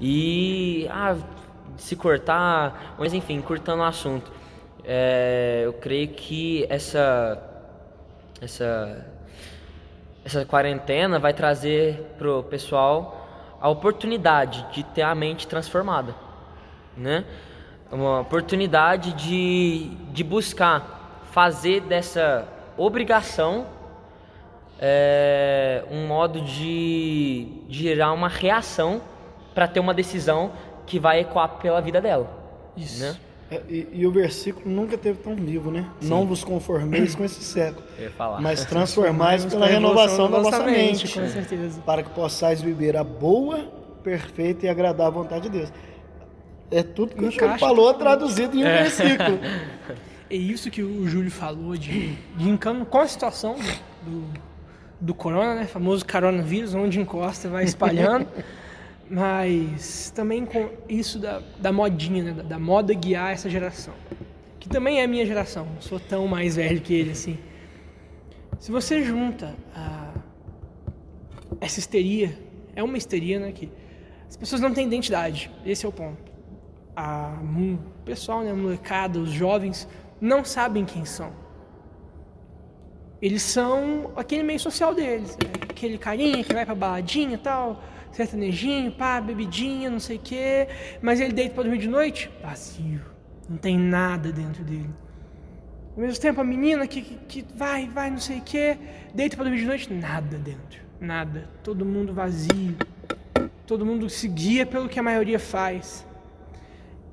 E. 0.00 0.86
Ah, 0.90 1.16
se 1.76 1.94
cortar. 1.96 2.94
Mas 2.98 3.12
enfim, 3.14 3.40
cortando 3.40 3.80
o 3.80 3.84
assunto. 3.84 4.30
É, 4.86 5.62
eu 5.64 5.72
creio 5.72 6.08
que 6.08 6.64
essa. 6.70 7.42
Essa. 8.40 9.04
Essa 10.24 10.44
quarentena 10.44 11.20
vai 11.20 11.32
trazer 11.32 12.14
pro 12.18 12.42
pessoal 12.44 13.56
a 13.60 13.68
oportunidade 13.68 14.66
de 14.72 14.82
ter 14.82 15.02
a 15.02 15.14
mente 15.14 15.46
transformada, 15.46 16.14
né? 16.96 17.24
Uma 17.90 18.20
oportunidade 18.20 19.12
de, 19.12 19.88
de 20.12 20.24
buscar 20.24 21.22
fazer 21.30 21.80
dessa 21.82 22.46
obrigação 22.76 23.66
é, 24.80 25.84
um 25.90 26.06
modo 26.06 26.40
de, 26.40 27.62
de 27.68 27.84
gerar 27.84 28.12
uma 28.12 28.28
reação 28.28 29.00
para 29.54 29.66
ter 29.66 29.80
uma 29.80 29.94
decisão 29.94 30.52
que 30.86 30.98
vai 30.98 31.20
ecoar 31.20 31.48
pela 31.60 31.80
vida 31.80 32.00
dela. 32.00 32.28
Isso. 32.76 33.02
Né? 33.02 33.16
É, 33.50 33.60
E, 33.68 33.88
e 33.92 34.06
o 34.06 34.10
versículo 34.10 34.68
nunca 34.68 34.98
teve 34.98 35.18
tão 35.20 35.36
vivo, 35.36 35.70
né? 35.70 35.86
Não 36.02 36.26
vos 36.26 36.42
conformeis 36.42 37.14
com 37.14 37.24
esse 37.24 37.42
século, 37.42 37.84
mas 38.40 38.64
transformais 38.64 39.44
pela 39.44 39.66
renovação 39.66 40.30
da 40.30 40.40
vossa 40.40 40.64
mente, 40.64 41.06
Com 41.08 41.28
certeza. 41.28 41.80
para 41.86 42.02
que 42.02 42.10
possais 42.10 42.60
viver 42.60 42.96
a 42.96 43.04
boa, 43.04 43.58
perfeita 44.02 44.66
e 44.66 44.68
agradável 44.68 45.22
vontade 45.22 45.44
de 45.48 45.58
Deus. 45.58 45.72
É 46.70 46.82
tudo 46.82 47.14
que 47.14 47.24
o 47.24 47.30
Júlio 47.30 47.58
falou 47.58 47.94
traduzido 47.94 48.56
em 48.56 48.64
um 48.64 48.66
É. 48.66 48.82
versículo. 48.82 49.38
É 50.28 50.34
isso 50.34 50.72
que 50.72 50.82
o 50.82 51.06
Júlio 51.06 51.30
falou 51.30 51.76
de, 51.76 52.16
de 52.36 52.48
encano 52.48 52.84
com 52.84 52.98
a 52.98 53.06
situação 53.06 53.54
do, 54.02 54.24
do 55.00 55.14
corona, 55.14 55.54
né? 55.54 55.66
Famoso 55.66 56.04
coronavírus, 56.04 56.74
onde 56.74 56.98
encosta 56.98 57.48
vai 57.48 57.62
espalhando. 57.62 58.26
Mas 59.08 60.10
também 60.14 60.44
com 60.44 60.68
isso 60.88 61.18
da, 61.18 61.40
da 61.58 61.72
modinha, 61.72 62.24
né? 62.24 62.32
Da, 62.32 62.42
da 62.42 62.58
moda 62.58 62.92
guiar 62.92 63.32
essa 63.32 63.48
geração. 63.48 63.94
Que 64.58 64.68
também 64.68 65.00
é 65.00 65.04
a 65.04 65.08
minha 65.08 65.24
geração, 65.24 65.64
não 65.64 65.80
sou 65.80 66.00
tão 66.00 66.26
mais 66.26 66.56
velho 66.56 66.80
que 66.80 66.92
ele 66.92 67.12
assim. 67.12 67.38
Se 68.58 68.72
você 68.72 69.02
junta 69.02 69.54
a, 69.74 70.12
essa 71.60 71.78
histeria, 71.78 72.36
é 72.74 72.82
uma 72.82 72.98
histeria, 72.98 73.38
né? 73.38 73.52
Que 73.52 73.70
as 74.28 74.36
pessoas 74.36 74.60
não 74.60 74.74
têm 74.74 74.86
identidade, 74.86 75.50
esse 75.64 75.86
é 75.86 75.88
o 75.88 75.92
ponto. 75.92 76.32
A, 76.96 77.38
o 77.40 77.78
pessoal, 78.04 78.42
né, 78.42 78.50
a 78.50 78.54
molecada, 78.54 79.20
os 79.20 79.30
jovens, 79.30 79.86
não 80.20 80.44
sabem 80.44 80.84
quem 80.84 81.04
são. 81.04 81.30
Eles 83.20 83.42
são 83.42 84.10
aquele 84.16 84.42
meio 84.42 84.58
social 84.58 84.94
deles. 84.94 85.36
né? 85.36 85.50
Aquele 85.62 85.96
carinha 85.96 86.42
que 86.42 86.52
vai 86.52 86.66
pra 86.66 86.74
baladinha 86.74 87.34
e 87.34 87.38
tal, 87.38 87.82
sertanejinho, 88.16 88.92
pá, 88.92 89.20
bebidinha, 89.20 89.90
não 89.90 90.00
sei 90.00 90.16
o 90.16 90.20
quê. 90.20 90.68
Mas 91.02 91.20
ele 91.20 91.32
deita 91.32 91.54
pra 91.54 91.62
dormir 91.62 91.78
de 91.78 91.88
noite, 91.88 92.30
vazio. 92.42 93.02
Não 93.48 93.58
tem 93.58 93.78
nada 93.78 94.32
dentro 94.32 94.64
dele. 94.64 94.90
Ao 95.94 96.02
mesmo 96.02 96.20
tempo, 96.20 96.40
a 96.40 96.44
menina 96.44 96.86
que, 96.86 97.02
que, 97.02 97.42
que 97.42 97.54
vai, 97.54 97.88
vai, 97.88 98.10
não 98.10 98.18
sei 98.18 98.38
o 98.38 98.42
quê, 98.42 98.78
deita 99.14 99.36
pra 99.36 99.44
dormir 99.44 99.60
de 99.60 99.66
noite, 99.66 99.92
nada 99.92 100.38
dentro. 100.38 100.80
Nada. 100.98 101.48
Todo 101.62 101.84
mundo 101.84 102.14
vazio. 102.14 102.76
Todo 103.66 103.84
mundo 103.84 104.08
se 104.08 104.28
guia 104.28 104.64
pelo 104.64 104.88
que 104.88 104.98
a 104.98 105.02
maioria 105.02 105.38
faz. 105.38 106.06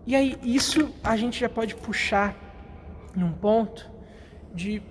E 0.07 0.15
aí, 0.15 0.37
isso 0.41 0.93
a 1.03 1.17
gente 1.17 1.39
já 1.39 1.49
pode 1.49 1.75
puxar 1.75 2.35
num 3.15 3.31
ponto 3.31 3.89
de 4.53 4.81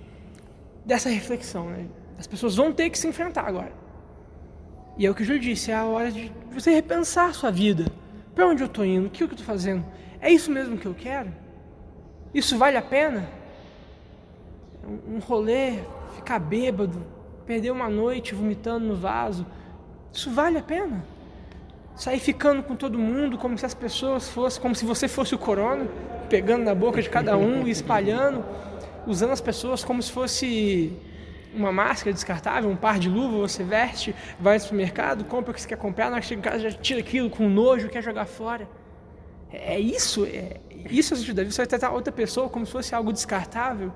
dessa 0.85 1.09
reflexão, 1.09 1.69
né? 1.69 1.87
As 2.19 2.27
pessoas 2.27 2.55
vão 2.55 2.71
ter 2.71 2.89
que 2.89 2.99
se 2.99 3.07
enfrentar 3.07 3.47
agora. 3.47 3.82
E 4.97 5.05
é 5.05 5.09
o 5.09 5.15
que 5.15 5.23
o 5.23 5.25
Júlio 5.25 5.41
disse, 5.41 5.71
é 5.71 5.75
a 5.75 5.85
hora 5.85 6.11
de 6.11 6.31
você 6.51 6.71
repensar 6.71 7.29
a 7.29 7.33
sua 7.33 7.51
vida. 7.51 7.85
Para 8.35 8.47
onde 8.47 8.61
eu 8.61 8.67
estou 8.67 8.85
indo? 8.85 9.07
O 9.07 9.09
que 9.09 9.23
eu 9.23 9.27
estou 9.27 9.45
fazendo? 9.45 9.83
É 10.21 10.31
isso 10.31 10.51
mesmo 10.51 10.77
que 10.77 10.85
eu 10.85 10.93
quero? 10.93 11.31
Isso 12.33 12.57
vale 12.57 12.77
a 12.77 12.81
pena? 12.81 13.27
Um 15.07 15.19
rolê, 15.19 15.79
ficar 16.15 16.39
bêbado, 16.39 17.05
perder 17.45 17.71
uma 17.71 17.89
noite 17.89 18.35
vomitando 18.35 18.85
no 18.85 18.95
vaso, 18.95 19.45
isso 20.11 20.29
vale 20.31 20.57
a 20.57 20.61
pena? 20.61 21.03
Sair 21.95 22.19
ficando 22.19 22.63
com 22.63 22.75
todo 22.75 22.97
mundo 22.97 23.37
como 23.37 23.57
se 23.57 23.65
as 23.65 23.73
pessoas 23.73 24.29
fossem, 24.29 24.61
como 24.61 24.75
se 24.75 24.85
você 24.85 25.07
fosse 25.07 25.35
o 25.35 25.37
corona, 25.37 25.87
pegando 26.29 26.63
na 26.63 26.73
boca 26.73 27.01
de 27.01 27.09
cada 27.09 27.37
um 27.37 27.67
e 27.67 27.71
espalhando, 27.71 28.43
usando 29.05 29.31
as 29.31 29.41
pessoas 29.41 29.83
como 29.83 30.01
se 30.01 30.11
fosse 30.11 30.93
uma 31.53 31.71
máscara 31.71 32.13
descartável, 32.13 32.69
um 32.69 32.75
par 32.75 32.99
de 32.99 33.09
luva, 33.09 33.37
você 33.37 33.63
veste, 33.63 34.15
vai 34.39 34.55
no 34.55 34.61
supermercado, 34.61 35.23
compra 35.25 35.51
o 35.51 35.53
que 35.53 35.61
você 35.61 35.67
quer 35.67 35.77
comprar, 35.77 36.05
na 36.05 36.13
hora 36.13 36.21
que 36.21 36.27
chega 36.27 36.39
em 36.39 36.43
casa 36.43 36.59
já 36.59 36.71
tira 36.71 36.99
aquilo 36.99 37.29
com 37.29 37.47
nojo, 37.49 37.89
quer 37.89 38.01
jogar 38.01 38.25
fora. 38.25 38.67
É 39.51 39.79
isso, 39.79 40.25
é 40.25 40.59
isso 40.89 41.13
é 41.13 41.15
o 41.15 41.17
sentido 41.17 41.35
da 41.35 41.43
vida. 41.43 41.53
Você 41.53 41.61
vai 41.61 41.67
tratar 41.67 41.91
outra 41.91 42.11
pessoa 42.11 42.49
como 42.49 42.65
se 42.65 42.71
fosse 42.71 42.95
algo 42.95 43.13
descartável. 43.13 43.93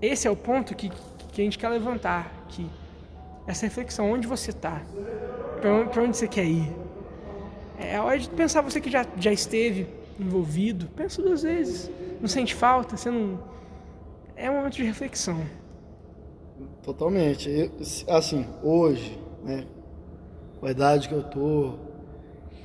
Esse 0.00 0.28
é 0.28 0.30
o 0.30 0.36
ponto 0.36 0.74
que, 0.74 0.90
que 1.32 1.40
a 1.40 1.44
gente 1.44 1.58
quer 1.58 1.68
levantar 1.68 2.32
aqui. 2.44 2.70
Essa 3.46 3.66
reflexão, 3.66 4.10
onde 4.10 4.26
você 4.26 4.50
está? 4.50 4.80
Para 5.60 5.74
onde, 5.74 5.98
onde 5.98 6.16
você 6.16 6.28
quer 6.28 6.44
ir? 6.44 6.72
É 7.78 8.00
hora 8.00 8.18
de 8.18 8.28
pensar, 8.28 8.60
você 8.60 8.80
que 8.80 8.90
já, 8.90 9.04
já 9.16 9.32
esteve 9.32 9.88
envolvido, 10.18 10.86
pensa 10.94 11.22
duas 11.22 11.42
vezes. 11.42 11.90
Não 12.20 12.28
sente 12.28 12.54
falta? 12.54 12.96
Você 12.96 13.10
não. 13.10 13.40
É 14.36 14.50
um 14.50 14.54
momento 14.54 14.74
de 14.74 14.84
reflexão. 14.84 15.44
Totalmente. 16.88 17.50
Eu, 17.50 17.70
assim, 18.16 18.46
hoje, 18.62 19.20
né, 19.44 19.66
com 20.58 20.64
a 20.64 20.70
idade 20.70 21.06
que 21.06 21.14
eu 21.14 21.22
tô, 21.22 21.74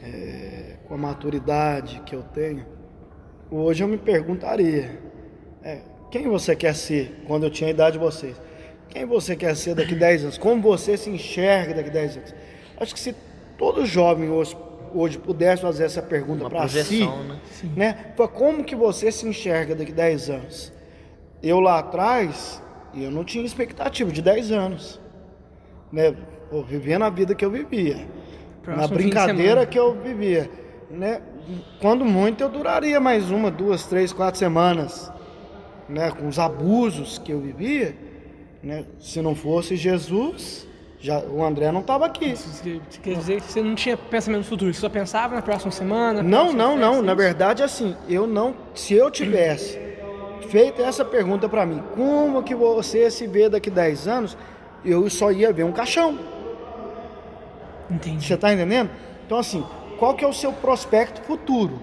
é, 0.01 0.78
com 0.88 0.93
a 0.93 0.97
maturidade 0.97 2.01
que 2.05 2.15
eu 2.15 2.24
tenho, 2.24 2.65
hoje 3.51 3.84
eu 3.84 3.88
me 3.89 3.97
perguntaria, 3.97 4.97
é, 5.61 5.82
quem 6.09 6.30
você 6.30 6.55
quer 6.55 6.74
ser 6.74 7.21
quando 7.28 7.43
eu 7.43 7.49
tinha 7.49 7.67
a 7.67 7.71
idade 7.71 7.97
de 7.97 7.99
vocês? 7.99 8.41
Quem 8.88 9.05
você 9.05 9.36
quer 9.36 9.57
ser 9.57 9.76
daqui 9.76 9.93
10 9.93 10.21
anos? 10.24 10.38
Como 10.38 10.61
você 10.61 10.95
se 10.95 11.09
enxerga 11.09 11.74
daqui 11.74 11.89
10 11.89 12.15
anos? 12.15 12.36
Acho 12.80 12.93
que 12.93 13.01
se 13.01 13.13
todo 13.57 13.86
jovem 13.86 14.30
hoje, 14.30 14.55
hoje 14.95 15.17
pudesse 15.17 15.61
fazer 15.61 15.84
essa 15.84 16.01
pergunta 16.01 16.49
para 16.49 16.65
si, 16.69 17.05
né? 17.05 17.41
né? 17.76 18.13
Como 18.34 18.63
que 18.63 18.74
você 18.74 19.11
se 19.11 19.28
enxerga 19.28 19.76
daqui 19.76 19.91
10 19.91 20.30
anos? 20.30 20.71
Eu 21.41 21.59
lá 21.59 21.80
atrás, 21.80 22.62
eu 22.96 23.12
não 23.12 23.24
tinha 23.24 23.44
expectativa 23.44 24.12
de 24.12 24.22
10 24.22 24.52
anos. 24.52 25.00
Né? 25.91 26.16
Pô, 26.50 26.62
vivendo 26.62 27.04
a 27.04 27.10
vida 27.10 27.34
que 27.34 27.44
eu 27.44 27.50
vivia. 27.50 28.08
Próximo 28.62 28.82
na 28.82 28.88
brincadeira 28.88 29.66
que 29.66 29.78
eu 29.78 29.94
vivia. 30.00 30.50
Né? 30.89 31.22
Quando 31.82 32.06
muito 32.06 32.41
eu 32.44 32.50
duraria 32.50 33.00
mais 33.00 33.32
uma, 33.32 33.50
duas, 33.50 33.86
três, 33.86 34.14
quatro 34.14 34.38
semanas. 34.38 35.12
Né? 35.89 36.12
Com 36.12 36.28
os 36.28 36.38
abusos 36.38 37.18
que 37.18 37.32
eu 37.32 37.39
vivia. 37.39 37.96
Né? 38.62 38.86
Se 39.00 39.22
não 39.22 39.36
fosse 39.36 39.76
Jesus, 39.76 40.68
já, 41.00 41.20
o 41.20 41.44
André 41.44 41.72
não 41.72 41.82
estava 41.82 42.06
aqui. 42.06 42.32
Isso 42.32 42.64
quer 43.02 43.18
dizer 43.18 43.41
que 43.41 43.52
você 43.52 43.62
não 43.62 43.76
tinha 43.76 43.98
pensamento 43.98 44.44
no 44.44 44.48
futuro, 44.48 44.74
você 44.74 44.80
só 44.80 44.88
pensava 44.88 45.36
na 45.36 45.41
próxima 45.41 45.72
semana? 45.72 46.24
não, 46.24 46.54
próxima 46.54 46.64
não, 46.64 46.78
não. 46.78 47.02
Na 47.02 47.14
verdade, 47.14 47.62
assim, 47.62 47.96
eu 48.08 48.26
não. 48.26 48.56
Se 48.74 48.94
eu 48.94 49.12
tivesse 49.12 49.82
feito 50.44 50.82
essa 50.82 51.04
pergunta 51.04 51.50
para 51.50 51.66
mim, 51.66 51.82
como 51.96 52.44
que 52.44 52.54
você 52.56 53.10
se 53.10 53.26
vê 53.28 53.50
daqui 53.50 53.70
10 53.70 54.08
anos? 54.08 54.38
Eu 54.86 55.10
só 55.10 55.32
ia 55.32 55.52
ver 55.52 55.64
um 55.64 55.72
caixão. 55.72 56.20
Entendi. 57.89 58.26
Você 58.26 58.34
está 58.34 58.54
entendendo? 58.54 58.89
Então, 59.26 59.38
assim, 59.38 59.66
qual 59.98 60.14
que 60.16 60.24
é 60.24 60.28
o 60.28 60.34
seu 60.34 60.52
prospecto 60.52 61.22
futuro? 61.22 61.80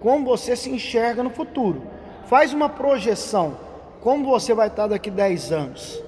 Como 0.00 0.24
você 0.24 0.56
se 0.56 0.70
enxerga 0.70 1.22
no 1.22 1.30
futuro? 1.30 1.82
Faz 2.26 2.52
uma 2.52 2.68
projeção. 2.68 3.56
Como 4.00 4.24
você 4.24 4.54
vai 4.54 4.68
estar 4.68 4.86
daqui 4.86 5.10
10 5.10 5.52
anos? 5.52 6.02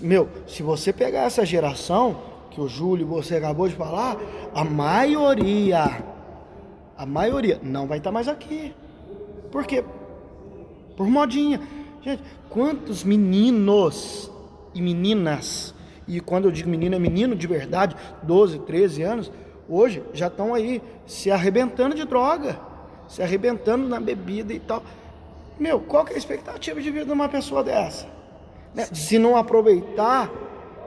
Meu, 0.00 0.28
se 0.46 0.62
você 0.62 0.92
pegar 0.92 1.22
essa 1.22 1.44
geração 1.44 2.16
que 2.50 2.60
o 2.60 2.68
Júlio 2.68 3.06
você 3.06 3.36
acabou 3.36 3.68
de 3.68 3.74
falar, 3.74 4.16
a 4.54 4.64
maioria, 4.64 6.02
a 6.96 7.06
maioria 7.06 7.58
não 7.62 7.86
vai 7.86 7.98
estar 7.98 8.12
mais 8.12 8.28
aqui. 8.28 8.74
Por 9.50 9.64
quê? 9.66 9.84
Por 10.96 11.06
modinha. 11.06 11.60
Gente, 12.02 12.22
quantos 12.48 13.04
meninos 13.04 14.30
e 14.74 14.82
meninas, 14.82 15.74
e 16.06 16.20
quando 16.20 16.46
eu 16.46 16.50
digo 16.50 16.68
menino 16.68 16.96
é 16.96 16.98
menino 16.98 17.36
de 17.36 17.46
verdade, 17.46 17.96
12, 18.22 18.60
13 18.60 19.02
anos, 19.02 19.32
hoje 19.68 20.02
já 20.12 20.26
estão 20.26 20.54
aí 20.54 20.82
se 21.06 21.30
arrebentando 21.30 21.94
de 21.94 22.04
droga, 22.04 22.58
se 23.08 23.22
arrebentando 23.22 23.88
na 23.88 24.00
bebida 24.00 24.52
e 24.52 24.58
tal. 24.58 24.82
Meu, 25.58 25.80
qual 25.80 26.04
que 26.04 26.12
é 26.12 26.14
a 26.14 26.18
expectativa 26.18 26.80
de 26.80 26.90
vida 26.90 27.04
de 27.04 27.12
uma 27.12 27.28
pessoa 27.28 27.62
dessa? 27.62 28.06
Né? 28.74 28.86
Se 28.92 29.18
não 29.18 29.36
aproveitar 29.36 30.30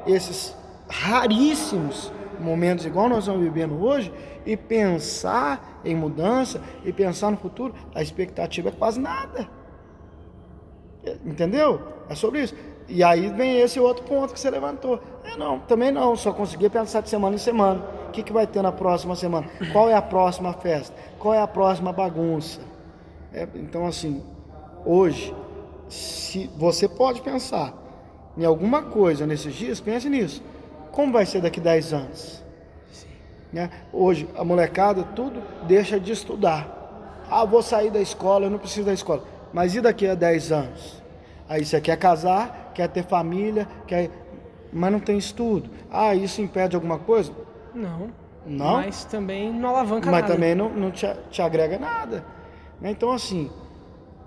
esses 0.05 0.55
raríssimos 0.89 2.11
momentos 2.39 2.85
igual 2.85 3.07
nós 3.07 3.19
estamos 3.19 3.41
vivendo 3.41 3.81
hoje 3.81 4.11
e 4.45 4.57
pensar 4.57 5.81
em 5.83 5.95
mudança 5.95 6.61
e 6.83 6.91
pensar 6.91 7.31
no 7.31 7.37
futuro, 7.37 7.73
a 7.93 8.01
expectativa 8.01 8.69
é 8.69 8.71
quase 8.71 8.99
nada. 8.99 9.47
Entendeu? 11.25 11.81
É 12.09 12.15
sobre 12.15 12.41
isso. 12.41 12.55
E 12.87 13.03
aí 13.03 13.29
vem 13.29 13.59
esse 13.59 13.79
outro 13.79 14.03
ponto 14.03 14.33
que 14.33 14.39
você 14.39 14.49
levantou. 14.49 14.99
Não, 15.37 15.59
também 15.59 15.91
não, 15.91 16.15
só 16.15 16.31
conseguia 16.31 16.69
pensar 16.69 17.01
de 17.01 17.09
semana 17.09 17.35
em 17.35 17.39
semana. 17.39 17.83
O 18.07 18.11
que, 18.11 18.23
que 18.23 18.31
vai 18.31 18.45
ter 18.47 18.61
na 18.61 18.71
próxima 18.71 19.15
semana? 19.15 19.47
Qual 19.71 19.89
é 19.89 19.93
a 19.93 20.01
próxima 20.01 20.53
festa? 20.53 20.95
Qual 21.19 21.33
é 21.33 21.41
a 21.41 21.47
próxima 21.47 21.91
bagunça? 21.91 22.61
É, 23.33 23.47
então, 23.55 23.85
assim, 23.85 24.23
hoje, 24.85 25.35
se 25.89 26.49
você 26.55 26.87
pode 26.87 27.21
pensar 27.21 27.73
em 28.37 28.45
alguma 28.45 28.83
coisa 28.83 29.25
nesses 29.25 29.53
dias, 29.53 29.81
pense 29.81 30.09
nisso. 30.09 30.41
Como 30.91 31.11
vai 31.11 31.25
ser 31.25 31.41
daqui 31.41 31.59
10 31.59 31.93
anos? 31.93 32.43
Né? 33.51 33.69
Hoje, 33.91 34.27
a 34.37 34.43
molecada, 34.43 35.03
tudo 35.15 35.41
deixa 35.67 35.99
de 35.99 36.11
estudar. 36.11 37.23
Ah, 37.29 37.43
vou 37.43 37.61
sair 37.61 37.89
da 37.89 37.99
escola, 37.99 38.45
eu 38.45 38.49
não 38.49 38.59
preciso 38.59 38.85
da 38.85 38.93
escola. 38.93 39.23
Mas 39.55 39.73
e 39.73 39.79
daqui 39.79 40.05
a 40.05 40.15
10 40.15 40.51
anos? 40.51 41.01
Aí 41.47 41.63
você 41.63 41.79
quer 41.79 41.95
casar, 41.95 42.73
quer 42.75 42.89
ter 42.89 43.05
família, 43.05 43.65
quer... 43.87 44.09
mas 44.73 44.91
não 44.91 44.99
tem 44.99 45.17
estudo. 45.17 45.69
Ah, 45.89 46.13
isso 46.13 46.41
impede 46.41 46.75
alguma 46.75 46.99
coisa? 46.99 47.31
Não. 47.73 48.09
Não? 48.45 48.73
Mas 48.73 49.05
também 49.05 49.53
não 49.53 49.69
alavanca 49.69 50.11
mas 50.11 50.21
nada. 50.21 50.27
Mas 50.27 50.35
também 50.35 50.55
não, 50.55 50.69
não 50.69 50.91
te, 50.91 51.07
te 51.31 51.41
agrega 51.41 51.79
nada. 51.79 52.25
Né? 52.81 52.91
Então, 52.91 53.11
assim, 53.11 53.49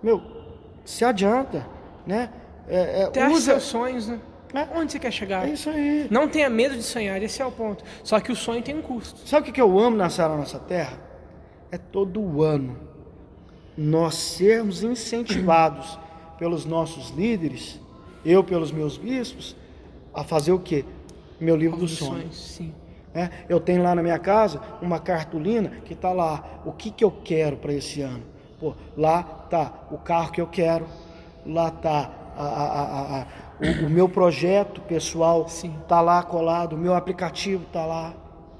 meu, 0.02 0.22
se 0.82 1.04
adianta, 1.04 1.66
né? 2.06 2.30
É, 2.66 3.02
é, 3.02 3.06
Ter 3.10 3.28
usa... 3.28 3.52
seus 3.52 3.64
sonhos, 3.64 4.08
né? 4.08 4.18
É. 4.54 4.78
Onde 4.78 4.92
você 4.92 4.98
quer 4.98 5.12
chegar? 5.12 5.46
É 5.46 5.52
isso 5.52 5.68
aí. 5.68 6.08
Não 6.10 6.26
tenha 6.26 6.48
medo 6.48 6.74
de 6.74 6.82
sonhar, 6.82 7.22
esse 7.22 7.42
é 7.42 7.44
o 7.44 7.52
ponto. 7.52 7.84
Só 8.02 8.18
que 8.18 8.32
o 8.32 8.36
sonho 8.36 8.62
tem 8.62 8.74
um 8.74 8.80
custo. 8.80 9.28
Sabe 9.28 9.50
o 9.50 9.52
que 9.52 9.60
eu 9.60 9.78
amo 9.78 9.94
na 9.94 10.08
nossa 10.08 10.58
terra? 10.58 10.98
É 11.70 11.76
todo 11.76 12.42
ano 12.42 12.87
nós 13.80 14.16
sermos 14.16 14.82
incentivados 14.82 15.96
pelos 16.36 16.64
nossos 16.64 17.10
líderes, 17.10 17.80
eu 18.24 18.42
pelos 18.42 18.72
meus 18.72 18.98
bispos, 18.98 19.54
a 20.12 20.24
fazer 20.24 20.50
o 20.50 20.58
quê? 20.58 20.84
Meu 21.40 21.54
livro 21.54 21.76
dos 21.78 21.92
sonhos. 21.92 22.36
Sim. 22.36 22.74
É, 23.14 23.30
eu 23.48 23.60
tenho 23.60 23.82
lá 23.82 23.94
na 23.94 24.02
minha 24.02 24.18
casa 24.18 24.60
uma 24.82 24.98
cartolina 24.98 25.70
que 25.84 25.92
está 25.92 26.12
lá, 26.12 26.60
o 26.64 26.72
que, 26.72 26.90
que 26.90 27.04
eu 27.04 27.10
quero 27.10 27.56
para 27.56 27.72
esse 27.72 28.02
ano. 28.02 28.22
Pô, 28.58 28.74
lá 28.96 29.22
tá 29.22 29.72
o 29.92 29.98
carro 29.98 30.32
que 30.32 30.40
eu 30.40 30.48
quero, 30.48 30.84
lá 31.46 31.70
tá 31.70 32.10
a, 32.36 32.44
a, 32.44 33.20
a, 33.20 33.26
o, 33.60 33.86
o, 33.86 33.90
meu 33.90 34.08
projeto 34.08 34.80
pessoal 34.82 35.48
Sim. 35.48 35.76
tá 35.86 36.00
lá 36.00 36.20
colado, 36.24 36.74
o 36.74 36.78
meu 36.78 36.94
aplicativo 36.94 37.64
tá 37.72 37.86
lá, 37.86 38.12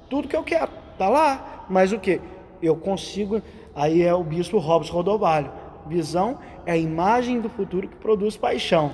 tudo 0.09 0.29
que 0.29 0.37
eu 0.37 0.45
quero 0.45 0.71
tá 0.97 1.09
lá. 1.09 1.66
Mas 1.69 1.93
o 1.93 1.99
que? 1.99 2.21
Eu 2.62 2.77
consigo. 2.77 3.43
Aí 3.79 4.03
é 4.03 4.12
o 4.12 4.24
bispo 4.24 4.59
Robson 4.59 4.93
Rodovalho. 4.93 5.53
Visão 5.87 6.41
é 6.66 6.72
a 6.72 6.76
imagem 6.76 7.41
do 7.41 7.49
futuro 7.49 7.87
que 7.87 7.95
produz 7.95 8.37
paixão, 8.37 8.93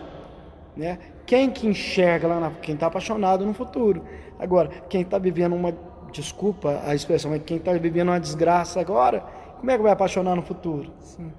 né? 0.76 0.98
Quem 1.24 1.50
que 1.50 1.66
enxerga 1.66 2.28
lá, 2.28 2.38
na, 2.38 2.50
quem 2.50 2.74
está 2.74 2.88
apaixonado 2.88 3.46
no 3.46 3.54
futuro. 3.54 4.04
Agora, 4.38 4.68
quem 4.90 5.00
está 5.00 5.18
vivendo 5.18 5.56
uma, 5.56 5.74
desculpa 6.12 6.82
a 6.84 6.94
expressão, 6.94 7.30
mas 7.30 7.42
quem 7.44 7.56
está 7.56 7.72
vivendo 7.72 8.08
uma 8.08 8.20
desgraça 8.20 8.78
agora, 8.78 9.20
como 9.58 9.70
é 9.70 9.76
que 9.78 9.82
vai 9.82 9.90
apaixonar 9.90 10.36
no 10.36 10.42
futuro? 10.42 10.92
Sim. 11.00 11.32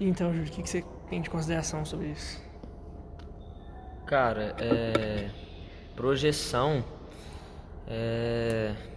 Então, 0.00 0.32
Júlio, 0.32 0.48
o 0.48 0.52
que 0.52 0.70
você 0.70 0.84
tem 1.10 1.20
de 1.20 1.28
consideração 1.28 1.84
sobre 1.84 2.06
isso? 2.06 2.40
Cara, 4.06 4.54
é... 4.60 5.28
projeção 5.96 6.84
é 7.88 8.93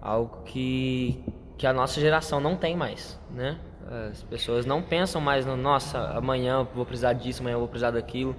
algo 0.00 0.42
que, 0.44 1.22
que 1.58 1.66
a 1.66 1.72
nossa 1.72 2.00
geração 2.00 2.40
não 2.40 2.56
tem 2.56 2.76
mais, 2.76 3.18
né? 3.30 3.58
As 4.10 4.22
pessoas 4.22 4.64
não 4.64 4.82
pensam 4.82 5.20
mais 5.20 5.44
no, 5.44 5.56
nossa, 5.56 5.98
amanhã 6.10 6.66
vou 6.74 6.86
precisar 6.86 7.12
disso, 7.12 7.42
amanhã 7.42 7.58
vou 7.58 7.66
precisar 7.66 7.90
daquilo. 7.90 8.36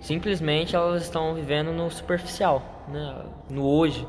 Simplesmente 0.00 0.74
elas 0.74 1.02
estão 1.02 1.34
vivendo 1.34 1.72
no 1.72 1.90
superficial, 1.90 2.62
né? 2.88 3.22
no 3.50 3.66
hoje. 3.66 4.06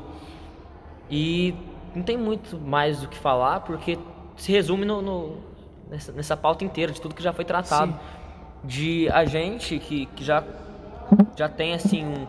E 1.10 1.54
não 1.94 2.02
tem 2.02 2.16
muito 2.16 2.58
mais 2.58 3.02
do 3.02 3.08
que 3.08 3.18
falar, 3.18 3.60
porque 3.60 3.98
se 4.36 4.50
resume 4.50 4.86
no, 4.86 5.02
no 5.02 5.36
nessa, 5.90 6.12
nessa, 6.12 6.36
pauta 6.36 6.64
inteira, 6.64 6.92
de 6.92 7.00
tudo 7.00 7.14
que 7.14 7.22
já 7.22 7.32
foi 7.32 7.44
tratado. 7.44 7.92
Sim. 7.92 7.98
De 8.64 9.08
a 9.10 9.24
gente 9.24 9.78
que, 9.78 10.06
que 10.06 10.24
já, 10.24 10.42
já 11.36 11.48
tem 11.48 11.74
assim 11.74 12.06
um, 12.06 12.26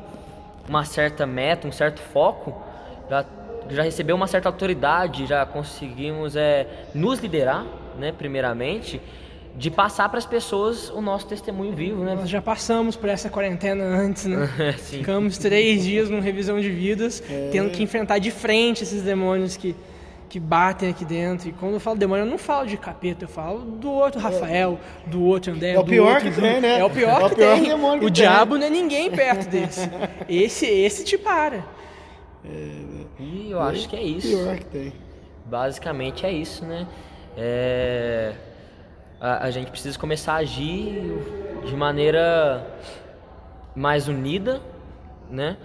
uma 0.68 0.84
certa 0.84 1.26
meta, 1.26 1.68
um 1.68 1.72
certo 1.72 2.02
foco, 2.02 2.62
já, 3.10 3.24
já 3.70 3.84
recebeu 3.84 4.16
uma 4.16 4.28
certa 4.28 4.50
autoridade, 4.50 5.26
já 5.26 5.46
conseguimos 5.46 6.36
é, 6.36 6.68
nos 6.94 7.20
liderar, 7.20 7.66
né, 7.98 8.12
primeiramente, 8.12 9.02
de 9.56 9.70
passar 9.70 10.10
para 10.10 10.18
as 10.18 10.26
pessoas 10.26 10.90
o 10.90 11.00
nosso 11.00 11.28
testemunho 11.28 11.74
vivo, 11.74 12.04
né? 12.04 12.16
Nós 12.16 12.30
já 12.30 12.42
passamos 12.42 12.96
por 12.96 13.08
essa 13.08 13.30
quarentena 13.30 13.84
antes, 13.84 14.26
né? 14.26 14.50
Ficamos 14.78 15.38
três 15.38 15.84
dias 15.84 16.10
numa 16.10 16.22
revisão 16.22 16.60
de 16.60 16.70
vidas, 16.70 17.22
é... 17.30 17.50
tendo 17.52 17.70
que 17.70 17.84
enfrentar 17.84 18.18
de 18.18 18.32
frente 18.32 18.82
esses 18.82 19.04
demônios 19.04 19.56
que, 19.56 19.76
que 20.28 20.40
batem 20.40 20.90
aqui 20.90 21.06
dentro. 21.06 21.50
E 21.50 21.52
quando 21.52 21.76
eu 21.76 21.80
falo 21.80 21.98
demônio, 21.98 22.26
eu 22.26 22.30
não 22.30 22.40
falo 22.40 22.66
de 22.66 22.78
capeta, 22.78 23.26
eu 23.26 23.30
falo 23.30 23.60
do 23.60 23.92
outro 23.92 24.20
Rafael, 24.20 24.80
do 25.06 25.24
outro 25.24 25.54
André. 25.54 25.74
É 25.74 25.80
o 25.80 25.86
pior 25.86 26.20
que 26.20 26.32
tem, 26.32 26.60
né? 26.60 26.80
É 26.80 26.84
o 26.84 26.90
pior 26.90 27.22
é 27.22 27.26
o 27.26 27.30
que 27.30 27.36
pior 27.36 27.56
tem. 27.56 27.74
o 27.74 28.00
tem. 28.00 28.12
diabo 28.12 28.58
não 28.58 28.66
é 28.66 28.70
ninguém 28.72 29.12
perto 29.12 29.48
desse. 29.48 29.88
Esse, 30.28 30.66
esse 30.66 31.04
te 31.04 31.16
para. 31.16 31.64
É, 32.46 33.04
e 33.20 33.52
eu 33.52 33.62
acho 33.62 33.88
que 33.88 33.96
é 33.96 34.04
isso. 34.04 34.38
Pior 34.38 34.58
que 34.58 34.66
tem. 34.66 34.94
Basicamente 35.46 36.26
é 36.26 36.32
isso, 36.32 36.66
né? 36.66 36.88
É 37.38 38.34
a, 39.24 39.46
a 39.46 39.52
gente 39.52 39.72
precisa 39.72 39.98
começar 39.98 40.34
a 40.34 40.38
agir 40.38 41.02
de 41.66 41.76
maneira 41.78 42.68
mais 43.74 44.10
unida, 44.10 44.62
né? 45.30 45.56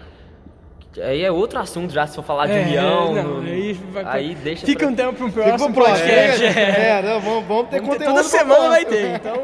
Aí 0.97 1.23
é 1.23 1.31
outro 1.31 1.59
assunto 1.59 1.93
já, 1.93 2.07
se 2.07 2.15
for 2.15 2.23
falar 2.23 2.47
de 2.47 2.53
é, 2.53 2.63
união. 2.63 3.15
Não, 3.15 3.41
no, 3.41 3.43
aí, 3.43 3.73
vai, 3.73 4.05
aí 4.07 4.35
deixa. 4.37 4.65
Fica 4.65 4.81
pra... 4.81 4.89
um 4.89 4.95
tempo 4.95 5.13
para 5.15 5.27
um 5.27 5.31
próximo 5.31 5.75
podcast. 5.75 6.45
É, 6.45 6.89
é, 6.89 7.03
não, 7.03 7.21
vamos, 7.21 7.45
vamos 7.47 7.69
ter 7.69 7.81
vamos 7.81 7.95
conteúdo. 7.95 7.99
Ter, 7.99 8.05
toda 8.05 8.23
semana 8.23 8.69
vai 8.69 8.85
ter, 8.85 9.17
então. 9.17 9.37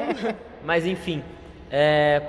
Mas 0.64 0.86
enfim, 0.86 1.22
é, 1.70 2.22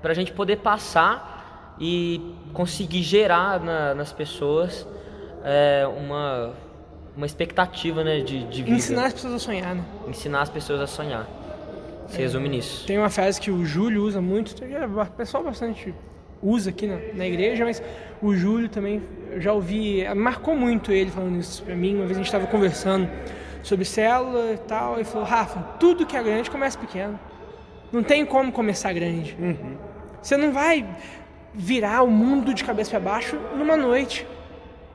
para 0.00 0.12
a 0.12 0.14
gente 0.14 0.32
poder 0.32 0.56
passar 0.58 1.37
e 1.80 2.34
conseguir 2.52 3.02
gerar 3.02 3.60
na, 3.60 3.94
nas 3.94 4.12
pessoas 4.12 4.86
é, 5.44 5.86
uma 5.86 6.54
uma 7.18 7.26
expectativa 7.26 8.04
né, 8.04 8.20
de, 8.20 8.44
de 8.44 8.62
vida. 8.62 8.76
Ensinar 8.76 9.06
as 9.06 9.12
pessoas 9.12 9.34
a 9.34 9.38
sonhar, 9.40 9.74
né? 9.74 9.84
Ensinar 10.06 10.40
as 10.42 10.50
pessoas 10.50 10.80
a 10.80 10.86
sonhar. 10.86 11.28
Se 12.06 12.16
é, 12.16 12.20
resume 12.20 12.48
nisso. 12.48 12.86
Tem 12.86 12.96
uma 12.96 13.10
frase 13.10 13.40
que 13.40 13.50
o 13.50 13.66
Júlio 13.66 14.04
usa 14.04 14.20
muito, 14.20 14.54
o 14.54 15.06
pessoal 15.16 15.42
bastante 15.42 15.92
usa 16.40 16.70
aqui 16.70 16.86
na, 16.86 16.96
na 17.14 17.26
igreja, 17.26 17.64
mas 17.64 17.82
o 18.22 18.36
Júlio 18.36 18.68
também, 18.68 19.02
eu 19.32 19.40
já 19.40 19.52
ouvi, 19.52 20.04
marcou 20.14 20.54
muito 20.54 20.92
ele 20.92 21.10
falando 21.10 21.40
isso 21.40 21.60
pra 21.64 21.74
mim. 21.74 21.96
Uma 21.96 22.04
vez 22.04 22.12
a 22.12 22.20
gente 22.20 22.26
estava 22.26 22.46
conversando 22.46 23.10
sobre 23.64 23.84
célula 23.84 24.52
e 24.52 24.58
tal, 24.58 25.00
e 25.00 25.04
falou: 25.04 25.26
Rafa, 25.26 25.60
tudo 25.80 26.06
que 26.06 26.16
é 26.16 26.22
grande 26.22 26.48
começa 26.48 26.78
pequeno. 26.78 27.18
Não 27.90 28.04
tem 28.04 28.24
como 28.24 28.52
começar 28.52 28.92
grande. 28.92 29.36
Uhum. 29.40 29.76
Você 30.22 30.36
não 30.36 30.52
vai 30.52 30.86
virar 31.58 32.04
o 32.04 32.10
mundo 32.10 32.54
de 32.54 32.62
cabeça 32.62 32.92
para 32.92 33.00
baixo 33.00 33.36
numa 33.56 33.76
noite, 33.76 34.24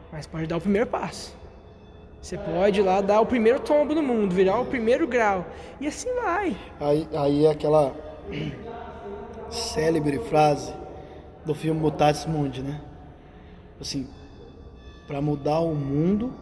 mas 0.09 0.25
pode 0.25 0.47
dar 0.47 0.55
o 0.55 0.61
primeiro 0.61 0.87
passo. 0.87 1.35
Você 2.21 2.37
pode 2.37 2.79
ir 2.79 2.83
lá 2.83 3.01
dar 3.01 3.19
o 3.19 3.25
primeiro 3.25 3.59
tombo 3.59 3.93
no 3.93 4.01
mundo, 4.01 4.33
virar 4.33 4.57
o 4.61 4.65
primeiro 4.65 5.05
grau. 5.05 5.45
E 5.81 5.87
assim 5.87 6.07
vai. 6.15 6.55
Aí, 6.79 7.05
aí 7.13 7.45
é 7.45 7.51
aquela 7.51 7.93
célebre 9.51 10.19
frase 10.19 10.73
do 11.45 11.53
filme 11.53 11.81
Mutatis 11.81 12.25
Mundi, 12.25 12.61
né? 12.61 12.79
Assim, 13.81 14.07
para 15.05 15.21
mudar 15.21 15.59
o 15.59 15.75
mundo, 15.75 16.33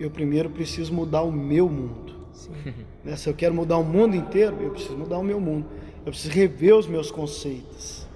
eu 0.00 0.10
primeiro 0.10 0.50
preciso 0.50 0.92
mudar 0.92 1.22
o 1.22 1.30
meu 1.30 1.68
mundo. 1.68 2.18
Né? 3.04 3.14
Se 3.14 3.28
eu 3.28 3.34
quero 3.34 3.54
mudar 3.54 3.78
o 3.78 3.84
mundo 3.84 4.16
inteiro, 4.16 4.56
eu 4.60 4.70
preciso 4.70 4.96
mudar 4.98 5.18
o 5.18 5.22
meu 5.22 5.40
mundo. 5.40 5.66
Eu 6.04 6.10
preciso 6.10 6.34
rever 6.34 6.74
os 6.74 6.88
meus 6.88 7.12
conceitos. 7.12 8.07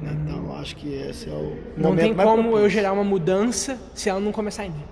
Né? 0.00 0.16
Então, 0.24 0.54
acho 0.56 0.76
que 0.76 0.92
esse 0.92 1.28
é 1.28 1.32
o 1.32 1.56
Não 1.76 1.96
tem 1.96 2.14
como 2.14 2.56
eu 2.56 2.68
gerar 2.68 2.92
uma 2.92 3.04
mudança 3.04 3.78
se 3.94 4.08
ela 4.08 4.20
não 4.20 4.32
começar 4.32 4.64
em 4.64 4.70
mim. 4.70 4.84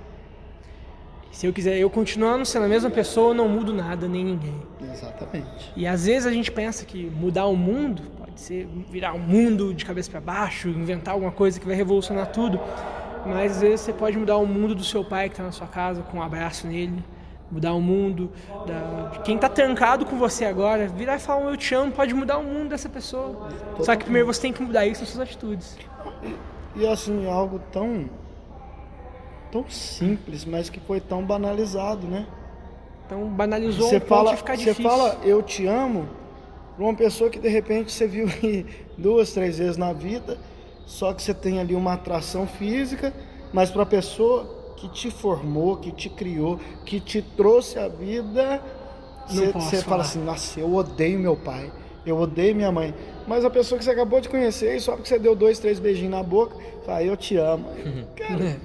Se 1.32 1.46
eu 1.46 1.52
quiser, 1.52 1.78
eu 1.78 1.88
continuando 1.88 2.44
sendo 2.44 2.64
a 2.64 2.68
mesma 2.68 2.90
pessoa, 2.90 3.30
eu 3.30 3.34
não 3.34 3.48
mudo 3.48 3.72
nada 3.72 4.08
nem 4.08 4.24
ninguém. 4.24 4.60
Exatamente. 4.92 5.72
E 5.76 5.86
às 5.86 6.06
vezes 6.06 6.26
a 6.26 6.32
gente 6.32 6.50
pensa 6.50 6.84
que 6.84 7.08
mudar 7.10 7.46
o 7.46 7.56
mundo 7.56 8.02
pode 8.18 8.40
ser 8.40 8.66
virar 8.90 9.12
o 9.12 9.16
um 9.16 9.20
mundo 9.20 9.72
de 9.72 9.84
cabeça 9.84 10.10
para 10.10 10.20
baixo, 10.20 10.68
inventar 10.68 11.14
alguma 11.14 11.30
coisa 11.30 11.60
que 11.60 11.66
vai 11.66 11.76
revolucionar 11.76 12.26
tudo. 12.32 12.58
Mas 13.24 13.52
às 13.52 13.60
vezes 13.60 13.82
você 13.82 13.92
pode 13.92 14.18
mudar 14.18 14.36
o 14.36 14.46
mundo 14.46 14.74
do 14.74 14.82
seu 14.82 15.04
pai 15.04 15.28
que 15.28 15.34
está 15.34 15.44
na 15.44 15.52
sua 15.52 15.66
casa 15.68 16.02
com 16.02 16.18
um 16.18 16.22
abraço 16.22 16.66
nele, 16.66 17.04
mudar 17.50 17.72
o 17.74 17.80
mundo 17.80 18.30
da, 18.66 19.20
quem 19.24 19.36
está 19.36 19.48
trancado 19.48 20.04
com 20.04 20.18
você 20.18 20.44
agora, 20.44 20.86
virar 20.86 21.16
e 21.16 21.18
falar 21.18 21.50
eu 21.50 21.56
te 21.56 21.74
amo, 21.74 21.92
pode 21.92 22.14
mudar 22.14 22.38
o 22.38 22.44
mundo 22.44 22.70
dessa 22.70 22.88
pessoa. 22.88 23.32
Totalmente. 23.32 23.84
Só 23.84 23.96
que 23.96 24.04
primeiro 24.04 24.26
você 24.26 24.40
tem 24.42 24.52
que 24.52 24.62
mudar 24.62 24.86
isso 24.86 25.00
nas 25.00 25.10
suas 25.10 25.22
atitudes. 25.22 25.76
E, 26.76 26.82
e 26.82 26.86
assim, 26.86 27.28
algo 27.28 27.60
tão 27.72 28.08
tão 29.50 29.68
simples, 29.68 30.44
mas 30.44 30.68
que 30.68 30.78
foi 30.78 31.00
tão 31.00 31.24
banalizado, 31.24 32.06
né? 32.06 32.26
Então 33.06 33.26
banalizou 33.28 33.88
você 33.88 33.96
um 33.96 34.00
fala, 34.00 34.36
ficar 34.36 34.56
difícil. 34.56 34.74
Você 34.74 34.82
fala 34.82 35.18
eu 35.24 35.42
te 35.42 35.66
amo 35.66 36.06
para 36.76 36.84
uma 36.84 36.94
pessoa 36.94 37.30
que 37.30 37.38
de 37.38 37.48
repente 37.48 37.90
você 37.90 38.06
viu 38.06 38.28
duas, 38.98 39.32
três 39.32 39.58
vezes 39.58 39.78
na 39.78 39.92
vida, 39.94 40.38
só 40.84 41.14
que 41.14 41.22
você 41.22 41.32
tem 41.32 41.58
ali 41.58 41.74
uma 41.74 41.94
atração 41.94 42.46
física, 42.46 43.12
mas 43.52 43.70
para 43.70 43.82
a 43.82 43.86
pessoa 43.86 44.57
que 44.80 44.88
te 44.88 45.10
formou, 45.10 45.76
que 45.76 45.90
te 45.90 46.08
criou, 46.08 46.58
que 46.84 47.00
te 47.00 47.20
trouxe 47.20 47.78
a 47.78 47.88
vida, 47.88 48.62
você, 49.26 49.82
fala 49.82 50.02
assim, 50.02 50.22
nossa, 50.22 50.58
eu 50.58 50.72
odeio 50.74 51.18
meu 51.18 51.36
pai, 51.36 51.70
eu 52.06 52.16
odeio 52.18 52.54
minha 52.54 52.70
mãe. 52.72 52.94
Mas 53.26 53.44
a 53.44 53.50
pessoa 53.50 53.78
que 53.78 53.84
você 53.84 53.90
acabou 53.90 54.20
de 54.20 54.28
conhecer, 54.28 54.80
só 54.80 54.92
porque 54.92 55.08
você 55.08 55.18
deu 55.18 55.34
dois, 55.34 55.58
três 55.58 55.78
beijinhos 55.78 56.12
na 56.12 56.22
boca, 56.22 56.56
fala, 56.86 57.02
eu 57.02 57.16
te 57.16 57.36
amo. 57.36 57.68
Cara, 58.16 58.56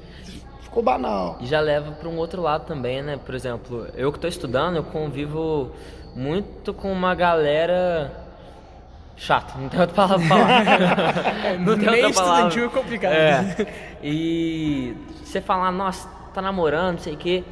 ficou 0.61 0.83
banal. 0.83 1.37
E 1.41 1.45
já 1.47 1.59
leva 1.59 1.91
para 1.91 2.07
um 2.07 2.17
outro 2.17 2.41
lado 2.41 2.65
também, 2.65 3.01
né? 3.01 3.17
Por 3.17 3.35
exemplo, 3.35 3.87
eu 3.95 4.11
que 4.11 4.17
estou 4.17 4.29
estudando, 4.29 4.77
eu 4.77 4.83
convivo 4.83 5.71
muito 6.15 6.73
com 6.73 6.91
uma 6.91 7.15
galera 7.15 8.22
chata, 9.15 9.57
não 9.57 9.69
tem 9.69 9.79
outra 9.79 9.95
palavra 9.95 10.27
pra 10.27 10.37
falar. 10.37 11.45
é, 11.45 11.57
não 11.59 11.77
tem 11.77 11.89
meio 11.89 12.05
outra 12.05 12.23
palavra. 12.23 12.47
estudantil 12.47 12.65
é 12.65 12.69
complicado. 12.69 13.13
É. 13.13 13.67
E 14.03 14.95
você 15.23 15.41
falar, 15.41 15.71
nossa, 15.71 16.07
tá 16.33 16.41
namorando, 16.41 16.95
não 16.95 17.03
sei 17.03 17.13
o 17.13 17.17
quê, 17.17 17.43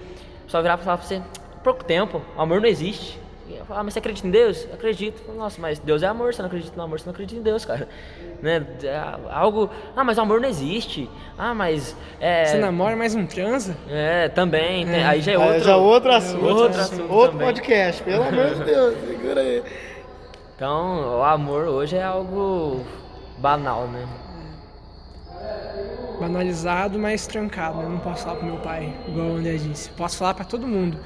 só 0.48 0.62
virar 0.62 0.78
pra 0.78 0.86
falar 0.86 0.98
pra 0.98 1.08
você, 1.08 1.22
pouco 1.64 1.84
tempo, 1.84 2.22
amor 2.38 2.62
não 2.62 2.68
existe. 2.68 3.20
Ah, 3.70 3.84
mas 3.84 3.94
você 3.94 4.00
acredita 4.00 4.28
em 4.28 4.32
Deus? 4.32 4.68
Acredito. 4.74 5.22
Nossa, 5.34 5.60
mas 5.62 5.80
Deus 5.80 6.04
é 6.04 6.08
amor, 6.08 6.34
você 6.34 6.42
não 6.42 6.48
acredita 6.48 6.76
no 6.76 6.84
amor, 6.84 7.00
você 7.00 7.06
não 7.06 7.12
acredita 7.12 7.40
em 7.40 7.44
Deus, 7.44 7.66
cara. 7.66 7.88
Né? 8.42 8.66
É 8.82 9.00
algo. 9.30 9.70
Ah, 9.96 10.04
mas 10.04 10.18
o 10.18 10.22
amor 10.22 10.42
não 10.42 10.50
existe. 10.50 11.08
Ah, 11.38 11.54
mas. 11.54 11.96
É... 12.20 12.46
Você 12.46 12.58
namora, 12.58 12.96
mas 12.96 13.14
não 13.14 13.28
transa? 13.28 13.78
É, 13.88 14.30
também. 14.30 14.90
É. 14.90 15.06
Aí 15.06 15.22
já 15.22 15.34
é 15.34 15.38
outro, 15.38 15.54
aí 15.54 15.62
já 15.62 15.72
é 15.74 15.76
outro 15.76 16.12
assunto. 16.12 16.46
Outro, 16.46 16.82
assunto 16.82 17.14
outro 17.14 17.38
podcast, 17.38 18.02
pelo 18.02 18.24
amor 18.24 18.56
de 18.56 18.64
Deus, 18.64 18.96
segura 19.08 19.42
aí. 19.42 19.64
Então, 20.62 21.18
o 21.18 21.24
amor 21.24 21.68
hoje 21.68 21.96
é 21.96 22.04
algo 22.04 22.86
banal, 23.40 23.88
né? 23.88 24.08
Banalizado, 26.20 27.00
mas 27.00 27.26
trancado. 27.26 27.80
Né? 27.80 27.86
Eu 27.86 27.90
não 27.90 27.98
posso 27.98 28.26
falar 28.26 28.36
pro 28.36 28.46
meu 28.46 28.58
pai, 28.58 28.96
igual 29.08 29.30
o 29.30 29.36
André 29.38 29.56
disse. 29.56 29.90
Posso 29.90 30.18
falar 30.18 30.36
para 30.36 30.46
todo 30.46 30.68
mundo 30.68 31.00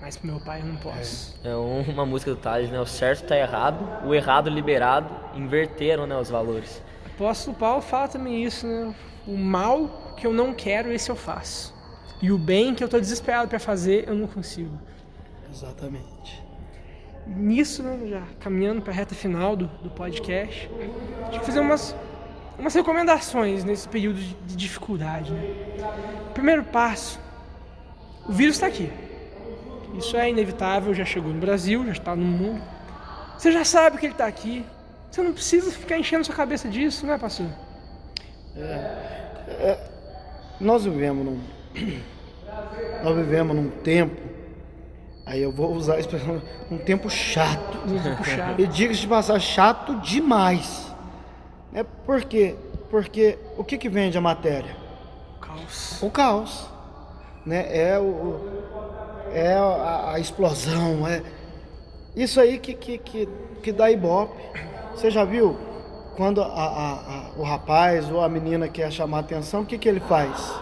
mas 0.00 0.16
pro 0.16 0.26
meu 0.26 0.40
pai 0.40 0.60
eu 0.60 0.66
não 0.66 0.74
posso. 0.74 1.38
É, 1.44 1.54
uma 1.54 2.04
música 2.04 2.32
do 2.32 2.36
Thales, 2.36 2.68
né? 2.68 2.80
O 2.80 2.86
certo 2.86 3.28
tá 3.28 3.36
errado, 3.36 4.04
o 4.04 4.12
errado 4.12 4.50
liberado, 4.50 5.14
inverteram 5.36 6.04
né, 6.04 6.16
os 6.16 6.28
valores. 6.28 6.82
O 7.06 7.10
apóstolo 7.22 7.56
Paulo 7.56 7.80
fala 7.80 8.08
também 8.08 8.42
isso, 8.42 8.66
né? 8.66 8.92
O 9.24 9.36
mal 9.36 10.14
que 10.16 10.26
eu 10.26 10.32
não 10.32 10.52
quero, 10.52 10.90
esse 10.90 11.10
eu 11.10 11.14
faço. 11.14 11.72
E 12.20 12.32
o 12.32 12.38
bem 12.38 12.74
que 12.74 12.82
eu 12.82 12.86
estou 12.86 12.98
desesperado 12.98 13.46
para 13.48 13.60
fazer, 13.60 14.08
eu 14.08 14.16
não 14.16 14.26
consigo. 14.26 14.76
Exatamente. 15.48 16.19
Nisso, 17.26 17.82
né, 17.82 17.98
já 18.06 18.22
caminhando 18.40 18.82
para 18.82 18.92
a 18.92 18.96
reta 18.96 19.14
final 19.14 19.54
do, 19.54 19.66
do 19.82 19.90
podcast, 19.90 20.68
gente 21.30 21.36
vai 21.36 21.44
fazer 21.44 21.60
umas, 21.60 21.94
umas 22.58 22.74
recomendações 22.74 23.64
nesse 23.64 23.88
período 23.88 24.18
de, 24.18 24.34
de 24.34 24.56
dificuldade. 24.56 25.32
Né? 25.32 25.54
Primeiro 26.34 26.64
passo, 26.64 27.20
o 28.28 28.32
vírus 28.32 28.56
está 28.56 28.66
aqui. 28.66 28.90
Isso 29.96 30.16
é 30.16 30.28
inevitável, 30.30 30.94
já 30.94 31.04
chegou 31.04 31.32
no 31.32 31.40
Brasil, 31.40 31.84
já 31.86 31.92
está 31.92 32.16
no 32.16 32.24
mundo. 32.24 32.62
Você 33.36 33.52
já 33.52 33.64
sabe 33.64 33.98
que 33.98 34.06
ele 34.06 34.14
está 34.14 34.26
aqui. 34.26 34.64
Você 35.10 35.22
não 35.22 35.32
precisa 35.32 35.70
ficar 35.70 35.98
enchendo 35.98 36.24
sua 36.24 36.34
cabeça 36.34 36.68
disso, 36.68 37.06
né, 37.06 37.18
pastor? 37.18 37.46
É, 38.56 38.60
é, 39.48 39.90
nós 40.60 40.84
vivemos 40.84 41.24
num, 41.24 41.40
nós 43.02 43.16
vivemos 43.16 43.56
num 43.56 43.70
tempo 43.70 44.20
Aí 45.24 45.42
eu 45.42 45.52
vou 45.52 45.72
usar 45.72 45.94
a 45.94 46.00
expressão 46.00 46.40
um 46.70 46.78
tempo 46.78 47.08
chato. 47.08 47.78
Um 47.86 48.00
tempo 48.00 48.24
chato. 48.24 48.60
E 48.60 48.66
diga-se 48.66 49.00
de 49.00 49.08
passar 49.08 49.38
chato 49.38 49.94
demais. 50.00 50.92
É 51.72 51.82
por 51.82 52.24
quê? 52.24 52.56
Porque 52.90 53.38
o 53.56 53.62
que, 53.62 53.78
que 53.78 53.88
vende 53.88 54.18
a 54.18 54.20
matéria? 54.20 54.76
Caos. 55.40 56.02
O 56.02 56.10
caos. 56.10 56.68
Né? 57.46 57.66
É, 57.70 57.98
o, 57.98 58.40
é 59.32 59.54
a, 59.54 60.12
a 60.14 60.18
explosão. 60.18 61.06
É 61.06 61.22
isso 62.16 62.40
aí 62.40 62.58
que, 62.58 62.74
que, 62.74 62.98
que, 62.98 63.28
que 63.62 63.72
dá 63.72 63.90
ibope. 63.90 64.36
Você 64.94 65.10
já 65.10 65.24
viu 65.24 65.56
quando 66.16 66.42
a, 66.42 66.46
a, 66.46 66.92
a, 66.92 67.30
o 67.36 67.42
rapaz 67.42 68.10
ou 68.10 68.20
a 68.22 68.28
menina 68.28 68.68
quer 68.68 68.90
chamar 68.90 69.20
atenção, 69.20 69.62
o 69.62 69.66
que, 69.66 69.78
que 69.78 69.88
ele 69.88 70.00
faz? 70.00 70.52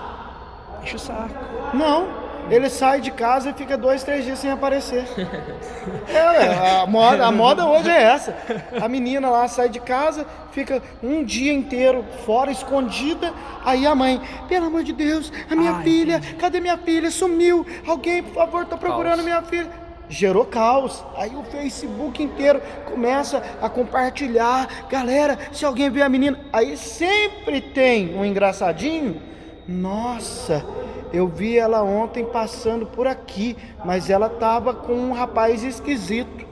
Enche 0.82 0.96
o 0.96 0.98
saco. 0.98 1.34
Não. 1.74 2.27
Ele 2.50 2.70
sai 2.70 3.00
de 3.00 3.10
casa 3.10 3.50
e 3.50 3.52
fica 3.52 3.76
dois, 3.76 4.02
três 4.02 4.24
dias 4.24 4.38
sem 4.38 4.50
aparecer. 4.50 5.04
É, 6.10 6.80
a, 6.82 6.86
moda, 6.86 7.26
a 7.26 7.30
moda 7.30 7.66
hoje 7.66 7.90
é 7.90 8.02
essa. 8.02 8.34
A 8.80 8.88
menina 8.88 9.28
lá 9.28 9.46
sai 9.46 9.68
de 9.68 9.78
casa, 9.78 10.26
fica 10.52 10.82
um 11.02 11.22
dia 11.22 11.52
inteiro 11.52 12.04
fora, 12.24 12.50
escondida. 12.50 13.32
Aí 13.64 13.86
a 13.86 13.94
mãe, 13.94 14.20
pelo 14.48 14.66
amor 14.66 14.82
de 14.82 14.92
Deus, 14.92 15.30
a 15.50 15.54
minha 15.54 15.72
Ai, 15.72 15.82
filha, 15.82 16.16
entendi. 16.16 16.34
cadê 16.36 16.60
minha 16.60 16.78
filha? 16.78 17.10
Sumiu. 17.10 17.66
Alguém, 17.86 18.22
por 18.22 18.34
favor, 18.34 18.64
tá 18.66 18.76
procurando 18.76 19.16
Caos. 19.16 19.24
minha 19.24 19.42
filha. 19.42 19.70
Gerou 20.08 20.46
caos. 20.46 21.04
Aí 21.16 21.34
o 21.36 21.42
Facebook 21.44 22.22
inteiro 22.22 22.62
começa 22.86 23.42
a 23.60 23.68
compartilhar. 23.68 24.66
Galera, 24.88 25.38
se 25.52 25.64
alguém 25.66 25.90
vê 25.90 26.00
a 26.02 26.08
menina. 26.08 26.38
Aí 26.52 26.76
sempre 26.78 27.60
tem 27.60 28.16
um 28.16 28.24
engraçadinho. 28.24 29.20
Nossa, 29.66 30.64
eu 31.12 31.26
vi 31.26 31.58
ela 31.58 31.82
ontem 31.82 32.24
passando 32.24 32.86
por 32.86 33.06
aqui, 33.06 33.56
mas 33.84 34.10
ela 34.10 34.28
tava 34.28 34.74
com 34.74 34.92
um 34.92 35.12
rapaz 35.12 35.62
esquisito. 35.62 36.46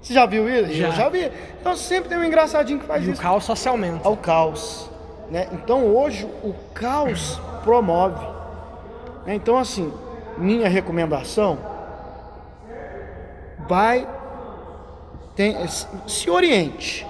Você 0.00 0.14
já 0.14 0.24
viu 0.24 0.48
isso? 0.48 0.72
Já. 0.72 0.86
Eu 0.88 0.92
já 0.92 1.08
vi. 1.08 1.30
Então 1.60 1.76
sempre 1.76 2.08
tem 2.08 2.18
um 2.18 2.24
engraçadinho 2.24 2.78
que 2.78 2.86
faz 2.86 3.04
E 3.04 3.10
o 3.10 3.12
isso. 3.12 3.20
caos 3.20 3.44
só 3.44 3.54
se 3.54 3.68
aumenta. 3.68 4.08
Ao 4.08 4.16
caos. 4.16 4.90
Né? 5.30 5.48
Então 5.52 5.84
hoje 5.94 6.26
o 6.42 6.54
caos 6.74 7.40
promove. 7.62 8.26
Né? 9.26 9.34
Então 9.34 9.58
assim, 9.58 9.92
minha 10.38 10.68
recomendação 10.68 11.58
vai 13.68 14.06
tem, 15.36 15.56
se 16.06 16.28
oriente. 16.28 17.06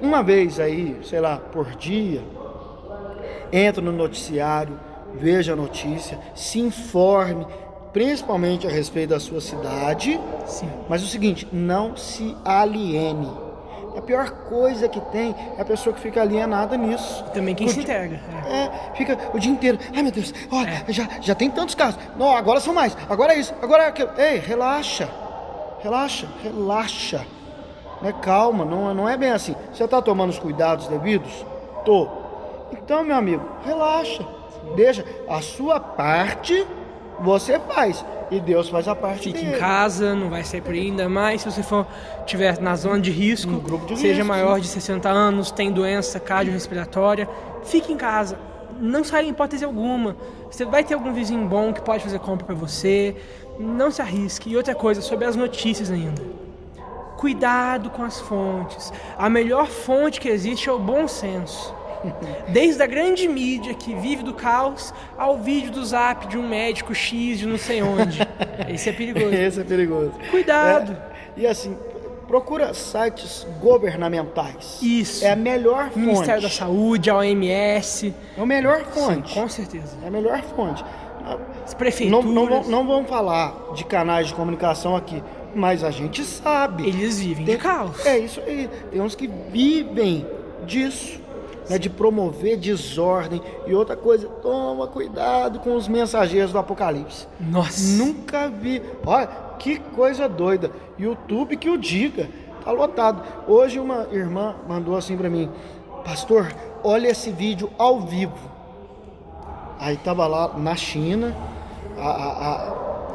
Uma 0.00 0.22
vez 0.22 0.58
aí, 0.58 0.98
sei 1.04 1.20
lá, 1.20 1.38
por 1.38 1.70
dia, 1.76 2.22
entra 3.52 3.80
no 3.80 3.92
noticiário, 3.92 4.78
veja 5.16 5.54
a 5.54 5.56
notícia, 5.56 6.18
se 6.34 6.60
informe, 6.60 7.46
principalmente 7.92 8.66
a 8.66 8.70
respeito 8.70 9.10
da 9.10 9.20
sua 9.20 9.40
cidade. 9.40 10.20
Sim. 10.46 10.68
Mas 10.88 11.02
o 11.02 11.06
seguinte, 11.06 11.48
não 11.52 11.96
se 11.96 12.36
aliene. 12.44 13.30
A 13.96 14.02
pior 14.02 14.28
coisa 14.50 14.86
que 14.88 15.00
tem 15.00 15.34
é 15.56 15.62
a 15.62 15.64
pessoa 15.64 15.94
que 15.94 16.00
fica 16.00 16.20
alienada 16.20 16.76
nisso. 16.76 17.24
Também 17.32 17.54
quem 17.54 17.66
O 17.66 17.70
se 17.70 17.80
integra. 17.80 18.20
é. 18.46 18.52
É, 18.64 18.70
fica 18.94 19.18
o 19.32 19.38
dia 19.38 19.50
inteiro. 19.50 19.78
Ai 19.94 20.02
meu 20.02 20.12
Deus, 20.12 20.34
olha, 20.52 20.84
É. 20.86 20.92
já, 20.92 21.08
já 21.22 21.34
tem 21.34 21.50
tantos 21.50 21.74
casos. 21.74 21.98
Não, 22.18 22.36
agora 22.36 22.60
são 22.60 22.74
mais. 22.74 22.94
Agora 23.08 23.32
é 23.32 23.38
isso, 23.38 23.54
agora 23.62 23.84
é 23.84 23.86
aquilo. 23.88 24.10
Ei, 24.18 24.36
relaxa. 24.38 25.08
Relaxa, 25.82 26.26
relaxa. 26.42 27.24
Né? 28.02 28.12
Calma, 28.20 28.66
não, 28.66 28.92
não 28.92 29.08
é 29.08 29.16
bem 29.16 29.30
assim. 29.30 29.54
Você 29.72 29.84
está 29.84 30.02
tomando 30.02 30.28
os 30.28 30.38
cuidados 30.38 30.88
devidos? 30.88 31.32
Tô. 31.86 32.06
Então, 32.72 33.02
meu 33.02 33.16
amigo, 33.16 33.48
relaxa. 33.64 34.26
Deixa. 34.74 35.04
A 35.28 35.40
sua 35.40 35.78
parte 35.80 36.66
você 37.20 37.58
faz. 37.60 38.04
E 38.30 38.40
Deus 38.40 38.68
faz 38.68 38.88
a 38.88 38.94
parte 38.94 39.24
Fique 39.24 39.40
dele. 39.44 39.56
em 39.56 39.58
casa, 39.58 40.14
não 40.14 40.28
vai 40.28 40.42
sair 40.42 40.60
por 40.60 40.72
aí 40.72 40.86
ainda 40.86 41.08
mais. 41.08 41.42
Se 41.42 41.50
você 41.50 41.62
for 41.62 41.86
tiver 42.26 42.60
na 42.60 42.74
zona 42.74 43.00
de 43.00 43.10
risco, 43.10 43.52
Um 43.52 43.60
grupo 43.60 43.86
de 43.86 43.96
seja 43.96 44.14
risco, 44.14 44.26
maior 44.28 44.58
de 44.58 44.66
60 44.66 45.08
anos, 45.08 45.52
tem 45.52 45.70
doença 45.70 46.18
cardiorrespiratória, 46.18 47.28
fique 47.62 47.92
em 47.92 47.96
casa. 47.96 48.36
Não 48.80 49.04
saia 49.04 49.26
em 49.26 49.30
hipótese 49.30 49.64
alguma. 49.64 50.16
Você 50.50 50.64
vai 50.64 50.82
ter 50.82 50.94
algum 50.94 51.12
vizinho 51.12 51.46
bom 51.46 51.72
que 51.72 51.80
pode 51.80 52.02
fazer 52.02 52.18
compra 52.18 52.46
para 52.46 52.54
você. 52.54 53.14
Não 53.58 53.90
se 53.90 54.02
arrisque. 54.02 54.50
E 54.50 54.56
outra 54.56 54.74
coisa, 54.74 55.00
sobre 55.00 55.24
as 55.24 55.36
notícias 55.36 55.90
ainda. 55.90 56.20
Cuidado 57.16 57.90
com 57.90 58.02
as 58.02 58.20
fontes. 58.20 58.92
A 59.16 59.30
melhor 59.30 59.66
fonte 59.68 60.20
que 60.20 60.28
existe 60.28 60.68
é 60.68 60.72
o 60.72 60.78
bom 60.78 61.08
senso. 61.08 61.74
Desde 62.48 62.82
a 62.82 62.86
grande 62.86 63.28
mídia 63.28 63.74
que 63.74 63.94
vive 63.94 64.22
do 64.22 64.34
caos 64.34 64.92
ao 65.16 65.38
vídeo 65.38 65.70
do 65.70 65.84
zap 65.84 66.26
de 66.28 66.36
um 66.38 66.46
médico 66.48 66.94
X 66.94 67.38
de 67.38 67.46
não 67.46 67.58
sei 67.58 67.82
onde. 67.82 68.18
Esse 68.68 68.88
é 68.90 68.92
perigoso. 68.92 69.34
Esse 69.34 69.60
é 69.60 69.64
perigoso. 69.64 70.12
Cuidado. 70.30 70.92
É, 71.36 71.40
e 71.40 71.46
assim, 71.46 71.76
procura 72.26 72.72
sites 72.74 73.46
governamentais. 73.60 74.78
Isso. 74.82 75.24
É 75.24 75.30
a 75.32 75.36
melhor 75.36 75.86
fonte. 75.90 75.98
Ministério 75.98 76.42
da 76.42 76.50
Saúde, 76.50 77.10
a 77.10 77.16
OMS. 77.16 78.14
É 78.36 78.40
a 78.40 78.46
melhor 78.46 78.84
Sim, 78.84 79.00
fonte. 79.00 79.34
com 79.34 79.48
certeza. 79.48 79.96
É 80.02 80.08
a 80.08 80.10
melhor 80.10 80.40
fonte. 80.54 80.84
As 81.64 81.72
Não, 81.72 81.78
prefeituras, 81.78 82.24
não, 82.24 82.46
vão- 82.46 82.62
não 82.64 82.86
vamos 82.86 83.08
falar 83.10 83.72
de 83.74 83.84
canais 83.84 84.28
de 84.28 84.34
comunicação 84.34 84.94
aqui, 84.94 85.20
mas 85.54 85.82
a 85.82 85.90
gente 85.90 86.22
sabe. 86.22 86.86
eles 86.88 87.18
vivem 87.18 87.44
de 87.44 87.56
caos. 87.56 88.04
É 88.06 88.16
isso 88.18 88.40
aí. 88.46 88.70
Tem 88.92 89.00
uns 89.00 89.14
que 89.16 89.26
vivem 89.50 90.24
disso. 90.64 91.20
Né, 91.68 91.78
de 91.78 91.90
promover 91.90 92.56
desordem. 92.56 93.40
E 93.66 93.74
outra 93.74 93.96
coisa, 93.96 94.28
toma 94.42 94.86
cuidado 94.86 95.58
com 95.60 95.74
os 95.74 95.88
mensageiros 95.88 96.52
do 96.52 96.58
Apocalipse. 96.58 97.26
Nossa. 97.40 97.96
Nunca 98.02 98.48
vi. 98.48 98.80
Olha, 99.04 99.28
que 99.58 99.78
coisa 99.78 100.28
doida. 100.28 100.70
YouTube 100.98 101.56
que 101.56 101.68
o 101.68 101.76
diga. 101.76 102.28
Tá 102.64 102.70
lotado. 102.72 103.22
Hoje 103.48 103.78
uma 103.80 104.06
irmã 104.12 104.54
mandou 104.68 104.96
assim 104.96 105.16
pra 105.16 105.28
mim: 105.30 105.50
Pastor, 106.04 106.52
olha 106.84 107.08
esse 107.08 107.30
vídeo 107.30 107.70
ao 107.78 108.00
vivo. 108.00 108.34
Aí 109.78 109.96
tava 109.96 110.26
lá 110.26 110.52
na 110.56 110.74
China, 110.74 111.34
a- 111.98 112.02
a- 112.02 112.32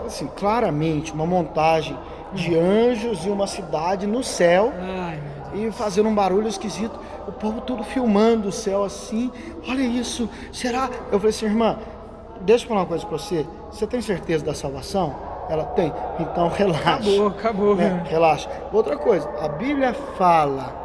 a- 0.04 0.06
assim, 0.06 0.28
claramente 0.36 1.12
uma 1.12 1.26
montagem 1.26 1.98
de 2.34 2.58
anjos 2.58 3.26
e 3.26 3.30
uma 3.30 3.46
cidade 3.48 4.08
no 4.08 4.24
céu 4.24 4.72
Ai. 4.80 5.20
E 5.54 5.72
fazendo 5.72 6.10
um 6.10 6.16
barulho 6.16 6.48
esquisito. 6.48 7.00
O 7.28 7.32
povo 7.32 7.62
tudo 7.62 7.84
filmando 7.84 8.50
o 8.50 8.52
céu 8.52 8.84
assim. 8.84 9.32
Olha 9.68 9.82
isso. 9.82 10.30
Será? 10.52 10.90
Eu 11.12 11.20
falei 11.20 11.30
assim, 11.30 11.46
irmã, 11.46 11.78
deixa 12.42 12.66
eu 12.66 12.70
falar 12.70 12.82
uma 12.82 12.88
coisa 12.88 13.06
pra 13.06 13.18
você. 13.18 13.46
Você 13.72 13.88
tem 13.88 14.02
certeza 14.02 14.46
da 14.46 14.54
salvação? 14.54 15.16
Ela 15.50 15.66
tem. 15.66 15.92
Então 16.20 16.48
relaxa. 16.54 16.94
Acabou, 16.94 17.28
acabou. 17.28 17.76
Né? 17.76 18.04
Relaxa. 18.08 18.50
Outra 18.72 18.98
coisa, 18.98 19.30
a 19.40 19.48
Bíblia 19.48 19.94
fala 20.18 20.82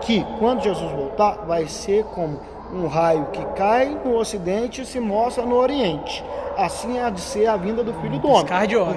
que 0.00 0.24
quando 0.38 0.62
Jesus 0.62 0.90
voltar, 0.92 1.44
vai 1.46 1.66
ser 1.66 2.04
como 2.04 2.40
um 2.72 2.86
raio 2.86 3.26
que 3.32 3.44
cai 3.54 3.98
no 4.04 4.16
ocidente 4.16 4.82
e 4.82 4.86
se 4.86 5.00
mostra 5.00 5.44
no 5.44 5.56
oriente. 5.56 6.24
Assim 6.58 6.98
há 6.98 7.08
de 7.08 7.20
ser 7.20 7.46
a 7.46 7.56
vinda 7.56 7.84
do 7.84 7.94
Filho 7.94 8.18
do 8.18 8.28
Homem. 8.28 8.46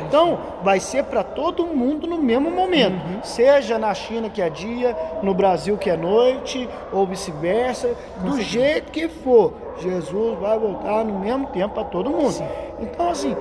Então, 0.07 0.39
vai 0.63 0.79
ser 0.79 1.03
para 1.03 1.23
todo 1.23 1.63
mundo 1.67 2.07
no 2.07 2.17
mesmo 2.17 2.49
momento. 2.49 2.95
Seja 3.23 3.77
na 3.77 3.93
China 3.93 4.29
que 4.31 4.41
é 4.41 4.49
dia, 4.49 4.97
no 5.21 5.31
Brasil 5.33 5.77
que 5.77 5.87
é 5.87 5.95
noite, 5.95 6.67
ou 6.91 7.05
vice-versa, 7.05 7.91
do 8.21 8.41
jeito 8.41 8.91
que 8.91 9.07
for. 9.07 9.53
Jesus 9.77 10.39
vai 10.39 10.57
voltar 10.57 11.05
no 11.05 11.19
mesmo 11.19 11.47
tempo 11.47 11.75
para 11.75 11.83
todo 11.83 12.09
mundo. 12.09 12.31
Sim. 12.31 12.47
Então, 12.79 13.09
assim, 13.11 13.37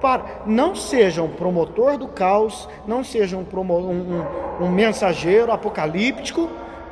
para, 0.00 0.22
não 0.44 0.74
seja 0.74 1.22
um 1.22 1.28
promotor 1.28 1.96
do 1.96 2.08
caos, 2.08 2.68
não 2.88 3.04
seja 3.04 3.36
um, 3.36 3.44
promo- 3.44 3.78
um- 3.78 4.24
um- 4.60 4.64
um 4.66 4.68
mensageiro 4.70 5.52
apocalíptico, 5.52 6.48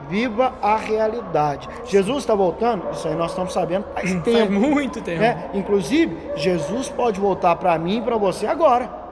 viva 0.09 0.55
a 0.63 0.77
realidade. 0.77 1.69
Jesus 1.87 2.19
está 2.19 2.35
voltando, 2.35 2.85
isso 2.93 3.07
aí 3.09 3.15
nós 3.15 3.31
estamos 3.31 3.53
sabendo 3.53 3.85
faz 3.95 4.11
Faz 4.13 4.23
tempo. 4.25 4.53
muito 4.53 5.01
tempo. 5.01 5.21
né? 5.21 5.51
Inclusive, 5.55 6.17
Jesus 6.37 6.89
pode 6.89 7.19
voltar 7.21 7.57
para 7.57 7.77
mim 7.79 7.99
e 7.99 8.03
para 8.03 8.17
você 8.17 8.47
agora. 8.47 9.05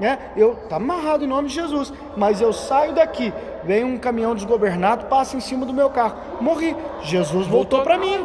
Né? 0.00 0.18
Eu 0.36 0.54
tá 0.68 0.76
amarrado 0.76 1.24
em 1.24 1.26
nome 1.26 1.48
de 1.48 1.54
Jesus, 1.54 1.92
mas 2.16 2.40
eu 2.40 2.52
saio 2.54 2.94
daqui, 2.94 3.32
vem 3.64 3.84
um 3.84 3.98
caminhão 3.98 4.34
desgovernado, 4.34 5.06
passa 5.06 5.36
em 5.36 5.40
cima 5.40 5.66
do 5.66 5.74
meu 5.74 5.90
carro, 5.90 6.16
morri. 6.40 6.74
Jesus 7.02 7.46
voltou 7.46 7.78
Voltou. 7.78 7.82
para 7.82 7.98
mim. 7.98 8.24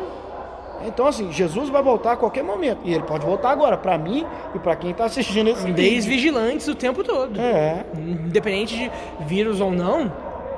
Então 0.86 1.08
assim, 1.08 1.32
Jesus 1.32 1.68
vai 1.70 1.82
voltar 1.82 2.14
a 2.14 2.16
qualquer 2.16 2.44
momento 2.44 2.80
e 2.84 2.94
ele 2.94 3.04
pode 3.04 3.26
voltar 3.26 3.50
agora 3.50 3.76
para 3.76 3.98
mim 3.98 4.26
e 4.54 4.60
para 4.60 4.76
quem 4.76 4.92
está 4.92 5.06
assistindo 5.06 5.50
esse 5.50 5.66
vídeo. 5.66 6.04
vigilantes 6.10 6.68
o 6.68 6.76
tempo 6.76 7.04
todo. 7.04 7.40
É. 7.42 7.86
Independente 7.98 8.78
de 8.78 8.92
vírus 9.26 9.60
ou 9.60 9.72
não, 9.72 10.12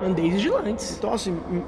andeis 0.03 0.33
vigilantes. 0.33 0.97
Então 0.97 1.13
assim, 1.13 1.31
hum, 1.31 1.63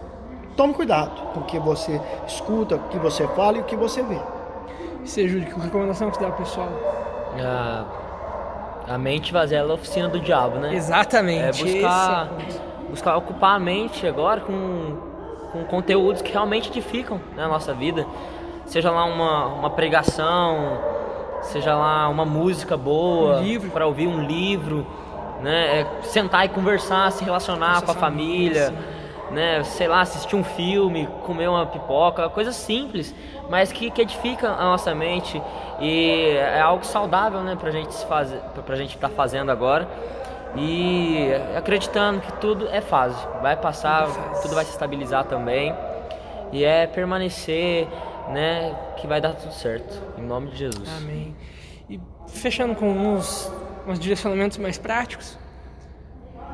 tome 0.55 0.73
cuidado 0.73 1.33
com 1.33 1.41
o 1.41 1.43
que 1.43 1.59
você 1.59 1.99
escuta, 2.27 2.75
o 2.75 2.79
que 2.89 2.97
você 2.97 3.27
fala 3.29 3.57
e 3.57 3.61
o 3.61 3.63
que 3.63 3.75
você 3.75 4.03
vê. 4.03 4.19
Seja 5.05 5.39
que 5.39 5.59
recomendação 5.59 6.09
que 6.11 6.17
você 6.17 6.23
dá 6.23 6.31
pro 6.31 6.43
pessoal. 6.43 6.69
A, 7.37 7.85
a 8.93 8.97
mente 8.97 9.31
vazia 9.31 9.59
é 9.59 9.61
a 9.61 9.73
oficina 9.73 10.09
do 10.09 10.19
diabo, 10.19 10.57
né? 10.57 10.75
Exatamente. 10.75 11.61
É 11.61 11.65
buscar, 11.65 12.29
é 12.39 12.89
buscar 12.89 13.17
ocupar 13.17 13.55
a 13.55 13.59
mente 13.59 14.05
agora 14.05 14.41
com, 14.41 14.97
com 15.51 15.63
conteúdos 15.65 16.21
que 16.21 16.31
realmente 16.31 16.69
edificam 16.69 17.21
né, 17.35 17.43
a 17.43 17.47
nossa 17.47 17.73
vida. 17.73 18.05
Seja 18.65 18.91
lá 18.91 19.05
uma, 19.05 19.47
uma 19.47 19.69
pregação, 19.69 20.77
seja 21.41 21.75
lá 21.75 22.07
uma 22.09 22.25
música 22.25 22.75
boa, 22.75 23.39
Um 23.39 23.69
para 23.69 23.87
ouvir 23.87 24.07
um 24.07 24.21
livro, 24.23 24.85
né? 25.41 25.81
É 25.81 26.01
sentar 26.03 26.45
e 26.45 26.49
conversar, 26.49 27.11
se 27.11 27.23
relacionar 27.23 27.81
com 27.81 27.91
a 27.91 27.95
família, 27.95 28.73
né? 29.31 29.63
Sei 29.63 29.87
lá, 29.87 30.01
assistir 30.01 30.35
um 30.35 30.43
filme, 30.43 31.07
comer 31.25 31.47
uma 31.47 31.65
pipoca, 31.65 32.29
coisas 32.29 32.55
simples, 32.55 33.13
mas 33.49 33.71
que, 33.71 33.89
que 33.89 34.01
edifica 34.01 34.49
a 34.49 34.63
nossa 34.63 34.93
mente 34.93 35.41
e 35.79 36.31
é 36.37 36.59
algo 36.59 36.85
saudável, 36.85 37.41
né? 37.41 37.55
Pra 37.55 37.71
gente 37.71 37.93
fazer, 38.05 38.39
pra 38.65 38.75
gente 38.75 38.95
estar 38.95 39.09
tá 39.09 39.15
fazendo 39.15 39.51
agora 39.51 39.87
e 40.55 41.29
acreditando 41.55 42.21
que 42.21 42.33
tudo 42.33 42.67
é 42.69 42.81
fase, 42.81 43.17
vai 43.41 43.55
passar, 43.55 44.07
tudo, 44.07 44.41
tudo 44.41 44.55
vai 44.55 44.65
se 44.65 44.71
estabilizar 44.71 45.25
também 45.25 45.75
e 46.51 46.63
é 46.63 46.87
permanecer, 46.87 47.87
né? 48.29 48.75
Que 48.97 49.07
vai 49.07 49.21
dar 49.21 49.33
tudo 49.33 49.53
certo, 49.53 50.01
em 50.17 50.23
nome 50.23 50.49
de 50.51 50.57
Jesus. 50.57 50.89
Amém. 50.97 51.35
E 51.89 51.99
fechando 52.27 52.75
com 52.75 52.89
uns, 52.89 53.51
uns 53.91 53.99
direcionamentos 53.99 54.57
mais 54.57 54.77
práticos. 54.77 55.37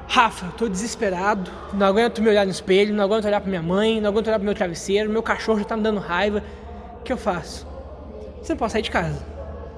Rafa, 0.07 0.47
tô 0.57 0.69
desesperado, 0.69 1.51
não 1.73 1.87
aguento 1.87 2.21
me 2.21 2.29
olhar 2.29 2.45
no 2.45 2.51
espelho, 2.51 2.93
não 2.93 3.03
aguento 3.03 3.25
olhar 3.25 3.41
para 3.41 3.49
minha 3.49 3.61
mãe, 3.61 3.99
não 3.99 4.09
aguento 4.09 4.27
olhar 4.27 4.37
para 4.37 4.45
meu 4.45 4.53
travesseiro, 4.53 5.09
meu 5.09 5.23
cachorro 5.23 5.59
já 5.59 5.65
tá 5.65 5.75
me 5.75 5.83
dando 5.83 5.99
raiva. 5.99 6.43
O 6.99 7.03
que 7.03 7.11
eu 7.11 7.17
faço? 7.17 7.67
Você 8.41 8.53
não 8.53 8.57
pode 8.57 8.71
sair 8.71 8.81
de 8.81 8.91
casa. 8.91 9.25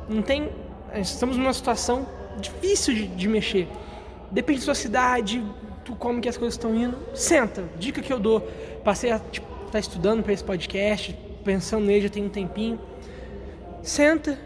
Não 0.09 0.21
tem. 0.21 0.49
Estamos 0.95 1.37
numa 1.37 1.53
situação 1.53 2.07
difícil 2.39 2.93
de, 2.93 3.07
de 3.07 3.27
mexer. 3.27 3.67
Depende 4.29 4.59
da 4.59 4.65
sua 4.65 4.75
cidade, 4.75 5.43
tu 5.83 5.95
como 5.95 6.21
que 6.21 6.29
as 6.29 6.37
coisas 6.37 6.53
estão 6.53 6.75
indo. 6.75 6.97
Senta, 7.13 7.63
dica 7.79 8.01
que 8.01 8.11
eu 8.11 8.19
dou. 8.19 8.41
Passei 8.83 9.11
a 9.11 9.19
tipo, 9.19 9.47
tá 9.71 9.79
estudando 9.79 10.21
para 10.21 10.33
esse 10.33 10.43
podcast, 10.43 11.17
pensando 11.43 11.85
nele 11.85 12.01
já 12.01 12.09
tem 12.09 12.25
um 12.25 12.29
tempinho. 12.29 12.79
Senta, 13.81 14.37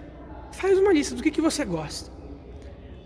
faz 0.51 0.77
uma 0.77 0.93
lista 0.93 1.15
do 1.15 1.23
que, 1.23 1.31
que 1.31 1.41
você 1.41 1.65
gosta. 1.65 2.20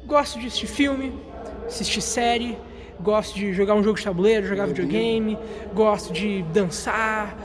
Gosto 0.05 0.39
de 0.39 0.45
assistir 0.45 0.67
filme, 0.67 1.19
assistir 1.65 1.99
série, 1.99 2.55
gosto 2.99 3.33
de 3.33 3.51
jogar 3.53 3.73
um 3.73 3.81
jogo 3.81 3.97
de 3.97 4.03
tabuleiro, 4.03 4.45
jogar 4.45 4.67
videogame, 4.67 5.35
gosto 5.73 6.13
de 6.13 6.43
dançar. 6.53 7.35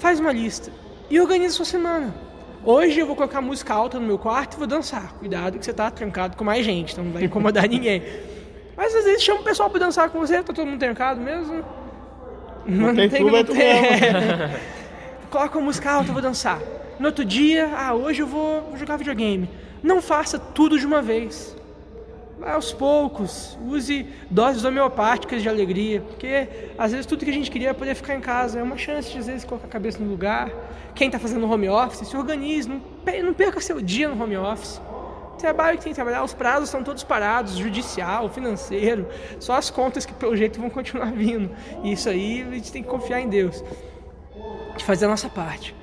Faz 0.00 0.18
uma 0.18 0.32
lista 0.32 0.72
e 1.08 1.20
organiza 1.20 1.54
sua 1.54 1.64
semana. 1.64 2.12
Hoje 2.64 2.98
eu 2.98 3.06
vou 3.06 3.14
colocar 3.14 3.40
música 3.40 3.72
alta 3.72 4.00
no 4.00 4.06
meu 4.06 4.18
quarto 4.18 4.54
e 4.54 4.58
vou 4.58 4.66
dançar. 4.66 5.12
Cuidado 5.14 5.60
que 5.60 5.64
você 5.64 5.70
está 5.70 5.92
trancado 5.92 6.36
com 6.36 6.42
mais 6.42 6.64
gente, 6.64 6.92
então 6.92 7.04
não 7.04 7.12
vai 7.12 7.22
incomodar 7.22 7.68
ninguém. 7.70 8.02
Mas 8.76 8.92
às 8.96 9.04
vezes 9.04 9.22
chama 9.22 9.40
o 9.40 9.44
pessoal 9.44 9.70
para 9.70 9.78
dançar 9.78 10.10
com 10.10 10.18
você, 10.18 10.42
tá 10.42 10.52
todo 10.52 10.66
mundo 10.66 10.80
trancado 10.80 11.20
mesmo. 11.20 11.64
Não, 12.66 12.88
não 12.88 12.96
tem, 12.96 13.08
tem 13.08 13.44
tu 13.44 13.54
Coloca 15.30 15.56
a 15.56 15.62
música 15.62 15.88
alta, 15.88 16.08
eu 16.08 16.14
vou 16.14 16.22
dançar. 16.22 16.60
No 16.98 17.06
outro 17.06 17.24
dia, 17.24 17.70
ah, 17.76 17.94
hoje 17.94 18.22
eu 18.22 18.26
vou 18.26 18.76
jogar 18.76 18.96
videogame. 18.96 19.48
Não 19.84 20.02
faça 20.02 20.36
tudo 20.36 20.76
de 20.76 20.84
uma 20.84 21.00
vez 21.00 21.61
aos 22.46 22.72
poucos, 22.72 23.58
use 23.66 24.06
doses 24.30 24.64
homeopáticas 24.64 25.42
de 25.42 25.48
alegria, 25.48 26.00
porque 26.00 26.48
às 26.78 26.92
vezes 26.92 27.06
tudo 27.06 27.24
que 27.24 27.30
a 27.30 27.34
gente 27.34 27.50
queria 27.50 27.70
é 27.70 27.72
poder 27.72 27.94
ficar 27.94 28.14
em 28.14 28.20
casa, 28.20 28.58
é 28.58 28.62
uma 28.62 28.76
chance 28.76 29.10
de 29.10 29.18
às 29.18 29.26
vezes 29.26 29.44
colocar 29.44 29.66
a 29.66 29.70
cabeça 29.70 29.98
no 29.98 30.10
lugar. 30.10 30.50
Quem 30.94 31.08
está 31.08 31.18
fazendo 31.18 31.50
home 31.50 31.68
office, 31.68 32.06
se 32.08 32.16
organize, 32.16 32.68
não 32.68 33.34
perca 33.34 33.60
seu 33.60 33.80
dia 33.80 34.08
no 34.08 34.22
home 34.22 34.36
office. 34.36 34.80
Trabalho 35.38 35.78
que 35.78 35.84
tem 35.84 35.92
que 35.92 35.96
trabalhar, 35.96 36.22
os 36.22 36.34
prazos 36.34 36.68
estão 36.68 36.84
todos 36.84 37.02
parados, 37.02 37.56
judicial, 37.56 38.28
financeiro, 38.28 39.08
só 39.40 39.54
as 39.54 39.70
contas 39.70 40.06
que 40.06 40.12
pelo 40.12 40.36
jeito 40.36 40.60
vão 40.60 40.70
continuar 40.70 41.10
vindo. 41.12 41.50
E 41.82 41.92
isso 41.92 42.08
aí 42.08 42.42
a 42.42 42.54
gente 42.54 42.70
tem 42.70 42.82
que 42.82 42.88
confiar 42.88 43.20
em 43.20 43.28
Deus, 43.28 43.64
de 44.76 44.84
fazer 44.84 45.06
a 45.06 45.08
nossa 45.08 45.28
parte. 45.28 45.74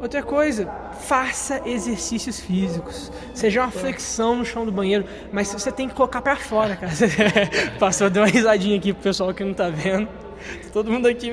Outra 0.00 0.22
coisa, 0.22 0.70
faça 1.00 1.60
exercícios 1.66 2.38
físicos. 2.38 3.10
Seja 3.34 3.62
uma 3.62 3.70
flexão 3.70 4.36
no 4.36 4.44
chão 4.44 4.64
do 4.64 4.70
banheiro, 4.70 5.04
mas 5.32 5.52
você 5.52 5.72
tem 5.72 5.88
que 5.88 5.94
colocar 5.94 6.22
para 6.22 6.36
fora, 6.36 6.76
cara. 6.76 6.92
Passou, 7.80 8.08
deu 8.08 8.22
uma 8.22 8.28
risadinha 8.28 8.78
aqui 8.78 8.92
pro 8.92 9.02
pessoal 9.02 9.34
que 9.34 9.42
não 9.42 9.52
tá 9.52 9.68
vendo. 9.68 10.08
Todo 10.72 10.90
mundo 10.90 11.08
aqui, 11.08 11.32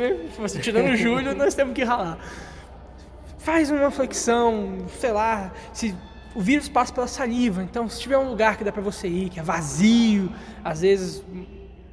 tirando 0.62 0.94
o 0.94 0.96
Júlio, 0.96 1.36
nós 1.36 1.54
temos 1.54 1.76
que 1.76 1.84
ralar. 1.84 2.18
Faz 3.38 3.70
uma 3.70 3.92
flexão, 3.92 4.80
sei 5.00 5.12
lá, 5.12 5.54
se 5.72 5.96
o 6.34 6.42
vírus 6.42 6.68
passa 6.68 6.92
pela 6.92 7.08
saliva, 7.08 7.62
então 7.62 7.88
se 7.88 8.02
tiver 8.02 8.18
um 8.18 8.28
lugar 8.28 8.58
que 8.58 8.64
dá 8.64 8.72
para 8.72 8.82
você 8.82 9.08
ir, 9.08 9.30
que 9.30 9.40
é 9.40 9.44
vazio, 9.44 10.32
às 10.64 10.82
vezes 10.82 11.24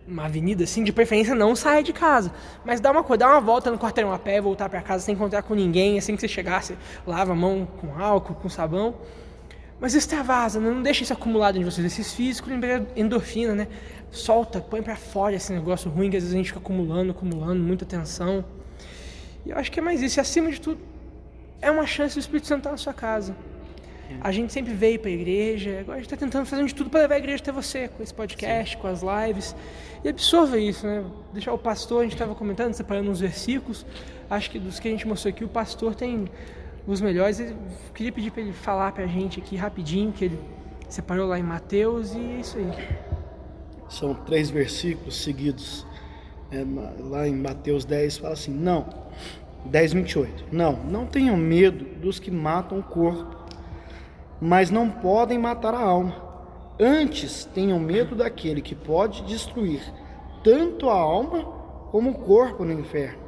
uma 0.07 0.25
avenida 0.25 0.65
assim, 0.65 0.83
de 0.83 0.93
preferência 0.93 1.35
não 1.35 1.55
saia 1.55 1.83
de 1.83 1.93
casa. 1.93 2.33
Mas 2.65 2.81
dá 2.81 2.91
uma, 2.91 3.17
dá 3.17 3.29
uma 3.29 3.41
volta 3.41 3.71
no 3.71 3.79
quarteirão 3.79 4.13
a 4.13 4.19
pé, 4.19 4.41
voltar 4.41 4.69
para 4.69 4.81
casa 4.83 5.05
sem 5.05 5.15
encontrar 5.15 5.43
com 5.43 5.55
ninguém, 5.55 5.99
assim 5.99 6.15
que 6.15 6.21
você 6.21 6.29
chegar, 6.29 6.63
você 6.63 6.77
lava 7.07 7.33
a 7.33 7.35
mão 7.35 7.67
com 7.81 7.99
álcool, 7.99 8.35
com 8.35 8.49
sabão. 8.49 8.95
Mas 9.81 9.95
extravasa, 9.95 10.61
né? 10.61 10.71
não 10.71 10.83
deixa 10.83 11.03
isso 11.03 11.13
acumulado 11.13 11.59
em 11.59 11.65
vocês. 11.65 11.85
Esses 11.85 12.13
físicos, 12.13 12.53
endorfina, 12.95 13.55
né? 13.55 13.69
Solta, 14.11 14.61
põe 14.61 14.83
para 14.83 14.95
fora 14.95 15.35
esse 15.35 15.53
negócio 15.53 15.91
ruim 15.91 16.11
que 16.11 16.17
às 16.17 16.23
vezes 16.23 16.35
a 16.35 16.37
gente 16.37 16.47
fica 16.47 16.61
acumulando, 16.61 17.11
acumulando, 17.11 17.61
muita 17.61 17.85
tensão. 17.85 18.45
E 19.45 19.51
eu 19.51 19.59
acho 19.59 19.73
que 19.73 19.81
é 19.81 19.83
mais 19.83 20.01
isso. 20.01 20.19
E 20.19 20.21
acima 20.21 20.51
de 20.51 20.61
tudo, 20.61 20.81
é 21.61 21.71
uma 21.71 21.87
chance 21.87 22.15
do 22.15 22.21
Espírito 22.21 22.47
Santo 22.47 22.59
estar 22.59 22.71
na 22.71 22.77
sua 22.77 22.93
casa. 22.93 23.35
A 24.21 24.31
gente 24.31 24.53
sempre 24.53 24.75
veio 24.75 24.99
para 24.99 25.11
a 25.11 25.13
igreja, 25.13 25.79
agora 25.81 25.99
a 25.99 26.01
gente 26.01 26.13
está 26.13 26.17
tentando 26.17 26.45
fazer 26.47 26.65
de 26.65 26.75
tudo 26.75 26.91
para 26.91 27.01
levar 27.01 27.15
a 27.15 27.19
igreja 27.19 27.43
até 27.43 27.53
você, 27.53 27.89
com 27.89 28.03
esse 28.03 28.13
podcast, 28.13 28.75
Sim. 28.75 28.81
com 28.81 28.89
as 28.89 29.01
lives. 29.03 29.57
E 30.05 30.09
absorva 30.09 30.59
isso, 30.59 30.87
né? 30.87 31.05
Deixar 31.33 31.53
o 31.53 31.59
pastor, 31.59 32.01
a 32.01 32.03
gente 32.03 32.15
estava 32.15 32.35
comentando, 32.35 32.75
separando 32.75 33.11
uns 33.11 33.21
versículos. 33.21 33.87
Acho 34.29 34.51
que 34.51 34.59
dos 34.59 34.81
que 34.81 34.89
a 34.89 34.91
gente 34.91 35.07
mostrou 35.07 35.31
aqui, 35.31 35.45
o 35.45 35.49
pastor 35.49 35.95
tem 35.95 36.29
os 36.87 37.01
melhores. 37.01 37.39
Eu 37.41 37.57
queria 37.95 38.13
pedir 38.13 38.31
para 38.31 38.43
ele 38.43 38.53
falar 38.53 38.93
para 38.93 39.05
a 39.05 39.07
gente 39.07 39.41
aqui 39.41 39.57
rapidinho, 39.57 40.13
que 40.13 40.25
ele 40.25 40.39
separou 40.89 41.29
lá 41.29 41.39
em 41.39 41.43
Mateus, 41.43 42.15
e 42.15 42.19
é 42.19 42.41
isso 42.41 42.59
aí. 42.59 42.73
São 43.89 44.15
três 44.15 44.51
versículos 44.51 45.23
seguidos. 45.23 45.87
É, 46.51 46.65
lá 47.01 47.27
em 47.27 47.35
Mateus 47.35 47.85
10 47.85 48.19
fala 48.19 48.35
assim: 48.35 48.53
Não, 48.53 48.87
10, 49.67 49.93
28. 49.93 50.47
Não, 50.51 50.73
não 50.85 51.07
tenham 51.07 51.37
medo 51.37 51.85
dos 52.01 52.19
que 52.19 52.31
matam 52.31 52.79
o 52.79 52.83
corpo 52.83 53.43
mas 54.43 54.71
não 54.71 54.91
podem 54.91 55.39
matar 55.39 55.73
a 55.73 55.81
alma. 55.81 56.32
Antes 56.81 57.45
tenham 57.45 57.79
medo 57.79 58.15
daquele 58.15 58.63
que 58.63 58.75
pode 58.75 59.23
destruir 59.25 59.83
tanto 60.43 60.89
a 60.89 60.95
alma 60.95 61.45
como 61.91 62.11
o 62.11 62.15
corpo 62.15 62.65
no 62.65 62.73
inferno. 62.73 63.21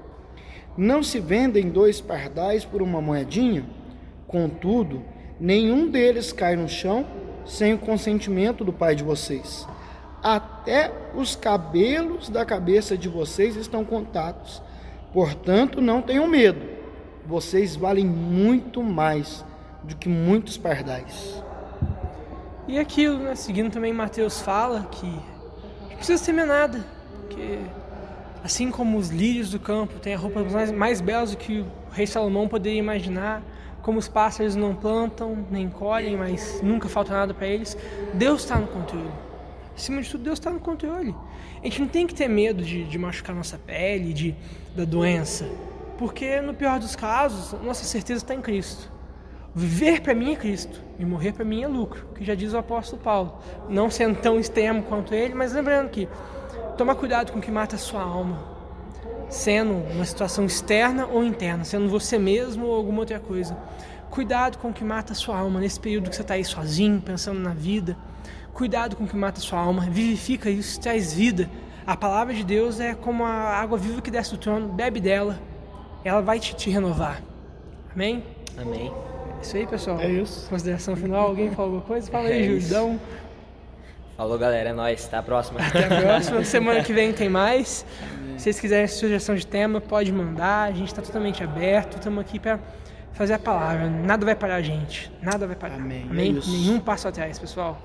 Não 0.76 1.02
se 1.02 1.20
vendem 1.20 1.68
dois 1.68 2.00
pardais 2.00 2.64
por 2.64 2.82
uma 2.82 3.00
moedinha? 3.00 3.64
Contudo, 4.26 5.02
nenhum 5.38 5.88
deles 5.88 6.32
cai 6.32 6.56
no 6.56 6.68
chão 6.68 7.06
sem 7.44 7.74
o 7.74 7.78
consentimento 7.78 8.64
do 8.64 8.72
Pai 8.72 8.94
de 8.94 9.04
vocês. 9.04 9.68
Até 10.22 10.90
os 11.14 11.36
cabelos 11.36 12.30
da 12.30 12.44
cabeça 12.44 12.96
de 12.96 13.08
vocês 13.08 13.56
estão 13.56 13.84
contados. 13.84 14.62
Portanto, 15.12 15.80
não 15.80 16.00
tenham 16.00 16.26
medo. 16.26 16.66
Vocês 17.26 17.76
valem 17.76 18.06
muito 18.06 18.82
mais 18.82 19.44
do 19.82 19.94
que 19.94 20.08
muitos 20.08 20.56
pardais. 20.56 21.42
E 22.66 22.78
aquilo, 22.78 23.18
né, 23.18 23.34
seguindo 23.34 23.70
também 23.70 23.92
Mateus 23.92 24.40
fala 24.40 24.88
que 24.90 25.06
não 25.06 25.96
precisa 25.96 26.24
temer 26.24 26.46
nada, 26.46 26.84
que 27.28 27.60
assim 28.42 28.70
como 28.70 28.96
os 28.96 29.10
lírios 29.10 29.50
do 29.50 29.60
campo 29.60 29.98
têm 29.98 30.14
a 30.14 30.18
roupa 30.18 30.42
mais, 30.44 30.72
mais 30.72 31.00
belas 31.00 31.32
do 31.32 31.36
que 31.36 31.60
o 31.60 31.66
rei 31.92 32.06
Salomão 32.06 32.48
poderia 32.48 32.78
imaginar, 32.78 33.42
como 33.82 33.98
os 33.98 34.08
pássaros 34.08 34.56
não 34.56 34.74
plantam 34.74 35.46
nem 35.50 35.68
colhem, 35.68 36.16
mas 36.16 36.62
nunca 36.62 36.88
falta 36.88 37.12
nada 37.12 37.34
para 37.34 37.46
eles, 37.46 37.76
Deus 38.14 38.42
está 38.42 38.56
no 38.56 38.66
controle. 38.66 39.12
Acima 39.76 40.00
de 40.00 40.08
tudo, 40.08 40.24
Deus 40.24 40.38
está 40.38 40.50
no 40.50 40.60
controle. 40.60 41.14
A 41.60 41.64
gente 41.64 41.82
não 41.82 41.88
tem 41.88 42.06
que 42.06 42.14
ter 42.14 42.28
medo 42.28 42.62
de, 42.62 42.84
de 42.84 42.98
machucar 42.98 43.36
nossa 43.36 43.58
pele, 43.58 44.14
de, 44.14 44.34
da 44.74 44.86
doença, 44.86 45.46
porque 45.98 46.40
no 46.40 46.54
pior 46.54 46.78
dos 46.78 46.96
casos, 46.96 47.60
nossa 47.62 47.84
certeza 47.84 48.24
está 48.24 48.34
em 48.34 48.40
Cristo. 48.40 48.93
Viver 49.54 50.00
para 50.00 50.14
mim 50.14 50.32
é 50.32 50.36
Cristo 50.36 50.82
e 50.98 51.04
morrer 51.04 51.32
para 51.32 51.44
mim 51.44 51.62
é 51.62 51.68
lucro, 51.68 52.08
que 52.16 52.24
já 52.24 52.34
diz 52.34 52.52
o 52.52 52.58
apóstolo 52.58 53.00
Paulo. 53.00 53.38
Não 53.68 53.88
sendo 53.88 54.18
tão 54.20 54.40
extremo 54.40 54.82
quanto 54.82 55.14
ele, 55.14 55.32
mas 55.32 55.52
lembrando 55.52 55.90
que 55.90 56.08
toma 56.76 56.94
cuidado 56.96 57.30
com 57.30 57.38
o 57.38 57.42
que 57.42 57.52
mata 57.52 57.76
a 57.76 57.78
sua 57.78 58.02
alma, 58.02 58.42
sendo 59.28 59.74
uma 59.92 60.04
situação 60.04 60.44
externa 60.44 61.06
ou 61.06 61.22
interna, 61.22 61.62
sendo 61.62 61.88
você 61.88 62.18
mesmo 62.18 62.66
ou 62.66 62.74
alguma 62.74 63.00
outra 63.00 63.20
coisa. 63.20 63.56
Cuidado 64.10 64.58
com 64.58 64.70
o 64.70 64.72
que 64.72 64.82
mata 64.82 65.12
a 65.12 65.16
sua 65.16 65.38
alma 65.38 65.60
nesse 65.60 65.78
período 65.78 66.10
que 66.10 66.16
você 66.16 66.22
está 66.22 66.34
aí 66.34 66.44
sozinho, 66.44 67.00
pensando 67.00 67.38
na 67.38 67.54
vida. 67.54 67.96
Cuidado 68.52 68.96
com 68.96 69.04
o 69.04 69.08
que 69.08 69.16
mata 69.16 69.38
a 69.38 69.42
sua 69.42 69.60
alma, 69.60 69.82
vivifica 69.82 70.50
isso, 70.50 70.80
traz 70.80 71.12
vida. 71.12 71.48
A 71.86 71.96
palavra 71.96 72.34
de 72.34 72.42
Deus 72.42 72.80
é 72.80 72.94
como 72.94 73.24
a 73.24 73.30
água 73.30 73.78
viva 73.78 74.02
que 74.02 74.10
desce 74.10 74.32
do 74.32 74.38
trono, 74.38 74.68
bebe 74.68 75.00
dela, 75.00 75.38
ela 76.04 76.20
vai 76.20 76.40
te, 76.40 76.56
te 76.56 76.70
renovar. 76.70 77.22
Amém? 77.92 78.24
Amém. 78.56 78.92
Isso 79.44 79.58
aí, 79.58 79.66
pessoal. 79.66 80.00
É 80.00 80.08
isso. 80.08 80.48
Consideração 80.48 80.96
final, 80.96 81.28
alguém 81.28 81.50
falou 81.50 81.64
alguma 81.66 81.82
coisa? 81.82 82.10
Fala 82.10 82.28
aí, 82.28 82.56
é 82.56 82.60
Judão. 82.60 82.98
Falou, 84.16 84.38
galera. 84.38 84.70
É 84.70 84.72
nóis. 84.72 85.04
Até 85.04 85.18
a 85.18 85.22
próxima. 85.22 85.60
Até 85.60 85.84
a 85.84 86.00
próxima. 86.00 86.42
Semana 86.44 86.82
que 86.82 86.94
vem 86.94 87.12
tem 87.12 87.28
mais. 87.28 87.84
Se 88.38 88.44
vocês 88.44 88.58
quiserem 88.58 88.86
sugestão 88.88 89.34
de 89.34 89.46
tema, 89.46 89.82
pode 89.82 90.10
mandar. 90.10 90.68
A 90.68 90.72
gente 90.72 90.88
está 90.88 91.02
totalmente 91.02 91.44
aberto. 91.44 91.98
Estamos 91.98 92.20
aqui 92.22 92.38
para 92.38 92.58
fazer 93.12 93.34
a 93.34 93.38
palavra. 93.38 93.86
Nada 93.90 94.24
vai 94.24 94.34
parar 94.34 94.56
a 94.56 94.62
gente. 94.62 95.12
Nada 95.20 95.46
vai 95.46 95.56
parar. 95.56 95.74
Amém. 95.74 96.06
É 96.08 96.10
Amém? 96.10 96.38
isso. 96.38 96.50
Nenhum 96.50 96.80
passo 96.80 97.06
atrás, 97.06 97.38
pessoal. 97.38 97.80